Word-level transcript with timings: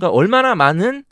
그러니까 0.00 0.10
얼마나 0.10 0.54
많은 0.54 1.04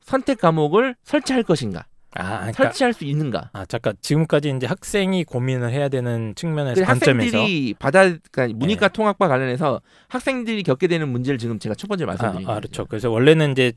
선택 0.00 0.40
과목을 0.40 0.96
설치할 1.04 1.42
것인가, 1.44 1.84
아, 2.14 2.38
그러니까 2.38 2.64
설치할 2.64 2.92
수 2.92 3.04
있는가. 3.04 3.50
아 3.52 3.64
잠깐 3.66 3.94
지금까지 4.00 4.52
이제 4.56 4.66
학생이 4.66 5.24
고민을 5.24 5.70
해야 5.70 5.88
되는 5.88 6.34
측면에서 6.34 6.80
그 6.80 6.86
관점에서 6.86 7.38
학생들이 7.38 7.74
받아 7.78 8.00
그러니까 8.30 8.58
문이과 8.58 8.88
네. 8.88 8.92
통합과 8.92 9.28
관련해서 9.28 9.80
학생들이 10.08 10.62
겪게 10.62 10.88
되는 10.88 11.08
문제를 11.08 11.38
지금 11.38 11.58
제가 11.58 11.74
첫 11.74 11.86
번째 11.86 12.06
말씀드린 12.06 12.48
아. 12.48 12.52
아, 12.52 12.54
그렇죠. 12.56 12.86
그래서 12.86 13.10
원래는 13.10 13.52
이제 13.52 13.72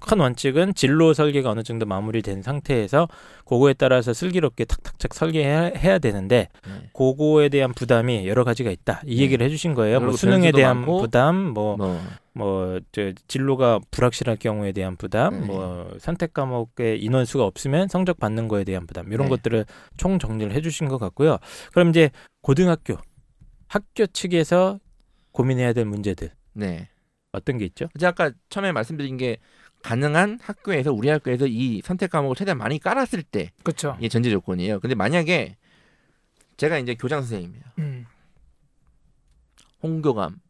큰 0.00 0.20
원칙은 0.20 0.74
진로 0.74 1.12
설계가 1.14 1.50
어느 1.50 1.64
정도 1.64 1.84
마무리된 1.84 2.42
상태에서 2.42 3.08
그거에 3.44 3.74
따라서 3.74 4.12
슬기롭게 4.12 4.66
탁탁탁 4.66 5.12
설계해야 5.12 5.72
해야 5.76 5.98
되는데 5.98 6.48
네. 6.64 6.90
그거에 6.92 7.48
대한 7.48 7.74
부담이 7.74 8.28
여러 8.28 8.44
가지가 8.44 8.70
있다. 8.70 9.02
이 9.04 9.16
네. 9.16 9.22
얘기를 9.22 9.44
해주신 9.44 9.74
거예요. 9.74 9.98
뭐 10.00 10.12
수능에 10.12 10.52
대한 10.52 10.76
많고, 10.78 11.00
부담, 11.00 11.36
뭐 11.54 11.76
뭐 11.76 12.00
뭐저 12.34 13.12
진로가 13.28 13.80
불확실할 13.90 14.36
경우에 14.36 14.72
대한 14.72 14.96
부담, 14.96 15.40
네. 15.40 15.46
뭐 15.46 15.96
선택 15.98 16.34
과목의 16.34 17.00
인원 17.00 17.24
수가 17.24 17.44
없으면 17.44 17.88
성적 17.88 18.18
받는 18.18 18.48
거에 18.48 18.64
대한 18.64 18.86
부담 18.86 19.12
이런 19.12 19.26
네. 19.26 19.30
것들을 19.30 19.64
총 19.96 20.18
정리를 20.18 20.52
해주신 20.52 20.88
것 20.88 20.98
같고요. 20.98 21.38
그럼 21.72 21.90
이제 21.90 22.10
고등학교 22.42 22.96
학교 23.68 24.06
측에서 24.06 24.80
고민해야 25.32 25.72
될 25.72 25.84
문제들 25.84 26.30
네. 26.52 26.88
어떤 27.32 27.58
게 27.58 27.64
있죠? 27.66 27.88
제가 27.98 28.10
아까 28.10 28.32
처음에 28.48 28.72
말씀드린 28.72 29.16
게 29.16 29.38
가능한 29.82 30.38
학교에서 30.42 30.92
우리 30.92 31.08
학교에서 31.08 31.46
이 31.46 31.82
선택 31.84 32.10
과목을 32.10 32.36
최대한 32.36 32.58
많이 32.58 32.78
깔았을 32.78 33.22
때 33.22 33.50
그렇죠. 33.62 33.96
이게 33.98 34.08
전제 34.08 34.30
조건이에요. 34.30 34.80
근데 34.80 34.94
만약에 34.94 35.56
제가 36.56 36.78
이제 36.78 36.94
교장 36.94 37.20
선생님이에요. 37.20 37.64
음. 37.78 38.06
홍교감 39.82 40.40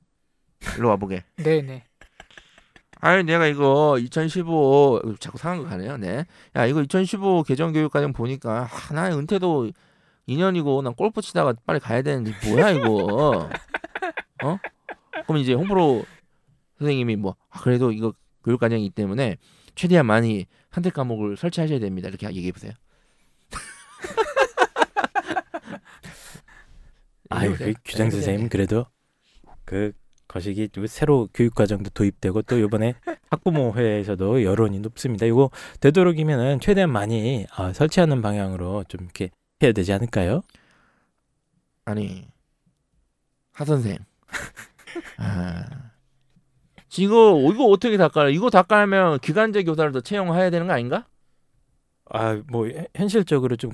일로 0.77 0.89
와보게. 0.91 1.25
네네. 1.37 1.84
아유 3.01 3.23
내가 3.23 3.47
이거 3.47 3.98
2015 3.98 5.17
자꾸 5.20 5.39
상한 5.39 5.62
거 5.62 5.69
가네요. 5.69 5.97
네. 5.98 6.25
야 6.57 6.67
이거 6.67 6.83
2015 6.83 7.43
개정 7.43 7.73
교육과정 7.73 8.12
보니까 8.12 8.69
아, 8.70 8.95
나 8.95 9.17
은퇴도 9.17 9.70
2년이고 10.29 10.83
난 10.83 10.95
골프 10.95 11.20
치다가 11.20 11.55
빨리 11.67 11.81
가야 11.81 12.03
되는데 12.03 12.33
뭐야 12.48 12.70
이거. 12.70 13.48
어? 14.42 14.59
그럼 15.27 15.39
이제 15.39 15.53
홍프로 15.53 16.05
선생님이 16.79 17.17
뭐 17.17 17.37
아, 17.51 17.61
그래도 17.61 17.92
이거 17.92 18.15
교육과정이기 18.45 18.91
때문에 18.91 19.37
최대한 19.75 20.07
많이 20.07 20.47
선택 20.70 20.95
과목을 20.95 21.37
설치하셔야 21.37 21.81
됩니다. 21.81 22.09
이렇게 22.09 22.27
얘기해 22.27 22.53
보세요. 22.53 22.73
아유, 27.31 27.55
그 27.57 27.75
규장 27.85 28.11
선생님 28.11 28.48
그래도 28.48 28.87
그 29.65 29.92
거시기 30.28 30.69
또 30.69 30.86
새로 30.86 31.28
교육 31.34 31.55
과정도 31.55 31.91
도입되고 31.91 32.42
또 32.42 32.58
이번에 32.58 32.94
학부모 33.30 33.75
회에서도 33.75 34.42
여론이 34.42 34.80
높습니다. 34.80 35.27
이거 35.27 35.50
되도록이면은 35.80 36.61
최대한 36.61 36.91
많이 36.91 37.47
아, 37.56 37.72
설치하는 37.72 38.22
방향으로 38.22 38.84
좀 38.89 39.02
이렇게 39.02 39.30
해야 39.62 39.72
되지 39.72 39.92
않을까요? 39.92 40.42
아니 41.84 42.27
하 43.52 43.64
선생. 43.64 43.98
아. 45.19 45.64
이거 46.98 47.41
이거 47.52 47.64
어떻게 47.67 47.97
다 47.97 48.08
깔아? 48.08 48.28
이거 48.30 48.50
다 48.50 48.62
깔면 48.62 49.19
기간제 49.20 49.64
교사를 49.64 49.91
더 49.92 50.00
채용해야 50.00 50.50
되는 50.50 50.67
거 50.69 50.72
아닌가? 50.72 51.06
아, 52.11 52.41
뭐 52.48 52.69
현- 52.69 52.86
현실적으로 52.95 53.56
좀 53.56 53.72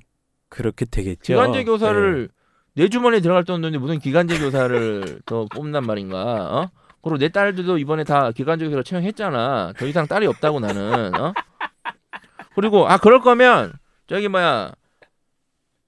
그렇게 0.48 0.84
되겠죠. 0.86 1.20
기간제 1.34 1.64
교사를 1.64 2.28
네. 2.28 2.34
내 2.74 2.88
주머니에 2.88 3.20
들어갈 3.20 3.44
돈인데 3.44 3.78
무슨 3.78 3.98
기간제 3.98 4.38
교사를 4.38 5.20
더 5.26 5.46
뽑는단 5.46 5.84
말인가? 5.84 6.18
어? 6.22 6.70
그리고 7.02 7.18
내 7.18 7.28
딸들도 7.28 7.78
이번에 7.78 8.04
다 8.04 8.30
기간제 8.30 8.66
교사로 8.66 8.82
채용했잖아. 8.82 9.72
더 9.76 9.86
이상 9.86 10.06
딸이 10.06 10.26
없다고 10.26 10.60
나는. 10.60 11.14
어? 11.18 11.32
그리고 12.54 12.88
아 12.88 12.98
그럴 12.98 13.20
거면 13.20 13.72
저기 14.06 14.28
뭐야 14.28 14.72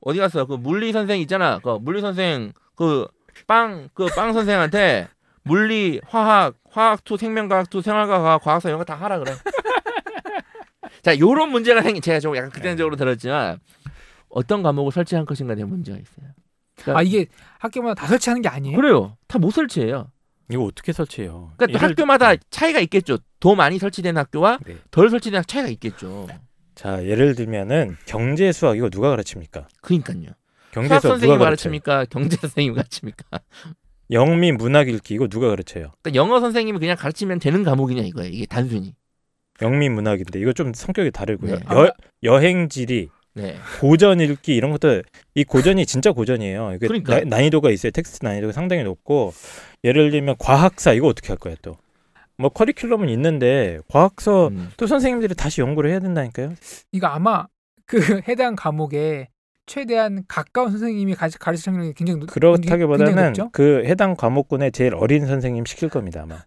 어디 0.01 0.19
갔어? 0.19 0.47
그 0.47 0.55
물리 0.55 0.93
선생 0.93 1.21
있잖아. 1.21 1.59
그 1.61 1.79
물리 1.81 2.01
선생 2.01 2.53
그 2.77 3.07
빵 3.47 3.89
그 3.95 4.07
빵 4.15 4.33
선생한테 4.35 5.09
물리, 5.45 6.01
화학, 6.07 6.55
화학 6.71 7.03
two, 7.05 7.17
생명과학 7.17 7.69
two, 7.71 7.81
생활과학, 7.83 8.43
과학사 8.43 8.69
이런 8.69 8.79
거 8.79 8.85
다 8.85 8.95
하라 8.95 9.19
그래. 9.19 9.33
자, 11.03 11.19
요런 11.19 11.51
문제가 11.51 11.83
생긴 11.83 12.01
제가 12.03 12.21
좀 12.21 12.37
약간 12.37 12.51
극단적으로 12.51 12.95
들었지만 12.97 13.59
어떤 14.29 14.63
과목을 14.63 14.93
설치할 14.93 15.25
것인가 15.25 15.55
대한 15.55 15.69
문제가 15.71 15.99
있어요. 15.99 16.29
아 16.87 17.03
이게 17.03 17.27
학교마다 17.59 18.01
다 18.03 18.07
설치하는 18.09 18.43
게 18.43 18.49
아니에요? 18.49 18.77
그래요. 18.77 19.17
다 19.29 19.39
못 19.39 19.51
설치해요. 19.53 20.11
이거 20.51 20.65
어떻게 20.65 20.93
설치해요? 20.93 21.53
그러니까 21.57 21.67
또 21.67 21.73
예를- 21.87 21.91
학교마다 21.91 22.35
차이가 22.51 22.81
있겠죠. 22.81 23.19
더 23.41 23.55
많이 23.55 23.79
설치된 23.79 24.17
학교와 24.17 24.59
네. 24.67 24.77
덜 24.91 25.09
설치된 25.11 25.39
학교 25.39 25.47
차이가 25.47 25.69
있겠죠. 25.69 26.27
자, 26.75 27.05
예를 27.05 27.35
들면은 27.35 27.97
경제 28.07 28.51
수학 28.53 28.77
이거 28.77 28.89
누가 28.91 29.11
가르칩니까? 29.11 29.69
그러니까요. 29.83 30.31
경제 30.73 30.89
수학 30.89 31.01
선생님 31.03 31.35
누가? 31.37 31.45
가르칩니까? 31.47 32.07
경제 32.07 32.37
선생님 32.37 32.75
가르칩니까? 32.75 33.25
영미 34.11 34.53
문학 34.53 34.89
읽기 34.89 35.15
이거 35.15 35.29
누가 35.29 35.49
가르쳐요? 35.49 35.93
그러니까 36.03 36.15
영어 36.15 36.41
선생님이 36.41 36.79
그냥 36.79 36.97
가르치면 36.97 37.39
되는 37.39 37.63
과목이냐 37.63 38.03
이거예요. 38.03 38.31
이게 38.33 38.47
단순히. 38.47 38.95
영미 39.61 39.89
문학인데 39.91 40.41
이거 40.41 40.53
좀 40.53 40.73
성격이 40.75 41.13
다르고요. 41.13 41.57
네. 41.57 41.63
여, 41.71 41.93
여행 42.25 42.69
지리, 42.69 43.09
네. 43.35 43.57
고전 43.81 44.21
읽기 44.21 44.55
이런 44.55 44.71
것도 44.73 45.03
이 45.35 45.45
고전이 45.45 45.87
진짜 45.87 46.13
고전이에요. 46.13 46.73
이게 46.77 46.87
그러니까. 46.87 47.21
나, 47.21 47.37
난이도가 47.37 47.71
있어요. 47.71 47.91
텍스트 47.93 48.25
난이도가 48.25 48.53
상당히 48.53 48.83
높고 48.85 49.33
예를 49.85 50.11
들면 50.11 50.37
과학사 50.39 50.93
이거 50.93 51.07
어떻게 51.09 51.29
할 51.29 51.37
거야 51.39 51.55
또? 51.63 51.77
뭐 52.39 52.51
커리큘럼은 52.51 53.09
있는데 53.11 53.79
과학서 53.89 54.49
음. 54.49 54.71
또 54.77 54.87
선생님들이 54.87 55.35
다시 55.35 55.61
연구를 55.61 55.91
해야 55.91 55.99
된다니까요. 56.01 56.55
이거 56.93 57.07
아마 57.07 57.47
그 57.87 57.97
해당 58.29 58.57
과목에 58.57 59.29
최대한 59.67 60.25
가까운 60.29 60.71
선생님이 60.71 61.15
가르- 61.15 61.31
가르치는 61.39 61.81
게 61.83 61.93
굉장히 61.95 62.21
높- 62.21 62.33
굉장히 62.35 62.59
그렇다기보다는 62.85 63.25
높죠? 63.29 63.51
그 63.53 63.85
해당 63.87 64.17
과목군의 64.17 64.73
제일 64.73 64.95
어린 64.95 65.27
선생님 65.27 65.65
시킬 65.65 65.89
겁니다 65.89 66.23
아마. 66.25 66.43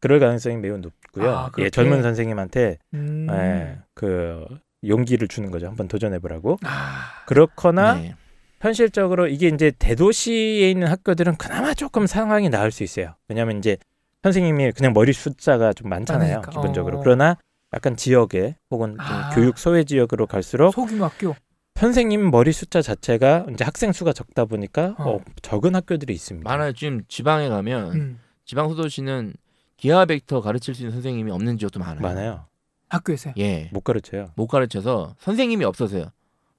그럴 0.00 0.20
가능성이 0.20 0.56
매우 0.56 0.78
높고요. 0.78 1.30
아, 1.30 1.50
예? 1.58 1.68
젊은 1.70 2.02
선생님한테 2.02 2.78
음. 2.94 3.26
예, 3.30 3.78
그 3.94 4.44
용기를 4.84 5.28
주는 5.28 5.50
거죠. 5.50 5.66
한번 5.66 5.88
도전해 5.88 6.18
보라고. 6.18 6.58
아, 6.64 7.24
그렇거나 7.26 7.94
네. 7.94 8.14
현실적으로 8.60 9.28
이게 9.28 9.48
이제 9.48 9.72
대도시에 9.78 10.70
있는 10.70 10.88
학교들은 10.88 11.36
그나마 11.36 11.74
조금 11.74 12.06
상황이 12.06 12.48
나을 12.48 12.70
수 12.70 12.82
있어요. 12.82 13.14
왜냐하면 13.28 13.58
이제 13.58 13.76
선생님이 14.22 14.72
그냥 14.72 14.92
머리 14.92 15.12
숫자가 15.12 15.72
좀 15.72 15.88
많잖아요, 15.88 16.36
많으니까. 16.40 16.50
기본적으로. 16.50 16.98
어. 16.98 17.02
그러나 17.02 17.36
약간 17.74 17.96
지역에 17.96 18.56
혹은 18.70 18.92
좀 18.92 19.00
아. 19.00 19.30
교육 19.34 19.58
소외 19.58 19.84
지역으로 19.84 20.26
갈수록 20.26 20.72
소규모 20.72 21.04
학교. 21.04 21.34
선생님 21.74 22.30
머리 22.30 22.52
숫자 22.52 22.80
자체가 22.80 23.46
이제 23.52 23.62
학생 23.62 23.92
수가 23.92 24.12
적다 24.14 24.46
보니까 24.46 24.94
어. 24.98 25.16
어, 25.16 25.20
적은 25.42 25.74
학교들이 25.74 26.14
있습니다. 26.14 26.48
많아요. 26.48 26.72
지금 26.72 27.02
지방에 27.08 27.48
가면 27.48 27.92
음, 27.92 28.20
지방 28.46 28.68
소도시는 28.70 29.34
기하 29.76 30.06
벡터 30.06 30.40
가르칠 30.40 30.74
수 30.74 30.82
있는 30.82 30.92
선생님이 30.92 31.30
없는 31.32 31.58
지역도 31.58 31.78
많아요. 31.80 32.00
많아요. 32.00 32.46
학교에서요. 32.88 33.34
예. 33.38 33.68
못 33.72 33.80
가르쳐요. 33.82 34.32
못 34.36 34.46
가르쳐서 34.46 35.14
선생님이 35.18 35.64
없어서요. 35.64 36.06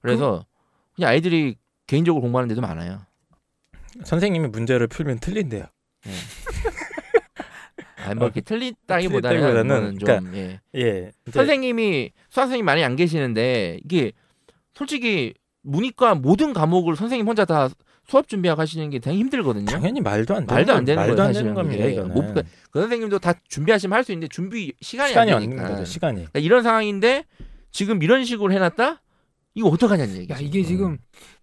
그래서 0.02 0.46
그 0.96 1.02
냥 1.02 1.12
아이들이 1.12 1.56
개인적으로 1.86 2.22
공부하는 2.22 2.48
데도 2.50 2.62
많아요. 2.62 3.02
선생님이 4.04 4.48
문제를 4.48 4.88
풀면 4.88 5.20
틀린대요. 5.20 5.66
아니 8.06 8.16
뭐 8.16 8.26
이렇게 8.28 8.42
틀리다기보다는 8.42 9.38
틀리다기보다는 9.38 9.98
그거는 9.98 10.32
좀 10.32 10.36
예. 10.36 10.60
예. 10.76 11.12
이제 11.28 11.32
선생님이 11.32 12.12
수학 12.30 12.46
선생님 12.46 12.66
많이 12.66 12.84
안 12.84 12.96
계시는데 12.96 13.80
이게 13.84 14.12
솔직히 14.74 15.34
문이과 15.64 16.16
모든 16.16 16.54
과목을 16.54 16.96
선생님 16.96 17.28
혼자 17.28 17.46
다 17.46 17.70
수업 18.10 18.28
준비하고 18.28 18.62
하시는 18.62 18.90
게 18.90 19.00
되게 19.00 19.18
힘들거든요. 19.18 19.66
당연히 19.66 20.00
말도 20.02 20.34
안 20.36 20.48
되는 20.48 20.56
말도 20.56 20.72
안 20.74 20.80
거- 20.80 20.86
되는 20.86 20.96
말도 21.08 21.24
안 21.24 21.34
되는 21.34 21.54
겁니다. 21.54 21.86
이거는 21.86 22.14
못그 22.14 22.44
선생님도 22.74 23.20
다 23.20 23.34
준비하시면 23.50 23.96
할 23.96 24.04
수 24.04 24.14
있는데 24.14 24.30
준비 24.30 24.74
시간이, 24.82 25.10
시간이 25.10 25.32
안 25.32 25.38
없는 25.38 25.50
되니까. 25.58 25.70
거죠. 25.72 25.86
시간이. 25.86 26.16
그러니까 26.16 26.40
이런 26.40 26.64
상황인데 26.64 27.26
지금 27.72 28.02
이런 28.02 28.24
식으로 28.24 28.54
해놨다? 28.54 29.02
이거 29.56 29.68
어떡하냐는 29.70 30.16
얘기죠. 30.16 30.34
야 30.34 30.38
이게 30.40 30.64
지금 30.64 30.98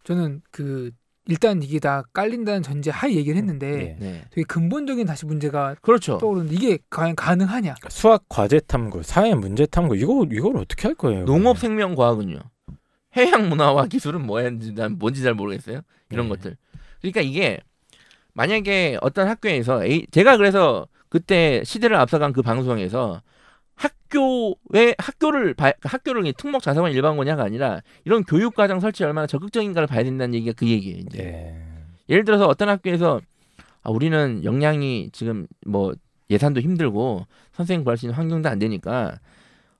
저는 0.05 0.41
그 0.51 0.91
일단 1.27 1.63
이게 1.63 1.79
다 1.81 2.03
깔린다는 2.13 2.63
전제 2.63 2.91
하에 2.91 3.15
얘기를 3.15 3.37
했는데 3.37 3.97
예. 4.01 4.05
네. 4.05 4.25
되게 4.31 4.43
근본적인 4.45 5.07
다시 5.07 5.27
문제가 5.27 5.75
그렇죠. 5.83 6.17
떠오르는데 6.19 6.55
이게 6.55 6.79
과연 6.91 7.15
가능하냐? 7.17 7.75
수학 7.89 8.25
과제 8.29 8.61
탐구, 8.61 9.03
사회 9.03 9.35
문제 9.35 9.67
탐구 9.67 9.97
이거 9.97 10.27
이걸 10.31 10.57
어떻게 10.59 10.89
할 10.89 10.95
거예요? 10.95 11.25
농업 11.27 11.59
생명 11.59 11.95
과학은요. 11.95 12.39
해양 13.17 13.49
문화와 13.49 13.87
기술은 13.89 14.25
뭐였는지 14.27 14.75
난 14.75 14.97
뭔지 14.99 15.23
잘 15.23 15.35
모르겠어요. 15.35 15.81
이런 16.11 16.27
네. 16.27 16.31
것들. 16.31 16.57
그러니까 17.01 17.21
이게 17.21 17.61
만약에 18.33 18.99
어떤 19.01 19.29
학교에서 19.29 19.85
A, 19.85 20.07
제가 20.11 20.37
그래서 20.37 20.87
그때 21.09 21.63
시대를 21.65 21.97
앞서간 21.97 22.33
그 22.33 22.43
방송에서 22.43 23.23
학교에 23.77 24.95
학교를 24.99 25.55
봐- 25.55 25.73
학교를 25.83 26.23
그냥 26.23 26.35
특목 26.37 26.63
자사관 26.63 26.93
일반고냐가 26.93 27.45
아니라 27.45 27.81
이런 28.05 28.25
교육 28.25 28.55
과정 28.55 28.81
설치 28.81 29.05
얼마나 29.05 29.27
적극적인가를 29.27 29.87
봐야 29.87 30.03
된다는 30.05 30.35
얘기가 30.35 30.53
그 30.57 30.69
얘기예요. 30.69 30.99
이제. 30.99 31.19
예. 31.25 31.55
예를 32.09 32.25
들어서 32.25 32.47
어떤 32.47 32.69
학교에서 32.69 33.21
아, 33.83 33.91
우리는 33.91 34.43
역량이 34.45 35.11
지금 35.13 35.47
뭐 35.67 35.95
예산도 36.31 36.61
힘들고 36.61 37.27
선생님 37.53 37.85
구할 37.85 37.97
수 37.97 38.07
있는 38.07 38.17
환경도 38.17 38.49
안 38.49 38.59
되니까 38.59 39.19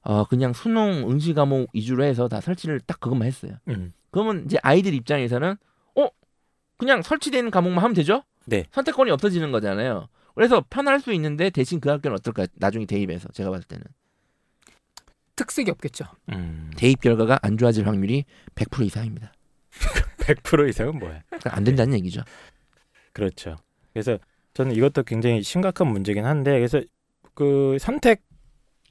어 0.05 0.25
그냥 0.25 0.53
수능 0.53 1.09
응시 1.11 1.33
과목 1.33 1.71
위주로 1.73 2.05
해서 2.05 2.29
다 2.29 2.41
설치를 2.41 2.81
딱 2.81 3.01
그것만 3.01 3.27
했어요. 3.27 3.55
음. 3.69 3.93
그러면 4.11 4.45
이제 4.45 4.59
아이들 4.63 4.93
입장에서는 4.95 5.57
어 5.97 6.09
그냥 6.77 7.03
설치된 7.03 7.51
과목만 7.51 7.83
하면 7.83 7.95
되죠? 7.95 8.23
네. 8.45 8.65
선택권이 8.73 9.11
없어지는 9.11 9.51
거잖아요. 9.51 10.09
그래서 10.35 10.63
편할 10.69 11.01
수 11.01 11.13
있는데 11.15 11.49
대신 11.51 11.81
그 11.81 11.89
학교는 11.89 12.17
어떨까? 12.17 12.47
나중에 12.55 12.85
대입해서 12.87 13.29
제가 13.31 13.51
봤을 13.51 13.67
때는 13.67 13.85
특색이 15.37 15.71
없겠죠. 15.71 16.05
음. 16.33 16.71
대입 16.77 17.01
결과가 17.01 17.39
안 17.43 17.57
좋아질 17.57 17.87
확률이 17.87 18.25
100% 18.55 18.85
이상입니다. 18.85 19.33
100% 20.19 20.69
이상은 20.69 20.99
뭐야? 20.99 21.23
그러니까 21.27 21.57
안 21.57 21.65
된다는 21.65 21.95
얘기죠. 21.95 22.23
그렇죠. 23.13 23.57
그래서 23.93 24.19
저는 24.53 24.75
이것도 24.75 25.05
굉장히 25.05 25.43
심각한 25.43 25.89
문제긴 25.89 26.25
한데 26.25 26.53
그래서 26.53 26.81
그 27.35 27.77
선택 27.81 28.23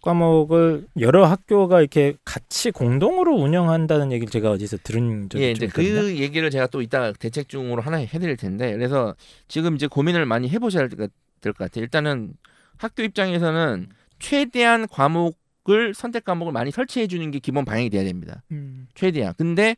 과목을 0.03 0.87
여러 0.99 1.25
학교가 1.25 1.79
이렇게 1.79 2.13
같이 2.25 2.71
공동으로 2.71 3.35
운영한다는 3.35 4.11
얘기를 4.11 4.29
제가 4.29 4.51
어디서 4.51 4.77
들은 4.83 5.29
적이 5.29 5.43
예, 5.43 5.53
좀 5.53 5.55
이제 5.55 5.65
있거든요. 5.67 6.01
그 6.01 6.17
얘기를 6.19 6.49
제가 6.51 6.67
또 6.67 6.81
이따 6.81 7.11
대책 7.13 7.47
중으로 7.49 7.81
하나 7.81 7.97
해드릴 7.97 8.35
텐데 8.37 8.73
그래서 8.73 9.15
지금 9.47 9.75
이제 9.75 9.87
고민을 9.87 10.25
많이 10.25 10.49
해보셔야 10.49 10.87
될 10.87 11.09
것 11.53 11.57
같아요. 11.57 11.83
일단은 11.83 12.33
학교 12.77 13.01
입장에서는 13.03 13.87
최대한 14.19 14.87
과목을 14.87 15.93
선택 15.93 16.23
과목을 16.25 16.53
많이 16.53 16.71
설치해 16.71 17.07
주는 17.07 17.31
게 17.31 17.39
기본 17.39 17.65
방향이 17.65 17.89
돼야 17.89 18.03
됩니다. 18.03 18.43
음. 18.51 18.87
최대한. 18.95 19.33
근데 19.37 19.75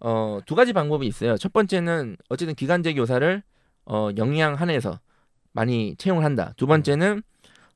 어, 0.00 0.40
두 0.46 0.54
가지 0.54 0.72
방법이 0.72 1.06
있어요. 1.06 1.36
첫 1.36 1.52
번째는 1.52 2.16
어쨌든 2.28 2.54
기간제 2.54 2.94
교사를 2.94 3.42
어, 3.86 4.10
영양 4.16 4.54
한해서 4.54 4.98
많이 5.52 5.94
채용을 5.96 6.24
한다. 6.24 6.52
두 6.56 6.66
번째는 6.66 7.22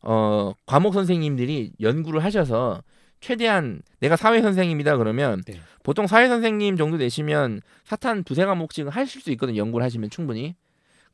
어, 0.03 0.53
과목 0.67 0.95
선생님들이 0.95 1.73
연구를 1.81 2.25
하셔서 2.25 2.83
최대한 3.21 3.83
내가 4.01 4.17
사회 4.17 4.43
선생님이다 4.43 4.97
그러면 4.97 5.43
네. 5.47 5.61
보통 5.85 6.07
사회 6.07 6.29
선생님 6.29 6.77
정도 6.77 6.99
되시면 6.99 7.61
사탄 7.85 8.25
두세 8.25 8.45
과목씩은 8.45 8.89
하실 8.89 9.23
수 9.23 9.31
있거든요. 9.33 9.59
연구를 9.59 9.85
하시면 9.85 10.11
충분히. 10.11 10.57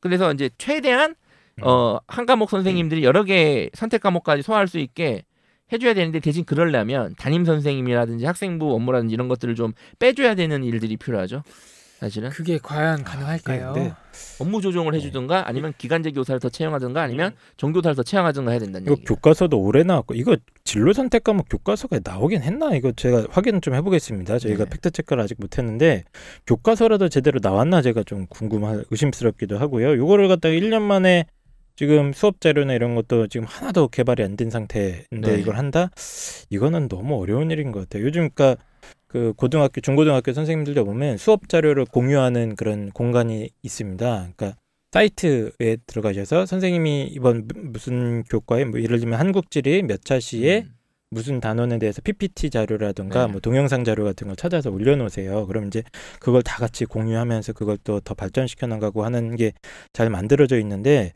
그래서 0.00 0.32
이제 0.32 0.48
최대한 0.58 1.14
음. 1.58 1.64
어, 1.64 2.00
한 2.06 2.24
과목 2.24 2.48
선생님들이 2.50 3.04
여러 3.04 3.24
개 3.24 3.68
선택 3.74 4.00
과목까지 4.00 4.42
소화할 4.42 4.68
수 4.68 4.78
있게 4.78 5.24
해줘야 5.70 5.92
되는데 5.92 6.18
대신 6.20 6.44
그러려면 6.44 7.14
담임 7.18 7.44
선생님이라든지 7.44 8.24
학생부 8.24 8.72
업무라든지 8.74 9.12
이런 9.12 9.28
것들을 9.28 9.54
좀 9.54 9.72
빼줘야 9.98 10.34
되는 10.34 10.64
일들이 10.64 10.96
필요하죠. 10.96 11.42
사실은 11.98 12.30
그게 12.30 12.58
과연 12.62 13.02
가능할까요? 13.02 13.72
네. 13.72 13.92
업무 14.38 14.60
조정을 14.60 14.94
해주든가 14.94 15.48
아니면 15.48 15.72
기간제 15.78 16.12
교사를 16.12 16.38
더 16.38 16.48
채용하든가 16.48 17.02
아니면 17.02 17.32
정교사를 17.56 17.96
더 17.96 18.04
채용하든가 18.04 18.52
해야 18.52 18.60
된다는 18.60 18.86
이거 18.86 18.92
얘기예요. 18.92 19.04
교과서도 19.06 19.58
오래 19.60 19.82
나왔고 19.82 20.14
이거 20.14 20.36
진로 20.62 20.92
선택 20.92 21.24
과목 21.24 21.46
교과서가 21.50 21.98
나오긴 22.04 22.42
했나 22.42 22.72
이거 22.76 22.92
제가 22.92 23.26
확인 23.30 23.60
좀 23.60 23.74
해보겠습니다. 23.74 24.38
저희가 24.38 24.64
네. 24.64 24.70
팩트 24.70 24.92
체크를 24.92 25.22
아직 25.24 25.38
못했는데 25.40 26.04
교과서라도 26.46 27.08
제대로 27.08 27.40
나왔나 27.42 27.82
제가 27.82 28.04
좀 28.04 28.26
궁금하 28.28 28.80
의심스럽기도 28.90 29.58
하고요. 29.58 29.94
이거를 29.94 30.28
갖다가 30.28 30.54
1년 30.54 30.82
만에 30.82 31.26
지금 31.74 32.12
수업 32.12 32.40
자료나 32.40 32.74
이런 32.74 32.94
것도 32.94 33.26
지금 33.26 33.46
하나도 33.46 33.88
개발이 33.88 34.22
안 34.22 34.36
된 34.36 34.50
상태인데 34.50 35.06
네. 35.10 35.38
이걸 35.40 35.56
한다? 35.56 35.90
이거는 36.50 36.88
너무 36.88 37.20
어려운 37.20 37.50
일인 37.50 37.72
것 37.72 37.80
같아요. 37.80 38.04
요즘 38.04 38.30
그러니까 38.32 38.62
그 39.08 39.32
고등학교, 39.36 39.80
중고등학교 39.80 40.32
선생님들도 40.32 40.84
보면 40.84 41.16
수업 41.16 41.48
자료를 41.48 41.84
공유하는 41.86 42.56
그런 42.56 42.90
공간이 42.90 43.48
있습니다. 43.62 44.28
그러니까 44.36 44.58
사이트에 44.92 45.76
들어가셔서 45.86 46.46
선생님이 46.46 47.08
이번 47.12 47.46
무- 47.48 47.60
무슨 47.72 48.22
교과에 48.24 48.64
뭐 48.64 48.80
예를 48.80 49.00
들면 49.00 49.18
한국지리 49.18 49.82
몇 49.82 50.00
차 50.04 50.18
시에 50.20 50.60
음. 50.66 50.74
무슨 51.10 51.40
단원에 51.40 51.78
대해서 51.78 52.02
PPT 52.02 52.50
자료라든가 52.50 53.26
네. 53.26 53.32
뭐 53.32 53.40
동영상 53.40 53.82
자료 53.82 54.04
같은 54.04 54.26
걸 54.26 54.36
찾아서 54.36 54.70
올려놓으세요. 54.70 55.46
그럼 55.46 55.66
이제 55.68 55.82
그걸 56.20 56.42
다 56.42 56.58
같이 56.58 56.84
공유하면서 56.84 57.54
그걸 57.54 57.78
또 57.82 58.00
더 58.00 58.12
발전시켜 58.14 58.66
나가고 58.66 59.04
하는 59.06 59.34
게 59.36 59.52
잘 59.94 60.10
만들어져 60.10 60.58
있는데 60.60 61.14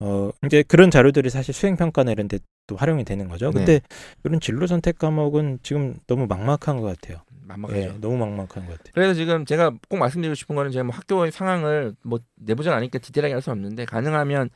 어 0.00 0.30
이제 0.46 0.62
그런 0.62 0.90
자료들이 0.92 1.28
사실 1.30 1.52
수행 1.54 1.76
평가나 1.76 2.12
이런 2.12 2.28
데 2.28 2.38
또 2.68 2.76
활용이 2.76 3.02
되는 3.04 3.26
거죠. 3.26 3.46
네. 3.50 3.52
근데 3.58 3.80
이런 4.22 4.38
진로 4.38 4.68
선택 4.68 4.96
과목은 4.96 5.58
지금 5.64 5.96
너무 6.06 6.28
막막한 6.28 6.80
것 6.80 6.82
같아요. 6.82 7.18
만만하죠. 7.56 7.94
예, 7.94 7.98
너무 8.00 8.16
막막한 8.18 8.46
것 8.66 8.72
같아요. 8.78 8.92
그래서 8.94 9.14
지금 9.14 9.44
제가 9.44 9.72
꼭 9.88 9.96
말씀드리고 9.98 10.34
싶은 10.34 10.56
거는 10.56 10.70
제가 10.70 10.84
뭐 10.84 10.94
학교의 10.94 11.32
상황을 11.32 11.94
뭐 12.02 12.20
내부자가 12.36 12.76
아니까 12.76 12.98
디테일하게 12.98 13.32
할 13.34 13.42
수는 13.42 13.58
없는데 13.58 13.84
가능하면 13.84 14.50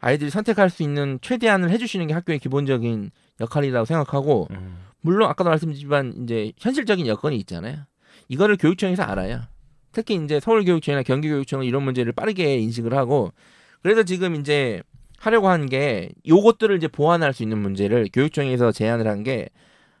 아이들이 0.00 0.30
선택할 0.30 0.70
수 0.70 0.82
있는 0.82 1.18
최대한을 1.22 1.70
해주시는 1.70 2.06
게 2.06 2.14
학교의 2.14 2.38
기본적인 2.38 3.10
역할이라고 3.40 3.84
생각하고 3.84 4.48
음. 4.50 4.78
물론 5.02 5.28
아까도 5.28 5.50
말씀드렸지만 5.50 6.14
이제 6.22 6.52
현실적인 6.58 7.06
여건이 7.06 7.36
있잖아요. 7.38 7.84
이거를 8.28 8.56
교육청에서 8.56 9.02
알아요. 9.02 9.42
특히 9.92 10.14
이제 10.14 10.38
서울교육청이나 10.40 11.02
경기교육청은 11.02 11.66
이런 11.66 11.82
문제를 11.82 12.12
빠르게 12.12 12.58
인식을 12.58 12.94
하고 12.94 13.32
그래서 13.82 14.02
지금 14.04 14.36
이제 14.36 14.82
하려고 15.18 15.48
한 15.48 15.66
게 15.66 16.10
요것들을 16.26 16.76
이제 16.76 16.88
보완할 16.88 17.32
수 17.34 17.42
있는 17.42 17.58
문제를 17.58 18.08
교육청에서 18.12 18.72
제안을 18.72 19.06
한게 19.06 19.48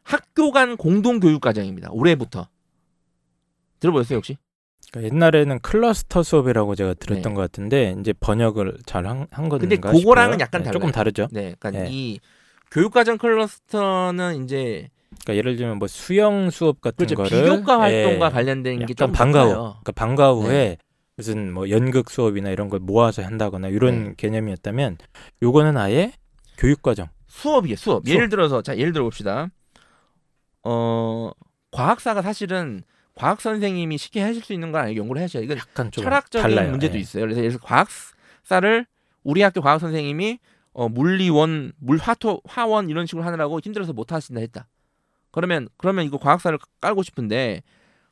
학교 0.02 0.50
간 0.50 0.76
공동 0.76 1.20
교육 1.20 1.40
과정입니다. 1.40 1.90
올해부터 1.92 2.48
들어보셨어요 3.80 4.16
혹시? 4.18 4.36
그러니까 4.90 5.14
옛날에는 5.14 5.60
클러스터 5.60 6.22
수업이라고 6.22 6.74
제가 6.74 6.94
들었던 6.94 7.32
네. 7.32 7.34
것 7.34 7.40
같은데 7.40 7.96
이제 8.00 8.12
번역을 8.12 8.78
잘한 8.86 9.28
건가 9.28 9.58
근데 9.58 9.76
그거랑은 9.76 10.32
싶어요. 10.34 10.40
약간 10.42 10.62
네, 10.62 10.70
조금 10.70 10.80
달라요. 10.88 10.92
다르죠. 10.92 11.28
네, 11.30 11.54
그러니까 11.58 11.70
네. 11.70 11.88
이 11.90 12.18
교육과정 12.70 13.18
클러스터는 13.18 14.44
이제 14.44 14.88
그러니까 15.22 15.36
예를 15.36 15.56
들면 15.56 15.78
뭐 15.78 15.88
수영 15.88 16.50
수업 16.50 16.80
같은 16.80 17.06
그렇죠 17.06 17.14
거를 17.16 17.30
비교과 17.30 17.80
활동과 17.80 18.26
예, 18.26 18.30
관련된 18.30 18.78
게 18.78 18.82
약간 18.82 18.94
좀 18.96 19.12
방과 19.12 19.44
후. 19.44 19.52
그러니까 19.54 19.92
방과 19.92 20.32
후에 20.32 20.48
네. 20.48 20.76
무슨 21.16 21.52
뭐 21.52 21.68
연극 21.70 22.10
수업이나 22.10 22.50
이런 22.50 22.68
걸 22.68 22.80
모아서 22.80 23.22
한다거나 23.22 23.68
이런 23.68 24.04
네. 24.08 24.14
개념이었다면 24.16 24.98
요거는 25.42 25.76
아예 25.76 26.12
교육 26.56 26.82
과정. 26.82 27.08
수업이에요, 27.28 27.76
수업. 27.76 28.06
수업. 28.06 28.14
예를 28.14 28.28
들어서 28.28 28.62
자, 28.62 28.76
예를 28.76 28.92
들어 28.92 29.04
봅시다. 29.04 29.48
어, 30.64 31.30
과학사가 31.72 32.22
사실은 32.22 32.82
과학 33.14 33.40
선생님이 33.40 33.98
쉽게 33.98 34.22
하실 34.22 34.42
수 34.42 34.52
있는 34.52 34.72
건 34.72 34.82
아니고 34.82 35.00
연구를 35.00 35.22
하셔야 35.22 35.42
이건 35.42 35.58
철학적인 35.90 36.42
달라요. 36.42 36.70
문제도 36.70 36.96
예. 36.96 37.00
있어요. 37.00 37.24
그래서 37.24 37.40
예를 37.40 37.50
들어서 37.50 37.64
과학사를 37.66 38.86
우리 39.22 39.42
학교 39.42 39.60
과학 39.60 39.78
선생님이 39.78 40.38
어, 40.72 40.88
물리원, 40.88 41.72
물화토, 41.78 42.42
화원 42.44 42.88
이런 42.88 43.06
식으로 43.06 43.24
하느라고 43.24 43.60
힘들어서 43.62 43.92
못 43.92 44.12
하신다 44.12 44.40
했다. 44.40 44.68
그러면 45.32 45.68
그러면 45.76 46.04
이거 46.04 46.18
과학사를 46.18 46.58
깔고 46.80 47.02
싶은데 47.02 47.62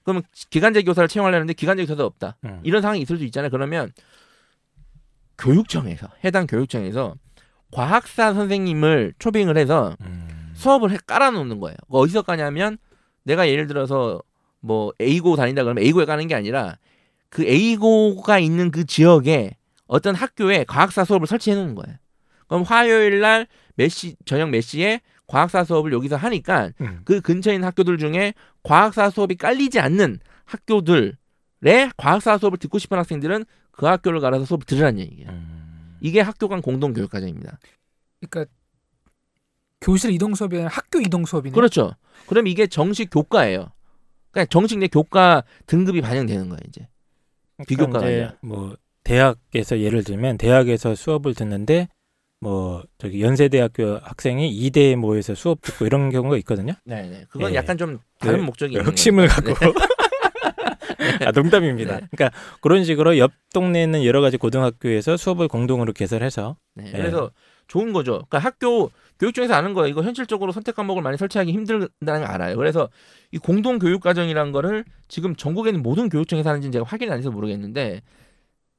그러면 0.02 0.22
기간제 0.50 0.82
교사를 0.82 1.08
채용하려는데 1.08 1.52
기간제 1.52 1.84
교사도 1.84 2.04
없다. 2.04 2.36
음. 2.44 2.60
이런 2.62 2.82
상황이 2.82 3.00
있을 3.00 3.18
수 3.18 3.24
있잖아요. 3.24 3.50
그러면 3.50 3.92
교육청에서 5.38 6.08
해당 6.24 6.46
교육청에서 6.46 7.14
과학사 7.70 8.34
선생님을 8.34 9.14
초빙을 9.18 9.56
해서 9.56 9.96
음. 10.00 10.37
수업을 10.58 10.90
해- 10.92 10.98
깔아놓는 11.06 11.60
거예요. 11.60 11.76
그거 11.86 11.98
어디서 11.98 12.22
까냐면 12.22 12.78
내가 13.24 13.48
예를 13.48 13.66
들어서 13.66 14.20
뭐 14.60 14.92
A고 15.00 15.36
다닌다 15.36 15.62
그러면 15.64 15.84
A고에 15.84 16.04
까는 16.04 16.26
게 16.28 16.34
아니라 16.34 16.76
그 17.28 17.44
A고가 17.44 18.38
있는 18.38 18.70
그 18.70 18.84
지역에 18.84 19.56
어떤 19.86 20.14
학교에 20.14 20.64
과학사 20.64 21.04
수업을 21.04 21.26
설치해 21.26 21.56
놓는 21.56 21.74
거예요. 21.74 21.96
그럼 22.48 22.62
화요일 22.62 23.20
날 23.20 23.46
몇 23.76 23.88
시 23.90 24.16
저녁 24.24 24.50
몇 24.50 24.60
시에 24.62 25.00
과학사 25.28 25.62
수업을 25.62 25.92
여기서 25.92 26.16
하니까 26.16 26.70
음. 26.80 27.02
그 27.04 27.20
근처에 27.20 27.54
있는 27.54 27.66
학교들 27.68 27.96
중에 27.98 28.32
과학사 28.64 29.10
수업이 29.10 29.36
깔리지 29.36 29.78
않는 29.78 30.18
학교들의 30.46 31.90
과학사 31.96 32.38
수업을 32.38 32.58
듣고 32.58 32.78
싶은 32.78 32.98
학생들은 32.98 33.44
그 33.70 33.86
학교를 33.86 34.20
갈아서 34.20 34.44
수업을 34.46 34.66
들으라는 34.66 34.98
얘기예요. 35.00 35.30
음. 35.30 35.96
이게 36.00 36.20
학교 36.20 36.48
간 36.48 36.60
공동 36.62 36.92
교육 36.92 37.10
과정입니다. 37.10 37.58
그러니까 38.20 38.50
교실 39.80 40.12
이동 40.12 40.34
수업이 40.34 40.56
아니라 40.56 40.70
학교 40.70 41.00
이동 41.00 41.24
수업이네. 41.24 41.54
그렇죠. 41.54 41.94
그럼 42.26 42.46
이게 42.46 42.66
정식 42.66 43.10
교과예요. 43.10 43.70
그러니까 44.30 44.50
정식 44.50 44.78
내 44.78 44.88
교과 44.88 45.44
등급이 45.66 46.00
반영되는 46.00 46.48
거예요, 46.48 46.60
이제. 46.68 46.88
비교과가 47.66 48.00
그러니까 48.00 48.10
이제 48.10 48.22
아니라. 48.24 48.38
뭐 48.42 48.76
대학에서 49.04 49.80
예를 49.80 50.04
들면 50.04 50.38
대학에서 50.38 50.94
수업을 50.94 51.34
듣는데 51.34 51.88
뭐 52.40 52.84
저기 52.98 53.22
연세대학교 53.22 53.98
학생이 54.02 54.52
2대에 54.70 54.96
모여서 54.96 55.34
수업 55.34 55.60
듣고 55.62 55.86
이런 55.86 56.10
경우가 56.10 56.36
있거든요. 56.38 56.74
네, 56.84 57.08
네. 57.08 57.24
그건 57.30 57.52
예. 57.52 57.56
약간 57.56 57.76
좀 57.76 57.98
다른 58.20 58.40
네. 58.40 58.44
목적이 58.44 58.74
있는 58.74 58.86
흑심을. 58.86 59.26
갖고 59.28 59.54
아, 61.26 61.32
농담입니다. 61.32 62.00
네. 62.00 62.06
그러니까 62.10 62.38
그런 62.60 62.84
식으로 62.84 63.18
옆 63.18 63.32
동네에 63.52 63.82
있는 63.84 64.04
여러 64.04 64.20
가지 64.20 64.36
고등학교에서 64.36 65.16
수업을 65.16 65.48
공동으로 65.48 65.92
개설해서 65.92 66.56
네. 66.74 66.86
예. 66.88 66.92
그래서 66.92 67.30
좋은 67.68 67.92
거죠. 67.92 68.24
그러니까 68.28 68.38
학교 68.38 68.90
교육청에서 69.20 69.54
아는 69.54 69.74
거예요. 69.74 69.88
이거 69.88 70.02
현실적으로 70.02 70.52
선택 70.52 70.74
과목을 70.74 71.02
많이 71.02 71.16
설치하기 71.16 71.52
힘들다는 71.52 71.90
걸 72.00 72.24
알아요. 72.24 72.56
그래서 72.56 72.88
이 73.30 73.38
공동 73.38 73.78
교육 73.78 74.00
과정이라는 74.02 74.52
거를 74.52 74.84
지금 75.08 75.36
전국에 75.36 75.70
있는 75.70 75.82
모든 75.82 76.08
교육청에서 76.08 76.48
하는지는 76.48 76.72
제가 76.72 76.84
확인 76.86 77.10
안 77.12 77.18
해서 77.18 77.30
모르겠는데 77.30 78.00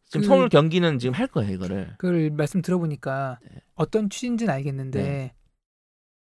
지금 0.05 0.21
그- 0.21 0.27
서울 0.27 0.49
경기는 0.49 0.97
지금 0.99 1.13
할 1.13 1.27
거예요 1.27 1.53
이거를. 1.53 1.93
그걸 1.97 2.31
말씀 2.31 2.61
들어보니까 2.61 3.37
네. 3.43 3.61
어떤 3.75 4.09
취지인지는 4.09 4.51
알겠는데 4.53 5.33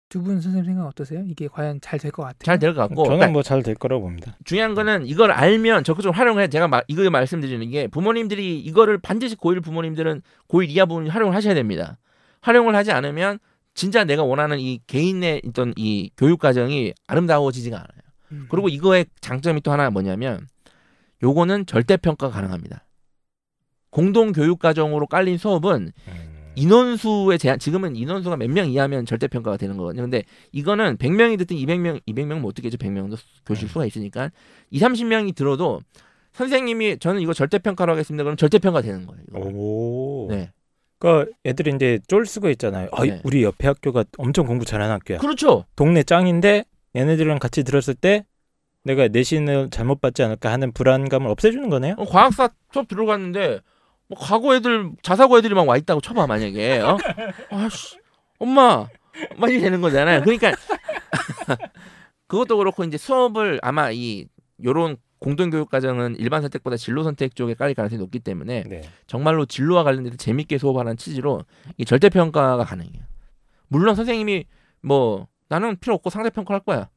두분 0.08 0.40
선생님 0.40 0.64
생각 0.64 0.86
어떠세요? 0.88 1.22
이게 1.28 1.46
과연 1.46 1.80
잘 1.80 2.00
될 2.00 2.10
것 2.10 2.22
같아요? 2.24 2.38
잘 2.42 2.58
될 2.58 2.74
것 2.74 2.80
같고 2.80 3.04
저는 3.04 3.18
그러니까 3.18 3.32
뭐잘 3.32 3.62
될 3.62 3.76
거라고 3.76 4.02
봅니다. 4.02 4.36
중요한 4.44 4.74
거는 4.74 5.06
이걸 5.06 5.30
알면 5.30 5.84
적극적으로 5.84 6.16
활용해 6.18 6.48
제가 6.48 6.66
마, 6.66 6.80
이거 6.88 7.08
말씀드리는 7.08 7.70
게 7.70 7.86
부모님들이 7.86 8.58
이거를 8.58 8.98
반드시 8.98 9.36
고1 9.36 9.62
부모님들은 9.62 10.22
고1 10.48 10.68
이하 10.70 10.86
부모님 10.86 11.12
활용을 11.12 11.32
하셔야 11.36 11.54
됩니다. 11.54 11.96
활용을 12.40 12.74
하지 12.74 12.92
않으면 12.92 13.38
진짜 13.74 14.04
내가 14.04 14.22
원하는 14.24 14.58
이 14.58 14.80
개인의 14.86 15.42
있던 15.46 15.74
이 15.76 16.10
교육 16.16 16.38
과정이 16.40 16.92
아름다워지지가 17.06 17.76
않아요. 17.76 18.00
음. 18.32 18.46
그리고 18.50 18.68
이거의 18.68 19.06
장점이 19.20 19.60
또 19.60 19.72
하나 19.72 19.90
뭐냐면 19.90 20.46
요거는 21.22 21.66
절대 21.66 21.96
평가 21.96 22.30
가능합니다. 22.30 22.84
공동 23.90 24.32
교육 24.32 24.58
과정으로 24.58 25.06
깔린 25.06 25.36
수업은 25.38 25.92
음. 26.08 26.30
인원수의 26.56 27.38
제한 27.38 27.58
지금은 27.58 27.96
인원수가 27.96 28.36
몇 28.36 28.48
명 28.50 28.70
이하면 28.70 29.06
절대 29.06 29.28
평가가 29.28 29.56
되는 29.56 29.76
거거든요. 29.76 30.02
근데 30.02 30.24
이거는 30.52 30.96
100명이 30.96 31.38
듣든 31.38 31.56
200명 31.56 32.00
200명 32.06 32.40
못 32.40 32.54
듣겠죠. 32.54 32.76
100명도 32.76 33.16
교실 33.46 33.66
네. 33.66 33.72
수가 33.72 33.86
있으니까 33.86 34.30
2, 34.70 34.78
30명이 34.80 35.34
들어도 35.34 35.80
선생님이 36.32 36.98
저는 36.98 37.20
이거 37.22 37.32
절대 37.34 37.58
평가로 37.58 37.92
하겠습니다. 37.92 38.24
그럼 38.24 38.36
절대 38.36 38.58
평가 38.58 38.82
되는 38.82 39.06
거예요. 39.06 39.22
이거. 39.28 39.38
오. 39.40 40.28
네. 40.30 40.52
그러니까 41.00 41.32
애들이 41.44 41.72
이제 41.74 41.98
쫄 42.06 42.26
수가 42.26 42.50
있잖아요. 42.50 42.88
아, 42.92 43.04
네. 43.04 43.20
우리 43.24 43.42
옆에 43.42 43.66
학교가 43.66 44.04
엄청 44.18 44.46
공부 44.46 44.64
잘하는 44.64 44.94
학교야. 44.94 45.18
그렇죠. 45.18 45.64
동네 45.74 46.02
짱인데 46.04 46.64
얘네들이랑 46.94 47.38
같이 47.38 47.64
들었을 47.64 47.94
때 47.94 48.24
내가 48.84 49.08
내신을 49.08 49.70
잘못 49.70 50.00
받지 50.00 50.22
않을까 50.22 50.52
하는 50.52 50.72
불안감을 50.72 51.28
없애주는 51.30 51.68
거네요. 51.70 51.94
어, 51.98 52.04
과학사 52.04 52.50
수업 52.72 52.86
들어갔는데 52.86 53.60
뭐 54.08 54.18
과거 54.18 54.54
애들 54.54 54.90
자사고 55.02 55.38
애들이 55.38 55.54
막 55.54 55.66
와 55.66 55.76
있다고 55.76 56.00
쳐봐 56.00 56.26
만약에 56.26 56.80
어? 56.80 56.96
아씨 57.50 57.96
엄마 58.38 58.86
많이 59.36 59.58
되는 59.60 59.80
거잖아요. 59.80 60.20
그러니까 60.22 60.52
그것도 62.26 62.58
그렇고 62.58 62.84
이제 62.84 62.96
수업을 62.98 63.58
아마 63.62 63.90
이 63.90 64.26
요런 64.62 64.96
공동교육 65.20 65.70
과정은 65.70 66.16
일반 66.16 66.42
선택보다 66.42 66.76
진로 66.76 67.02
선택 67.02 67.34
쪽에 67.36 67.54
깔릴 67.54 67.74
가능성이 67.74 68.00
높기 68.00 68.18
때문에 68.18 68.64
네. 68.64 68.82
정말로 69.06 69.46
진로와 69.46 69.84
관련돼서 69.84 70.16
재밌게 70.16 70.58
수업하는 70.58 70.96
취지로 70.96 71.42
이 71.76 71.84
절대 71.84 72.08
평가가 72.08 72.64
가능해요. 72.64 73.04
물론 73.68 73.94
선생님이 73.94 74.46
뭐 74.82 75.28
나는 75.48 75.76
필요 75.76 75.94
없고 75.94 76.10
상대 76.10 76.30
평가 76.30 76.54
할 76.54 76.60
거야. 76.60 76.88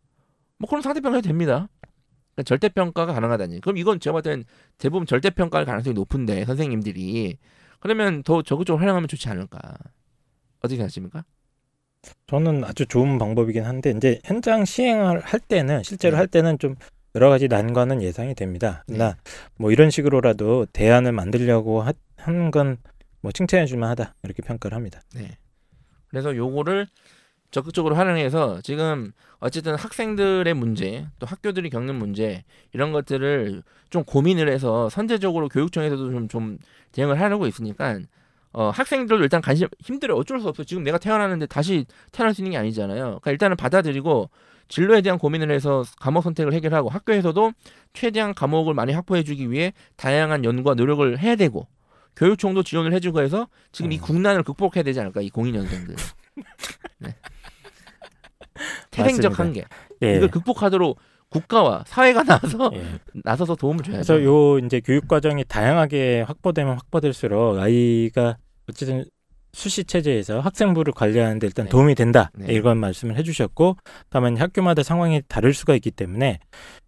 뭐 0.57 0.69
그럼 0.69 0.81
상대 0.81 1.01
평가 1.01 1.17
해도 1.17 1.27
됩니다. 1.27 1.69
그러니까 2.33 2.43
절대 2.45 2.69
평가가 2.69 3.13
가능하다니. 3.13 3.61
그럼 3.61 3.77
이건 3.77 3.99
제가 3.99 4.13
봤을 4.13 4.31
땐 4.31 4.45
대부분 4.77 5.05
절대 5.05 5.29
평가할 5.29 5.65
가능성이 5.65 5.93
높은데 5.93 6.45
선생님들이 6.45 7.37
그러면 7.79 8.23
더 8.23 8.41
적극적으로 8.41 8.79
활용하면 8.79 9.09
좋지 9.09 9.27
않을까. 9.27 9.59
어떻게 10.59 10.77
생각하십니까? 10.77 11.25
저는 12.27 12.63
아주 12.63 12.85
좋은 12.85 13.17
방법이긴 13.17 13.65
한데 13.65 13.91
이제 13.95 14.19
현장 14.23 14.65
시행을 14.65 15.19
할 15.21 15.39
때는 15.39 15.83
실제로 15.83 16.13
네. 16.13 16.17
할 16.19 16.27
때는 16.27 16.57
좀 16.57 16.75
여러 17.15 17.29
가지 17.29 17.47
난관은 17.47 18.01
예상이 18.01 18.33
됩니다. 18.35 18.83
네. 18.87 18.97
나뭐 18.97 19.71
이런 19.71 19.89
식으로라도 19.89 20.65
대안을 20.73 21.11
만들려고 21.11 21.81
하, 21.81 21.93
하는 22.17 22.51
건뭐 22.51 23.31
칭찬해 23.33 23.65
줄 23.65 23.77
만 23.77 23.89
하다 23.91 24.15
이렇게 24.23 24.41
평가를 24.41 24.75
합니다. 24.75 25.01
네. 25.15 25.37
그래서 26.07 26.35
요거를 26.35 26.87
적극적으로 27.51 27.95
활용해서 27.95 28.61
지금 28.61 29.11
어쨌든 29.39 29.75
학생들의 29.75 30.51
문제, 30.55 31.05
또 31.19 31.27
학교들이 31.27 31.69
겪는 31.69 31.95
문제 31.95 32.43
이런 32.71 32.91
것들을 32.91 33.61
좀 33.91 34.03
고민을 34.03 34.49
해서 34.49 34.89
선제적으로 34.89 35.49
교육청에서도 35.49 36.11
좀, 36.11 36.27
좀 36.27 36.57
대응을 36.93 37.19
하려고 37.19 37.45
있으니까 37.45 37.99
어, 38.53 38.69
학생들도 38.69 39.23
일단 39.23 39.41
관심 39.41 39.67
힘들어 39.79 40.15
어쩔 40.15 40.39
수 40.39 40.47
없어. 40.47 40.63
지금 40.63 40.83
내가 40.83 40.97
태어났는데 40.97 41.45
다시 41.45 41.85
태어날 42.11 42.33
수 42.33 42.41
있는 42.41 42.51
게 42.51 42.57
아니잖아요. 42.57 43.03
그러니까 43.03 43.31
일단은 43.31 43.55
받아들이고 43.57 44.29
진로에 44.67 45.01
대한 45.01 45.17
고민을 45.17 45.51
해서 45.51 45.83
과목 45.99 46.23
선택을 46.23 46.53
해결하고 46.53 46.89
학교에서도 46.89 47.51
최대한 47.93 48.33
과목을 48.33 48.73
많이 48.73 48.93
확보해주기 48.93 49.51
위해 49.51 49.73
다양한 49.95 50.45
연구와 50.45 50.75
노력을 50.75 51.19
해야 51.19 51.35
되고 51.35 51.67
교육청도 52.15 52.63
지원을 52.63 52.93
해주고 52.93 53.21
해서 53.21 53.47
지금 53.71 53.91
이 53.91 53.97
음. 53.97 54.01
국난을 54.01 54.43
극복해야 54.43 54.83
되지 54.83 54.99
않을까 54.99 55.21
이 55.21 55.29
공인연생들. 55.29 55.95
네. 56.99 57.15
태생적. 58.91 59.39
한계. 59.39 59.65
예. 60.03 60.15
이걸 60.15 60.29
극복하도록 60.29 60.97
국가와 61.29 61.83
사회가 61.87 62.23
나서 62.23 62.69
예. 62.75 62.99
나서서 63.23 63.55
도움을 63.55 63.83
줘야죠. 63.83 64.13
그래서 64.13 64.23
요 64.23 64.59
이제 64.59 64.79
교육 64.79 65.07
과정이 65.07 65.43
다양하게 65.43 66.21
확보되면 66.21 66.75
확보될수록 66.75 67.57
아이가 67.57 68.37
어쨌든 68.69 69.05
수시 69.53 69.83
체제에서 69.83 70.39
학생부를 70.39 70.93
관리하는데 70.93 71.45
일단 71.47 71.65
네. 71.65 71.69
도움이 71.71 71.95
된다 71.95 72.31
네. 72.33 72.51
이런 72.53 72.77
말씀을 72.79 73.15
해주셨고 73.17 73.77
다만 74.09 74.35
학교마다 74.37 74.81
상황이 74.83 75.21
다를 75.27 75.53
수가 75.53 75.75
있기 75.75 75.91
때문에 75.91 76.39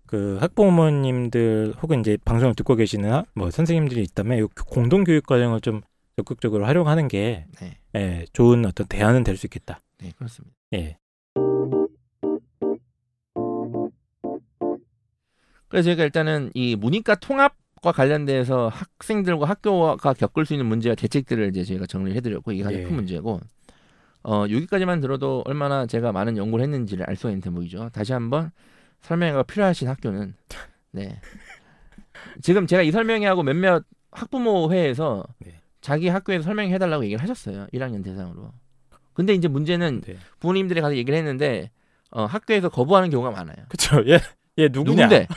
그 0.07 0.37
학부모님들 0.41 1.75
혹은 1.81 1.99
이제 1.99 2.17
방송을 2.25 2.55
듣고 2.55 2.75
계시는 2.75 3.11
하- 3.11 3.23
뭐 3.35 3.51
선생님들이 3.51 4.01
있다면 4.03 4.39
요 4.39 4.47
공동 4.67 5.03
교육 5.03 5.25
과정을 5.25 5.61
좀 5.61 5.81
적극적으로 6.17 6.65
활용하는 6.65 7.07
게 7.07 7.45
네, 7.59 7.77
예, 7.95 8.25
좋은 8.33 8.65
어떤 8.65 8.87
대안은 8.87 9.23
될 9.23 9.37
수 9.37 9.45
있겠다. 9.47 9.79
네 9.99 10.11
그렇습니다. 10.17 10.55
예. 10.73 10.97
그래서 15.67 15.87
저희가 15.87 16.03
일단은 16.03 16.51
이 16.53 16.75
문이과 16.75 17.15
통합 17.15 17.55
과 17.85 17.91
관련돼서 17.91 18.67
학생들과 18.69 19.47
학교가 19.47 20.13
겪을 20.13 20.47
수 20.47 20.55
있는 20.55 20.65
문제와 20.65 20.95
대책들을 20.95 21.49
이제 21.49 21.63
저희가 21.63 21.85
정리를 21.85 22.17
해드렸고 22.17 22.51
이게 22.51 22.63
가장 22.63 22.79
예. 22.79 22.83
큰 22.83 22.95
문제고 22.95 23.39
어 24.23 24.45
여기까지만 24.49 25.01
들어도 25.01 25.43
얼마나 25.45 25.85
제가 25.85 26.11
많은 26.11 26.35
연구를 26.35 26.63
했는지를 26.63 27.07
알 27.07 27.15
수가 27.15 27.29
있는 27.29 27.41
대목이죠. 27.41 27.89
다시 27.93 28.11
한번 28.11 28.49
설명회가 29.01 29.43
필요하신 29.43 29.87
학교는 29.87 30.33
네 30.93 31.21
지금 32.41 32.65
제가 32.65 32.81
이 32.81 32.89
설명회하고 32.89 33.43
몇몇 33.43 33.83
학부모 34.09 34.71
회에서 34.71 35.23
네. 35.37 35.61
자기 35.79 36.07
학교에서 36.07 36.41
설명해 36.41 36.79
달라고 36.79 37.03
얘기를 37.03 37.21
하셨어요. 37.21 37.67
1학년 37.71 38.03
대상으로. 38.03 38.51
근데 39.13 39.35
이제 39.35 39.47
문제는 39.47 40.01
네. 40.01 40.17
부모님들이 40.39 40.81
가서 40.81 40.95
얘기를 40.95 41.15
했는데 41.19 41.69
어, 42.09 42.25
학교에서 42.25 42.69
거부하는 42.69 43.11
경우가 43.11 43.29
많아요. 43.29 43.67
그렇죠. 43.69 44.09
얘, 44.09 44.17
얘 44.57 44.69
누구냐? 44.69 45.03
누군데? 45.03 45.27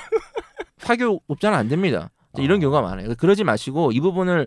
사교 0.79 1.25
없잖아 1.27 1.59
안 1.59 1.69
됩니다. 1.69 2.09
이런 2.43 2.59
어. 2.59 2.61
경우가 2.61 2.83
많아요. 2.83 3.15
그러지 3.17 3.45
마시고 3.45 3.93
이 3.93 4.01
부분을 4.01 4.47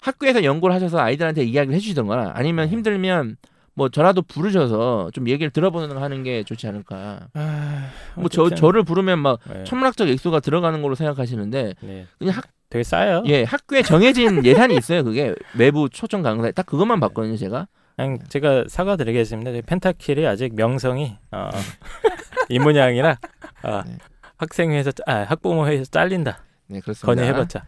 학교에서 0.00 0.44
연구를 0.44 0.74
하셔서 0.74 0.98
아이들한테 0.98 1.44
이야기를 1.44 1.74
해주시던가 1.76 2.32
아니면 2.34 2.66
네. 2.66 2.72
힘들면 2.72 3.36
뭐 3.74 3.88
저라도 3.88 4.22
부르셔서 4.22 5.10
좀 5.12 5.28
얘기를 5.28 5.50
들어보는 5.50 5.94
거 5.94 6.00
하는 6.02 6.22
게 6.22 6.42
좋지 6.42 6.66
않을까. 6.66 7.28
아, 7.34 7.88
뭐저 8.16 8.42
어쨌든, 8.42 8.56
저를 8.56 8.82
부르면 8.82 9.18
막 9.18 9.38
네. 9.48 9.64
천문학적 9.64 10.08
액수가 10.08 10.40
들어가는 10.40 10.80
걸로 10.82 10.94
생각하시는데 10.94 11.74
네. 11.80 12.06
그냥 12.18 12.34
학 12.36 12.44
되게 12.68 12.82
싸요. 12.82 13.22
예 13.26 13.42
학교에 13.44 13.82
정해진 13.82 14.44
예산이 14.46 14.76
있어요. 14.76 15.02
그게 15.04 15.34
외부 15.56 15.88
초청 15.88 16.22
강사 16.22 16.50
딱 16.50 16.66
그것만 16.66 17.00
봤거든요 17.00 17.36
제가. 17.36 17.68
그냥 17.96 18.18
제가 18.28 18.64
사과드리겠습니다. 18.68 19.50
펜타킬이 19.66 20.26
아직 20.26 20.54
명성이 20.54 21.16
어, 21.32 21.50
이 22.48 22.58
모양이라 22.58 23.18
어, 23.64 23.82
네. 23.86 23.96
학생회에서 24.38 24.92
짜- 24.92 25.02
아, 25.06 25.14
학부모회에서 25.28 25.84
잘린다. 25.90 26.42
네 26.70 26.80
그렇습니다. 26.80 27.06
건의해봤자. 27.06 27.66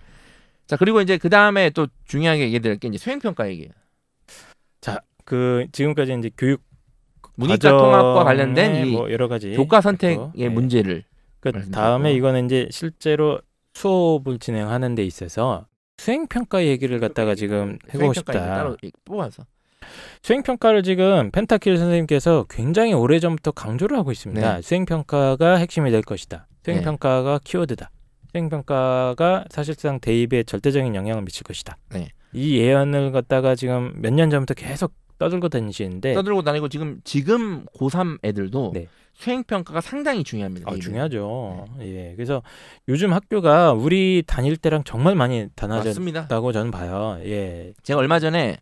자 0.66 0.76
그리고 0.76 1.00
이제 1.00 1.18
그 1.18 1.28
다음에 1.28 1.70
또 1.70 1.86
중요하게 2.06 2.52
얘기할 2.52 2.78
게 2.78 2.88
이제 2.88 2.98
수행평가 2.98 3.48
얘기예요. 3.48 3.70
그 5.24 5.66
지금까지 5.72 6.14
이제 6.18 6.30
교육 6.36 6.62
문이과 7.36 7.70
통합과 7.70 8.24
관련된 8.24 8.86
이뭐 8.86 9.10
여러 9.12 9.28
가지 9.28 9.52
교과 9.54 9.80
선택의 9.80 10.32
예. 10.36 10.48
문제를 10.48 11.04
그. 11.40 11.52
다음에 11.70 12.12
이거는 12.12 12.46
이제 12.46 12.68
실제로 12.70 13.40
수업을 13.74 14.38
진행하는 14.38 14.94
데 14.94 15.04
있어서 15.04 15.66
수행 15.98 16.26
평가 16.26 16.64
얘기를 16.64 17.00
갖다가 17.00 17.34
지금 17.34 17.78
해보고 17.92 18.12
싶다. 18.14 18.74
뽑아서. 19.04 19.44
수행 20.22 20.42
평가를 20.42 20.82
지금 20.82 21.30
펜타킬 21.30 21.76
선생님께서 21.76 22.46
굉장히 22.48 22.92
오래 22.92 23.18
전부터 23.18 23.52
강조를 23.52 23.96
하고 23.96 24.12
있습니다. 24.12 24.56
네. 24.56 24.62
수행 24.62 24.84
평가가 24.84 25.56
핵심이 25.56 25.90
될 25.90 26.02
것이다. 26.02 26.46
수행 26.64 26.78
네. 26.78 26.84
평가가 26.84 27.40
키워드다. 27.42 27.90
수행 28.32 28.48
평가가 28.48 29.44
사실상 29.50 30.00
대입에 30.00 30.42
절대적인 30.42 30.94
영향을 30.94 31.22
미칠 31.22 31.44
것이다. 31.44 31.76
네. 31.90 32.08
이 32.32 32.56
예언을 32.56 33.12
갖다가 33.12 33.54
지금 33.54 33.92
몇 33.96 34.10
년 34.14 34.30
전부터 34.30 34.54
계속 34.54 34.94
떠들고 35.18 35.50
다니시는데 35.50 36.14
떠들고 36.14 36.42
다니고 36.42 36.68
지금 36.70 37.00
지금 37.04 37.66
고3 37.76 38.18
애들도 38.24 38.70
네. 38.74 38.88
수행 39.12 39.44
평가가 39.44 39.82
상당히 39.82 40.24
중요합니다. 40.24 40.70
아. 40.70 40.76
중요하죠. 40.76 41.66
네. 41.78 42.08
예. 42.10 42.14
그래서 42.16 42.42
요즘 42.88 43.12
학교가 43.12 43.72
우리 43.72 44.22
다닐 44.26 44.56
때랑 44.56 44.82
정말 44.84 45.14
많이 45.14 45.48
달라졌다고. 45.54 46.52
저는 46.52 46.70
봐요. 46.70 47.18
예. 47.24 47.74
제가 47.82 48.00
얼마 48.00 48.18
전에 48.18 48.56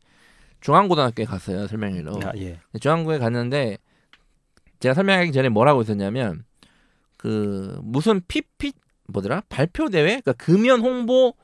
중앙고등학교에 0.61 1.25
갔어요 1.25 1.69
설명회로. 1.69 2.19
아, 2.25 2.33
예. 2.37 2.59
중앙고에 2.81 3.19
갔는데 3.19 3.79
제가 4.81 4.95
설명하기 4.95 5.31
전에 5.31 5.49
뭐라고 5.49 5.81
했었냐면 5.81 6.43
그 7.17 7.79
무슨 7.85 8.21
피피 8.27 8.73
뭐더라 9.11 9.43
발표 9.49 9.89
대회 9.89 10.21
그러니까 10.21 10.33
금연 10.35 10.81
홍보 10.81 11.35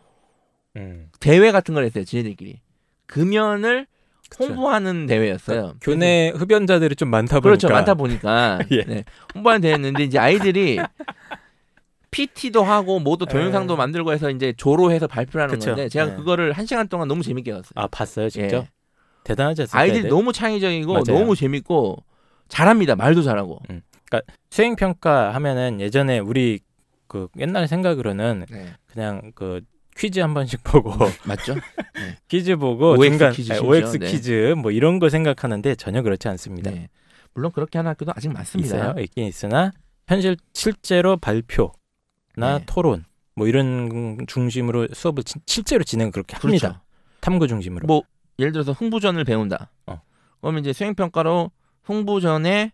음. 0.77 1.11
대회 1.21 1.53
같은 1.53 1.75
걸 1.75 1.85
했어요. 1.85 2.05
지네들끼리 2.05 2.61
금연을 3.07 3.87
그쵸. 4.29 4.45
홍보하는 4.45 5.07
대회였어요. 5.07 5.75
교내 5.81 6.33
흡연자들이 6.35 6.97
좀 6.97 7.09
많다 7.11 7.41
보니까 7.41 7.43
그렇죠. 7.43 7.69
많다 7.69 7.95
보니까 7.95 8.59
예. 8.73 8.83
네, 8.83 9.05
홍보하는 9.35 9.61
대회였는데 9.61 10.05
이제 10.05 10.19
아이들이 10.19 10.81
PT도 12.11 12.65
하고 12.65 12.99
모두 12.99 13.27
동영상도 13.27 13.75
에. 13.75 13.77
만들고 13.77 14.13
해서 14.13 14.31
이제 14.31 14.53
조로해서 14.57 15.07
발표하는 15.07 15.55
그쵸. 15.55 15.71
건데 15.71 15.89
제가 15.89 16.07
네. 16.07 16.15
그거를 16.17 16.53
한 16.53 16.67
시간 16.67 16.89
동안 16.89 17.09
너무 17.09 17.23
재밌게 17.23 17.53
봤어요. 17.53 17.73
아 17.75 17.87
봤어요 17.87 18.29
직접 18.31 18.65
예. 18.65 18.69
대단하지 19.25 19.63
않습니까? 19.63 19.79
아이들이 19.81 19.99
애들? 20.01 20.11
너무 20.11 20.33
창의적이고 20.33 20.93
맞아요. 20.93 21.05
너무 21.05 21.35
재밌고 21.37 22.03
잘합니다. 22.49 22.97
말도 22.97 23.23
잘하고. 23.23 23.61
수행 24.51 24.77
평가 24.77 25.35
하면은 25.35 25.81
예전에 25.81 26.19
우리 26.19 26.61
그 27.09 27.29
옛날 27.39 27.69
생각으로는 27.69 28.47
네. 28.51 28.75
그냥 28.87 29.33
그 29.35 29.61
퀴즈 29.97 30.21
한 30.21 30.35
번씩 30.35 30.63
보고 30.65 30.91
맞죠? 31.25 31.55
퀴즈 32.29 32.57
보고 32.57 32.93
OX 32.93 33.11
중간 33.11 33.33
퀴즈 33.33 33.53
네, 33.53 33.59
OX 33.59 33.99
네. 33.99 34.07
퀴즈 34.07 34.55
뭐 34.59 34.71
이런 34.71 34.99
거 34.99 35.09
생각하는데 35.09 35.75
전혀 35.77 36.03
그렇지 36.03 36.29
않습니다. 36.29 36.71
네. 36.71 36.89
물론 37.35 37.51
그렇게 37.53 37.79
하는 37.79 37.91
학교도 37.91 38.13
아직 38.15 38.29
많습니다. 38.33 38.77
있어요. 38.77 38.95
있긴 39.03 39.27
있으나 39.27 39.73
현실 40.09 40.37
실제로 40.53 41.17
발표나 41.17 42.59
네. 42.59 42.63
토론 42.67 43.05
뭐 43.35 43.47
이런 43.49 44.17
중심으로 44.27 44.89
수업을 44.93 45.23
진- 45.25 45.43
실제로 45.47 45.85
진행 45.85 46.11
그렇게 46.11 46.37
합니다. 46.37 46.69
그렇죠. 46.69 46.81
탐구 47.21 47.49
중심으로. 47.49 47.87
뭐 47.87 48.03
예를 48.39 48.53
들어서 48.53 48.73
흥부전을 48.73 49.25
배운다. 49.25 49.71
어. 49.87 50.01
그러면 50.41 50.61
이제 50.63 50.73
수행 50.73 50.95
평가로 50.95 51.51
흥부전의 51.85 52.73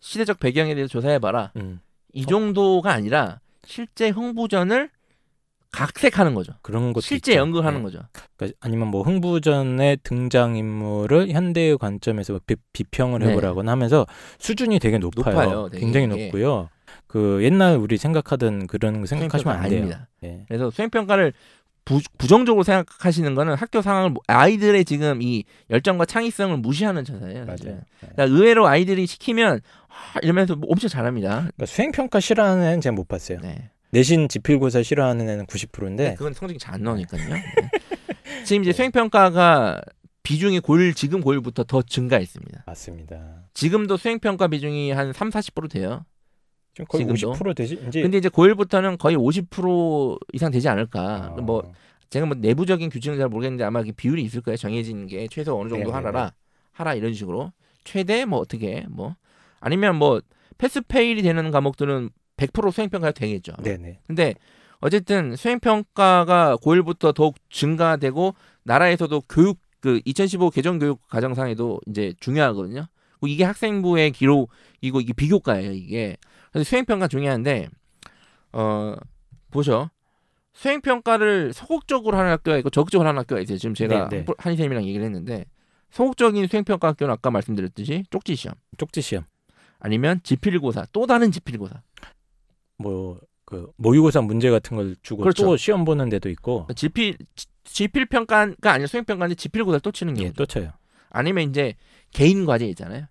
시대적 0.00 0.40
배경에 0.40 0.74
대해서 0.74 0.90
조사해봐라. 0.90 1.52
음, 1.56 1.80
이 2.12 2.24
정도가 2.26 2.92
아니라 2.92 3.40
실제 3.66 4.08
흥부전을 4.08 4.90
각색하는 5.70 6.34
거죠. 6.34 6.52
그런 6.60 6.92
것도 6.92 7.00
실제 7.00 7.32
있죠. 7.32 7.40
연극하는 7.40 7.78
네. 7.78 7.84
거죠. 7.84 8.00
그러니까 8.36 8.58
아니면 8.60 8.88
뭐 8.88 9.02
흥부전의 9.02 9.98
등장 10.02 10.56
인물을 10.56 11.30
현대의 11.30 11.78
관점에서 11.78 12.38
비, 12.46 12.56
비평을 12.74 13.20
네. 13.20 13.28
해보라거나 13.30 13.72
하면서 13.72 14.06
수준이 14.38 14.78
되게 14.80 14.98
높아요. 14.98 15.34
높아요, 15.34 15.68
되게. 15.70 15.80
굉장히 15.80 16.08
예. 16.18 16.24
높고요. 16.26 16.68
그 17.06 17.40
옛날 17.42 17.76
우리 17.76 17.96
생각하던 17.96 18.66
그런 18.66 19.00
거 19.00 19.06
생각하시면 19.06 19.54
안 19.56 19.62
돼요. 19.62 19.78
아닙니다. 19.78 20.08
예. 20.24 20.44
그래서 20.46 20.70
수행 20.70 20.90
평가를 20.90 21.32
부, 21.84 22.00
부정적으로 22.16 22.62
생각하시는 22.62 23.34
거는 23.34 23.54
학교 23.54 23.82
상황을 23.82 24.10
모- 24.10 24.20
아이들의 24.28 24.84
지금 24.84 25.20
이 25.20 25.42
열정과 25.70 26.04
창의성을 26.04 26.56
무시하는. 26.58 27.04
사실은. 27.04 27.44
맞아요. 27.46 27.80
예. 28.04 28.06
그러니까 28.12 28.24
의외로 28.24 28.66
아이들이 28.68 29.06
시키면 29.06 29.60
아, 29.81 29.81
이러면서 30.22 30.56
뭐 30.56 30.70
엄청 30.70 30.88
잘합니다. 30.88 31.28
그러니까 31.36 31.66
수행 31.66 31.92
평가 31.92 32.20
싫어하는 32.20 32.62
애는 32.64 32.80
제가 32.80 32.94
못 32.94 33.08
봤어요. 33.08 33.38
네. 33.40 33.70
내신 33.90 34.28
지필고사 34.28 34.82
싫어하는 34.82 35.28
애는 35.28 35.46
90%인데 35.46 36.10
네, 36.10 36.14
그건 36.14 36.32
성적이 36.32 36.58
잘 36.58 36.74
안 36.74 36.82
나오니까요. 36.82 37.22
네. 37.28 37.42
지금 38.44 38.62
이제 38.62 38.72
수행평가가 38.72 39.82
비중이 40.22 40.60
고1 40.60 40.94
지금 40.96 41.20
고1부터 41.20 41.66
더 41.66 41.82
증가했습니다. 41.82 42.64
맞습니다. 42.66 43.42
지금도 43.54 43.96
수행평가 43.96 44.48
비중이 44.48 44.92
한 44.92 45.12
3, 45.12 45.30
40% 45.30 45.70
돼요. 45.70 46.04
지금 46.74 46.86
거의 46.88 47.04
지금도? 47.04 47.32
50% 47.38 47.54
되지 47.56 47.78
이제 47.88 48.02
근데 48.02 48.18
이제 48.18 48.28
고1부터는 48.28 48.98
거의 48.98 49.16
50% 49.16 50.18
이상 50.32 50.50
되지 50.50 50.68
않을까. 50.68 51.34
어. 51.36 51.40
뭐 51.42 51.72
제가 52.08 52.24
뭐 52.26 52.36
내부적인 52.38 52.88
규칙은 52.88 53.18
잘 53.18 53.28
모르겠는데 53.28 53.64
아마 53.64 53.82
그 53.82 53.92
비율이 53.92 54.22
있을 54.22 54.40
거예요. 54.40 54.56
정해진 54.56 55.06
게 55.06 55.26
최소 55.28 55.58
어느 55.58 55.68
정도 55.68 55.84
네, 55.84 55.84
네, 55.84 55.92
하라라 55.92 56.32
하라 56.72 56.94
이런 56.94 57.12
식으로 57.14 57.52
최대 57.84 58.24
뭐 58.24 58.38
어떻게 58.38 58.86
뭐 58.88 59.16
아니면 59.62 59.96
뭐 59.96 60.20
pass 60.58 60.82
fail이 60.82 61.22
되는 61.22 61.50
과목들은 61.50 62.10
100% 62.36 62.72
수행평가가 62.72 63.12
되겠죠. 63.12 63.52
네네. 63.62 64.00
근데 64.06 64.34
어쨌든 64.80 65.36
수행평가가 65.36 66.56
고1부터 66.56 67.14
더욱 67.14 67.36
증가되고 67.48 68.34
나라에서도 68.64 69.22
교육 69.28 69.58
그 69.80 70.00
2015 70.04 70.50
개정 70.50 70.78
교육 70.78 71.06
과정상에도 71.08 71.80
이제 71.86 72.12
중요하거든요. 72.20 72.86
그리고 73.20 73.26
이게 73.26 73.44
학생부의 73.44 74.10
기록이고 74.10 75.00
이게 75.00 75.12
비교과예요, 75.12 75.72
이게. 75.72 76.16
그래서 76.50 76.68
수행평가 76.68 77.08
중요한데 77.08 77.68
어 78.52 78.94
보죠. 79.50 79.90
수행평가를 80.54 81.52
소극적으로 81.52 82.18
하는 82.18 82.30
학교가 82.32 82.58
있고 82.58 82.70
적극적으로 82.70 83.08
하는 83.08 83.20
학교가 83.20 83.40
있어요. 83.40 83.58
지금 83.58 83.74
제가. 83.74 84.08
한희쌤이랑 84.38 84.84
얘기를 84.84 85.04
했는데 85.04 85.46
소극적인 85.90 86.46
수행평가 86.48 86.88
학교는 86.88 87.12
아까 87.12 87.30
말씀드렸듯이 87.30 88.04
쪽지 88.10 88.34
시험 88.34 88.54
쪽지 88.78 89.00
시험 89.00 89.24
아니면 89.84 90.20
지필고사 90.22 90.86
또 90.92 91.06
다른 91.06 91.30
지필고사 91.32 91.82
뭐 92.78 93.20
그 93.44 93.70
모의고사 93.76 94.22
문제 94.22 94.48
같은 94.48 94.76
걸 94.78 94.96
주고 95.02 95.22
그렇죠. 95.22 95.44
또 95.44 95.56
시험 95.58 95.84
보는 95.84 96.08
데도 96.08 96.30
있고 96.30 96.66
지필 96.74 97.18
지- 97.34 97.46
지필 97.64 98.06
평가가 98.06 98.72
아니라 98.72 98.86
수행 98.86 99.04
평가인데 99.04 99.34
지필 99.34 99.64
고사를 99.64 99.80
또 99.80 99.90
치는 99.92 100.16
예, 100.18 100.22
경우. 100.22 100.32
또 100.34 100.46
쳐요. 100.46 100.70
아니면 101.10 101.50
이제 101.50 101.74
개인 102.12 102.46
과제 102.46 102.64
있잖아요. 102.68 103.06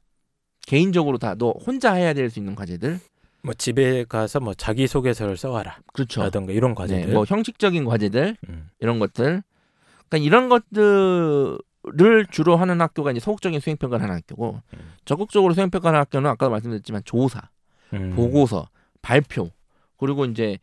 개인적으로 0.65 1.19
다 1.19 1.35
너 1.35 1.51
혼자 1.51 1.93
해야 1.93 2.13
될 2.13 2.31
수 2.31 2.39
있는 2.39 2.55
과제들. 2.55 2.99
뭐 3.43 3.53
집에 3.53 4.03
가서 4.05 4.39
뭐 4.39 4.55
자기 4.55 4.87
소개서를 4.87 5.37
써와라 5.37 5.79
그렇죠. 5.93 6.21
라던가 6.21 6.53
이런 6.53 6.73
과제들. 6.73 7.07
네, 7.07 7.13
뭐 7.13 7.23
형식적인 7.25 7.85
과제들 7.85 8.37
음. 8.49 8.69
이런 8.79 8.97
것들. 8.97 9.43
그러니까 10.09 10.17
이런 10.25 10.49
것들 10.49 11.57
을 11.99 12.27
주로 12.27 12.57
하는 12.57 12.79
학교가 12.79 13.11
이제 13.11 13.19
소극적인 13.19 13.59
수행 13.59 13.75
평가를 13.75 14.03
하는 14.03 14.15
학교고 14.15 14.61
음. 14.73 14.79
적극적으로 15.03 15.53
수행 15.53 15.71
평가를 15.71 15.95
하는 15.95 16.01
학교는 16.01 16.29
아까 16.29 16.47
말씀드렸지만 16.49 17.01
조사, 17.05 17.41
음. 17.93 18.13
보고서, 18.15 18.67
발표 19.01 19.49
그리고 19.97 20.25
이제 20.25 20.59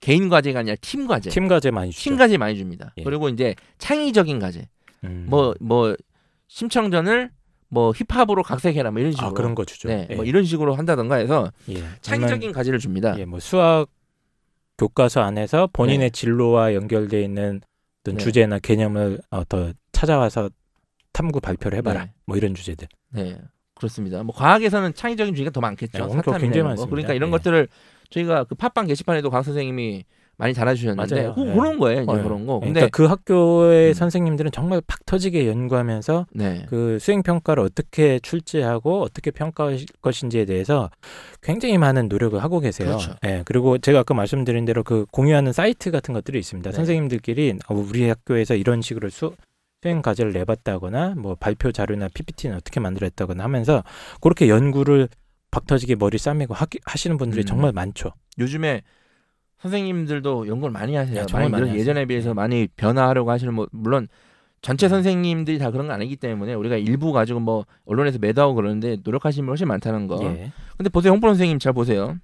개인 0.00 0.28
과제가 0.28 0.60
아니라 0.60 0.76
팀 0.80 1.06
과제. 1.06 1.30
팀 1.30 1.46
과제 1.46 1.70
많이 1.70 1.90
주죠. 1.90 2.02
팀 2.02 2.16
과제 2.16 2.38
많이 2.38 2.56
줍니다. 2.56 2.92
예. 2.96 3.02
그리고 3.04 3.28
이제 3.28 3.54
창의적인 3.78 4.38
과제. 4.38 4.68
음. 5.04 5.26
뭐뭐 5.28 5.94
심청전을 6.48 7.30
뭐 7.68 7.92
힙합으로 7.92 8.42
각색해라 8.42 8.90
뭐 8.90 9.00
이런 9.00 9.12
식으로 9.12 9.28
아 9.28 9.32
그런 9.32 9.54
거 9.54 9.64
주죠. 9.64 9.88
네, 9.88 10.06
예. 10.10 10.14
뭐 10.14 10.24
이런 10.24 10.44
식으로 10.44 10.74
한다던가 10.74 11.16
해서 11.16 11.50
예. 11.68 11.82
창의적인 12.00 12.52
과제를 12.52 12.78
줍니다. 12.78 13.14
예, 13.18 13.24
뭐 13.24 13.40
수학 13.40 13.86
교과서 14.78 15.20
안에서 15.20 15.68
본인의 15.72 16.10
진로와 16.10 16.74
연결돼 16.74 17.22
있는 17.22 17.60
어떤 18.00 18.16
네. 18.16 18.24
주제나 18.24 18.58
개념을 18.58 19.20
어, 19.30 19.44
더 19.44 19.72
찾아와서 19.92 20.50
탐구 21.12 21.40
발표를 21.40 21.78
해봐라. 21.78 22.04
네. 22.04 22.12
뭐 22.26 22.36
이런 22.36 22.54
주제들. 22.54 22.88
네, 23.10 23.38
그렇습니다. 23.74 24.22
뭐 24.22 24.34
과학에서는 24.34 24.94
창의적인 24.94 25.34
주제가 25.34 25.50
더 25.50 25.60
많겠죠. 25.60 26.06
네, 26.06 26.22
굉장히. 26.38 26.62
많습니다. 26.62 26.90
그러니까 26.90 27.14
이런 27.14 27.28
예. 27.28 27.30
것들을 27.32 27.68
저희가 28.10 28.44
그 28.44 28.54
팟빵 28.54 28.86
게시판에도 28.86 29.30
강 29.30 29.42
선생님이 29.42 30.04
많이 30.38 30.54
달아주셨는데 30.54 31.14
맞아요. 31.14 31.34
그, 31.34 31.46
예. 31.46 31.54
그런 31.54 31.78
거예요. 31.78 32.02
이제 32.02 32.10
어, 32.10 32.22
그런 32.22 32.46
거. 32.46 32.58
그러니까 32.58 32.80
근데 32.80 32.88
그 32.90 33.04
학교의 33.04 33.88
음. 33.88 33.94
선생님들은 33.94 34.50
정말 34.50 34.80
팍 34.86 35.04
터지게 35.06 35.46
연구하면서 35.46 36.26
네, 36.32 36.66
그 36.68 36.98
수행 36.98 37.22
평가를 37.22 37.62
어떻게 37.62 38.18
출제하고 38.18 39.02
어떻게 39.02 39.30
평가할 39.30 39.78
것인지에 40.00 40.46
대해서 40.46 40.90
굉장히 41.42 41.78
많은 41.78 42.08
노력을 42.08 42.42
하고 42.42 42.60
계세요. 42.60 42.88
그렇죠. 42.88 43.14
예, 43.24 43.42
그리고 43.44 43.78
제가 43.78 44.00
아까 44.00 44.14
말씀드린 44.14 44.64
대로 44.64 44.82
그 44.82 45.06
공유하는 45.12 45.52
사이트 45.52 45.90
같은 45.90 46.14
것들이 46.14 46.38
있습니다. 46.38 46.70
네. 46.70 46.76
선생님들끼리 46.76 47.58
어, 47.68 47.74
우리 47.74 48.08
학교에서 48.08 48.54
이런 48.54 48.80
식으로 48.80 49.10
수 49.10 49.34
수행 49.82 50.00
과제를 50.00 50.32
내봤다거나 50.32 51.14
뭐 51.16 51.34
발표 51.34 51.72
자료나 51.72 52.08
PPT는 52.14 52.56
어떻게 52.56 52.78
만들었다거나 52.78 53.42
하면서 53.42 53.82
그렇게 54.20 54.48
연구를 54.48 55.08
박 55.50 55.66
터지게 55.66 55.96
머리 55.96 56.18
싸매고 56.18 56.54
하, 56.54 56.66
하시는 56.84 57.16
분들이 57.18 57.42
음. 57.42 57.46
정말 57.46 57.72
많죠. 57.72 58.12
요즘에 58.38 58.82
선생님들도 59.58 60.46
연구를 60.46 60.72
많이 60.72 60.94
하세요. 60.94 61.20
네, 61.20 61.26
정말 61.26 61.50
많이 61.50 61.64
많이 61.66 61.78
예전에 61.78 62.00
하세요. 62.00 62.06
비해서 62.06 62.32
많이 62.32 62.68
변화하려고 62.76 63.30
하시는 63.30 63.52
뭐 63.52 63.66
물론 63.72 64.08
전체 64.60 64.88
선생님들이 64.88 65.58
다 65.58 65.72
그런 65.72 65.88
건 65.88 65.96
아니기 65.96 66.16
때문에 66.16 66.54
우리가 66.54 66.76
일부 66.76 67.12
가지고 67.12 67.40
뭐 67.40 67.66
언론에서 67.84 68.18
매도하고 68.20 68.54
그러는데 68.54 68.98
노력하시는 69.02 69.44
분 69.44 69.52
훨씬 69.52 69.66
많다는 69.66 70.06
거. 70.06 70.22
예. 70.24 70.52
근데 70.76 70.88
보세요, 70.88 71.12
홍보 71.12 71.26
선생님 71.28 71.58
잘 71.58 71.72
보세요. 71.72 72.16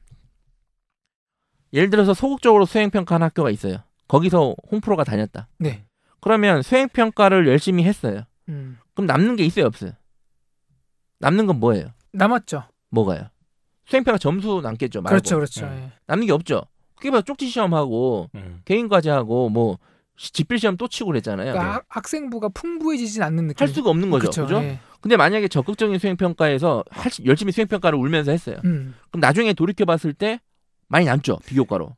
예를 1.72 1.90
들어서 1.90 2.14
소극적으로 2.14 2.64
수행 2.64 2.90
평가한 2.90 3.22
학교가 3.22 3.50
있어요. 3.50 3.78
거기서 4.06 4.54
홍프로가 4.70 5.04
다녔다. 5.04 5.48
네. 5.58 5.84
그러면 6.20 6.62
수행 6.62 6.88
평가를 6.88 7.46
열심히 7.48 7.84
했어요. 7.84 8.22
음. 8.48 8.78
그럼 8.94 9.06
남는 9.06 9.36
게 9.36 9.44
있어요, 9.44 9.66
없어요? 9.66 9.92
남는 11.20 11.46
건 11.46 11.60
뭐예요? 11.60 11.88
남았죠. 12.12 12.64
뭐가요? 12.90 13.28
수행 13.86 14.04
평가 14.04 14.18
점수 14.18 14.60
남겠죠. 14.62 15.02
말고. 15.02 15.10
그렇죠, 15.14 15.36
그렇죠. 15.36 15.66
음. 15.66 15.72
예. 15.86 15.92
남는 16.06 16.26
게 16.26 16.32
없죠. 16.32 16.62
그게 16.96 17.10
바로 17.10 17.22
쪽지 17.22 17.48
시험하고 17.48 18.30
음. 18.34 18.60
개인 18.64 18.88
과제하고 18.88 19.48
뭐 19.50 19.78
시- 20.16 20.32
집필 20.32 20.58
시험 20.58 20.76
또 20.76 20.88
치고 20.88 21.06
그랬잖아요. 21.08 21.52
그러니까 21.52 21.64
네. 21.64 21.70
학- 21.74 21.84
학생부가 21.88 22.48
풍부해지진 22.48 23.22
않는 23.22 23.48
느낌. 23.48 23.60
할 23.64 23.68
수가 23.72 23.90
없는 23.90 24.10
거죠. 24.10 24.26
그쵸, 24.26 24.42
그죠? 24.42 24.56
예. 24.62 24.80
근데 25.00 25.16
만약에 25.16 25.46
적극적인 25.48 25.98
수행 26.00 26.16
평가에서 26.16 26.84
할 26.90 27.10
수- 27.12 27.24
열심히 27.24 27.52
수행 27.52 27.68
평가를 27.68 27.98
울면서 27.98 28.32
했어요. 28.32 28.56
음. 28.64 28.94
그럼 29.10 29.20
나중에 29.20 29.52
돌이켜 29.52 29.84
봤을 29.84 30.12
때 30.12 30.40
많이 30.88 31.04
남죠. 31.06 31.38
비교과로. 31.46 31.94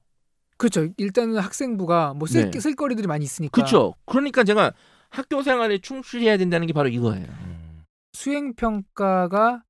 그렇죠. 0.61 0.89
일단은 0.99 1.39
학생부가 1.39 2.15
뭐 2.15 2.29
쓸 2.29 2.51
네. 2.51 2.61
쓸거리들이 2.61 3.07
많이 3.07 3.25
있으니까. 3.25 3.51
그렇죠. 3.55 3.95
그러니까 4.07 4.45
제가 4.45 4.73
학교 5.09 5.43
생활에 5.43 5.79
충실해야 5.79 6.37
된다는 6.37 6.67
게 6.67 6.73
바로 6.73 6.89
이거예요. 6.89 7.27
음. 7.27 7.85
수행 8.13 8.55
평가가 8.55 9.63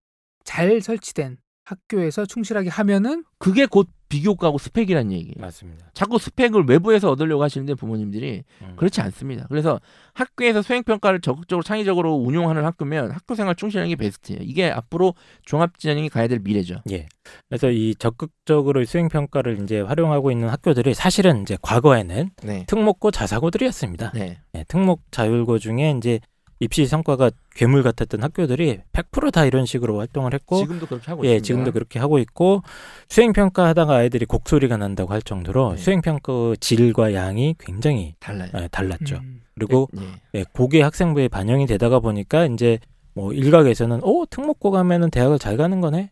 잘 0.45 0.81
설치된 0.81 1.39
학교에서 1.65 2.27
충실하게 2.27 2.69
하면은 2.71 3.25
그게 3.39 3.67
곧 3.67 3.89
비교과고 4.11 4.59
스펙이란 4.59 5.13
얘기예요. 5.13 5.35
맞습니다. 5.39 5.87
자꾸 5.95 6.19
스펙을 6.19 6.65
외부에서 6.67 7.11
얻으려고 7.11 7.43
하시는데 7.45 7.75
부모님들이 7.75 8.43
음. 8.61 8.73
그렇지 8.77 9.01
않습니다. 9.01 9.47
그래서 9.49 9.81
학교에서 10.13 10.61
수행 10.61 10.83
평가를 10.83 11.21
적극적으로 11.21 11.63
창의적으로 11.63 12.17
운용하는 12.17 12.65
학교면 12.65 13.13
학교 13.13 13.35
생활 13.35 13.55
충실하는 13.55 13.89
게 13.89 13.97
베스트예요. 13.97 14.41
이게 14.43 14.69
앞으로 14.69 15.15
종합지원이 15.47 16.09
가야 16.09 16.27
될 16.27 16.41
미래죠. 16.41 16.83
예. 16.91 17.07
그래서 17.49 17.71
이 17.71 17.95
적극적으로 17.95 18.85
수행 18.85 19.09
평가를 19.09 19.63
이제 19.63 19.81
활용하고 19.81 20.33
있는 20.33 20.49
학교들이 20.49 20.93
사실은 20.93 21.43
이제 21.43 21.57
과거에는 21.63 22.31
네. 22.43 22.65
특목고 22.67 23.13
자사고들이었습니다. 23.13 24.11
네. 24.15 24.41
예, 24.57 24.65
특목 24.67 25.05
자율고 25.13 25.59
중에 25.59 25.95
이제 25.97 26.19
입시 26.61 26.87
성과가 26.87 27.31
괴물 27.55 27.83
같았던 27.83 28.23
학교들이 28.23 28.81
100%다 28.93 29.47
이런 29.47 29.65
식으로 29.65 29.99
활동을 29.99 30.35
했고 30.35 30.59
지금도 30.59 30.87
그렇게 30.87 31.07
하고 31.11 31.25
예, 31.25 31.37
있습니다. 31.37 31.47
지금도 31.47 31.73
그렇게 31.73 31.99
하고 31.99 32.19
있고 32.19 32.63
수행 33.09 33.33
평가 33.33 33.67
하다가 33.69 33.97
아이들이 33.97 34.27
곡소리가 34.27 34.77
난다고 34.77 35.13
할 35.13 35.23
정도로 35.23 35.73
네. 35.73 35.77
수행 35.79 36.03
평가 36.03 36.55
질과 36.61 37.15
양이 37.15 37.55
굉장히 37.59 38.15
달라요. 38.21 38.51
예, 38.57 38.69
달랐죠. 38.71 39.17
음. 39.17 39.41
그리고 39.55 39.89
네. 39.93 40.03
예, 40.35 40.45
그게 40.53 40.83
학생부에 40.83 41.29
반영이 41.29 41.67
되다가 41.67 41.99
보니까 41.99 42.45
이제 42.47 42.79
뭐 43.15 43.33
일각에서는 43.33 44.01
오 44.03 44.27
특목고 44.27 44.71
가면은 44.71 45.11
대학을 45.11 45.39
잘 45.39 45.57
가는 45.57 45.81
거네. 45.81 46.11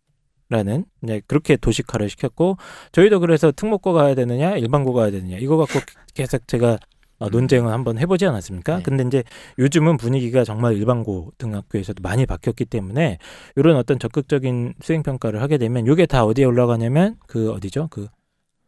라는 0.50 0.87
이제 1.02 1.20
그렇게 1.26 1.56
도식화를 1.56 2.08
시켰고 2.08 2.56
저희도 2.92 3.20
그래서 3.20 3.52
특목고 3.52 3.92
가야 3.92 4.14
되느냐 4.14 4.56
일반고 4.56 4.94
가야 4.94 5.11
되느냐 5.11 5.37
이거 5.37 5.58
갖고 5.58 5.78
계속 6.14 6.48
제가 6.48 6.68
어, 6.70 6.74
음. 6.74 6.97
논쟁을 7.26 7.72
한번 7.72 7.98
해보지 7.98 8.26
않았습니까? 8.26 8.76
네. 8.76 8.83
근데 8.83 9.04
이제 9.04 9.24
요즘은 9.59 9.96
분위기가 9.96 10.44
정말 10.44 10.76
일반고 10.76 11.33
등학교에서도 11.38 12.00
많이 12.02 12.26
바뀌었기 12.26 12.64
때문에 12.64 13.18
이런 13.57 13.76
어떤 13.76 13.98
적극적인 13.98 14.74
수행 14.81 15.02
평가를 15.02 15.42
하게 15.42 15.59
되면 15.59 15.87
이게 15.87 16.07
다 16.07 16.24
어디에 16.24 16.44
올라가냐면 16.44 17.16
그 17.26 17.50
어디죠? 17.52 17.88
그 17.90 18.09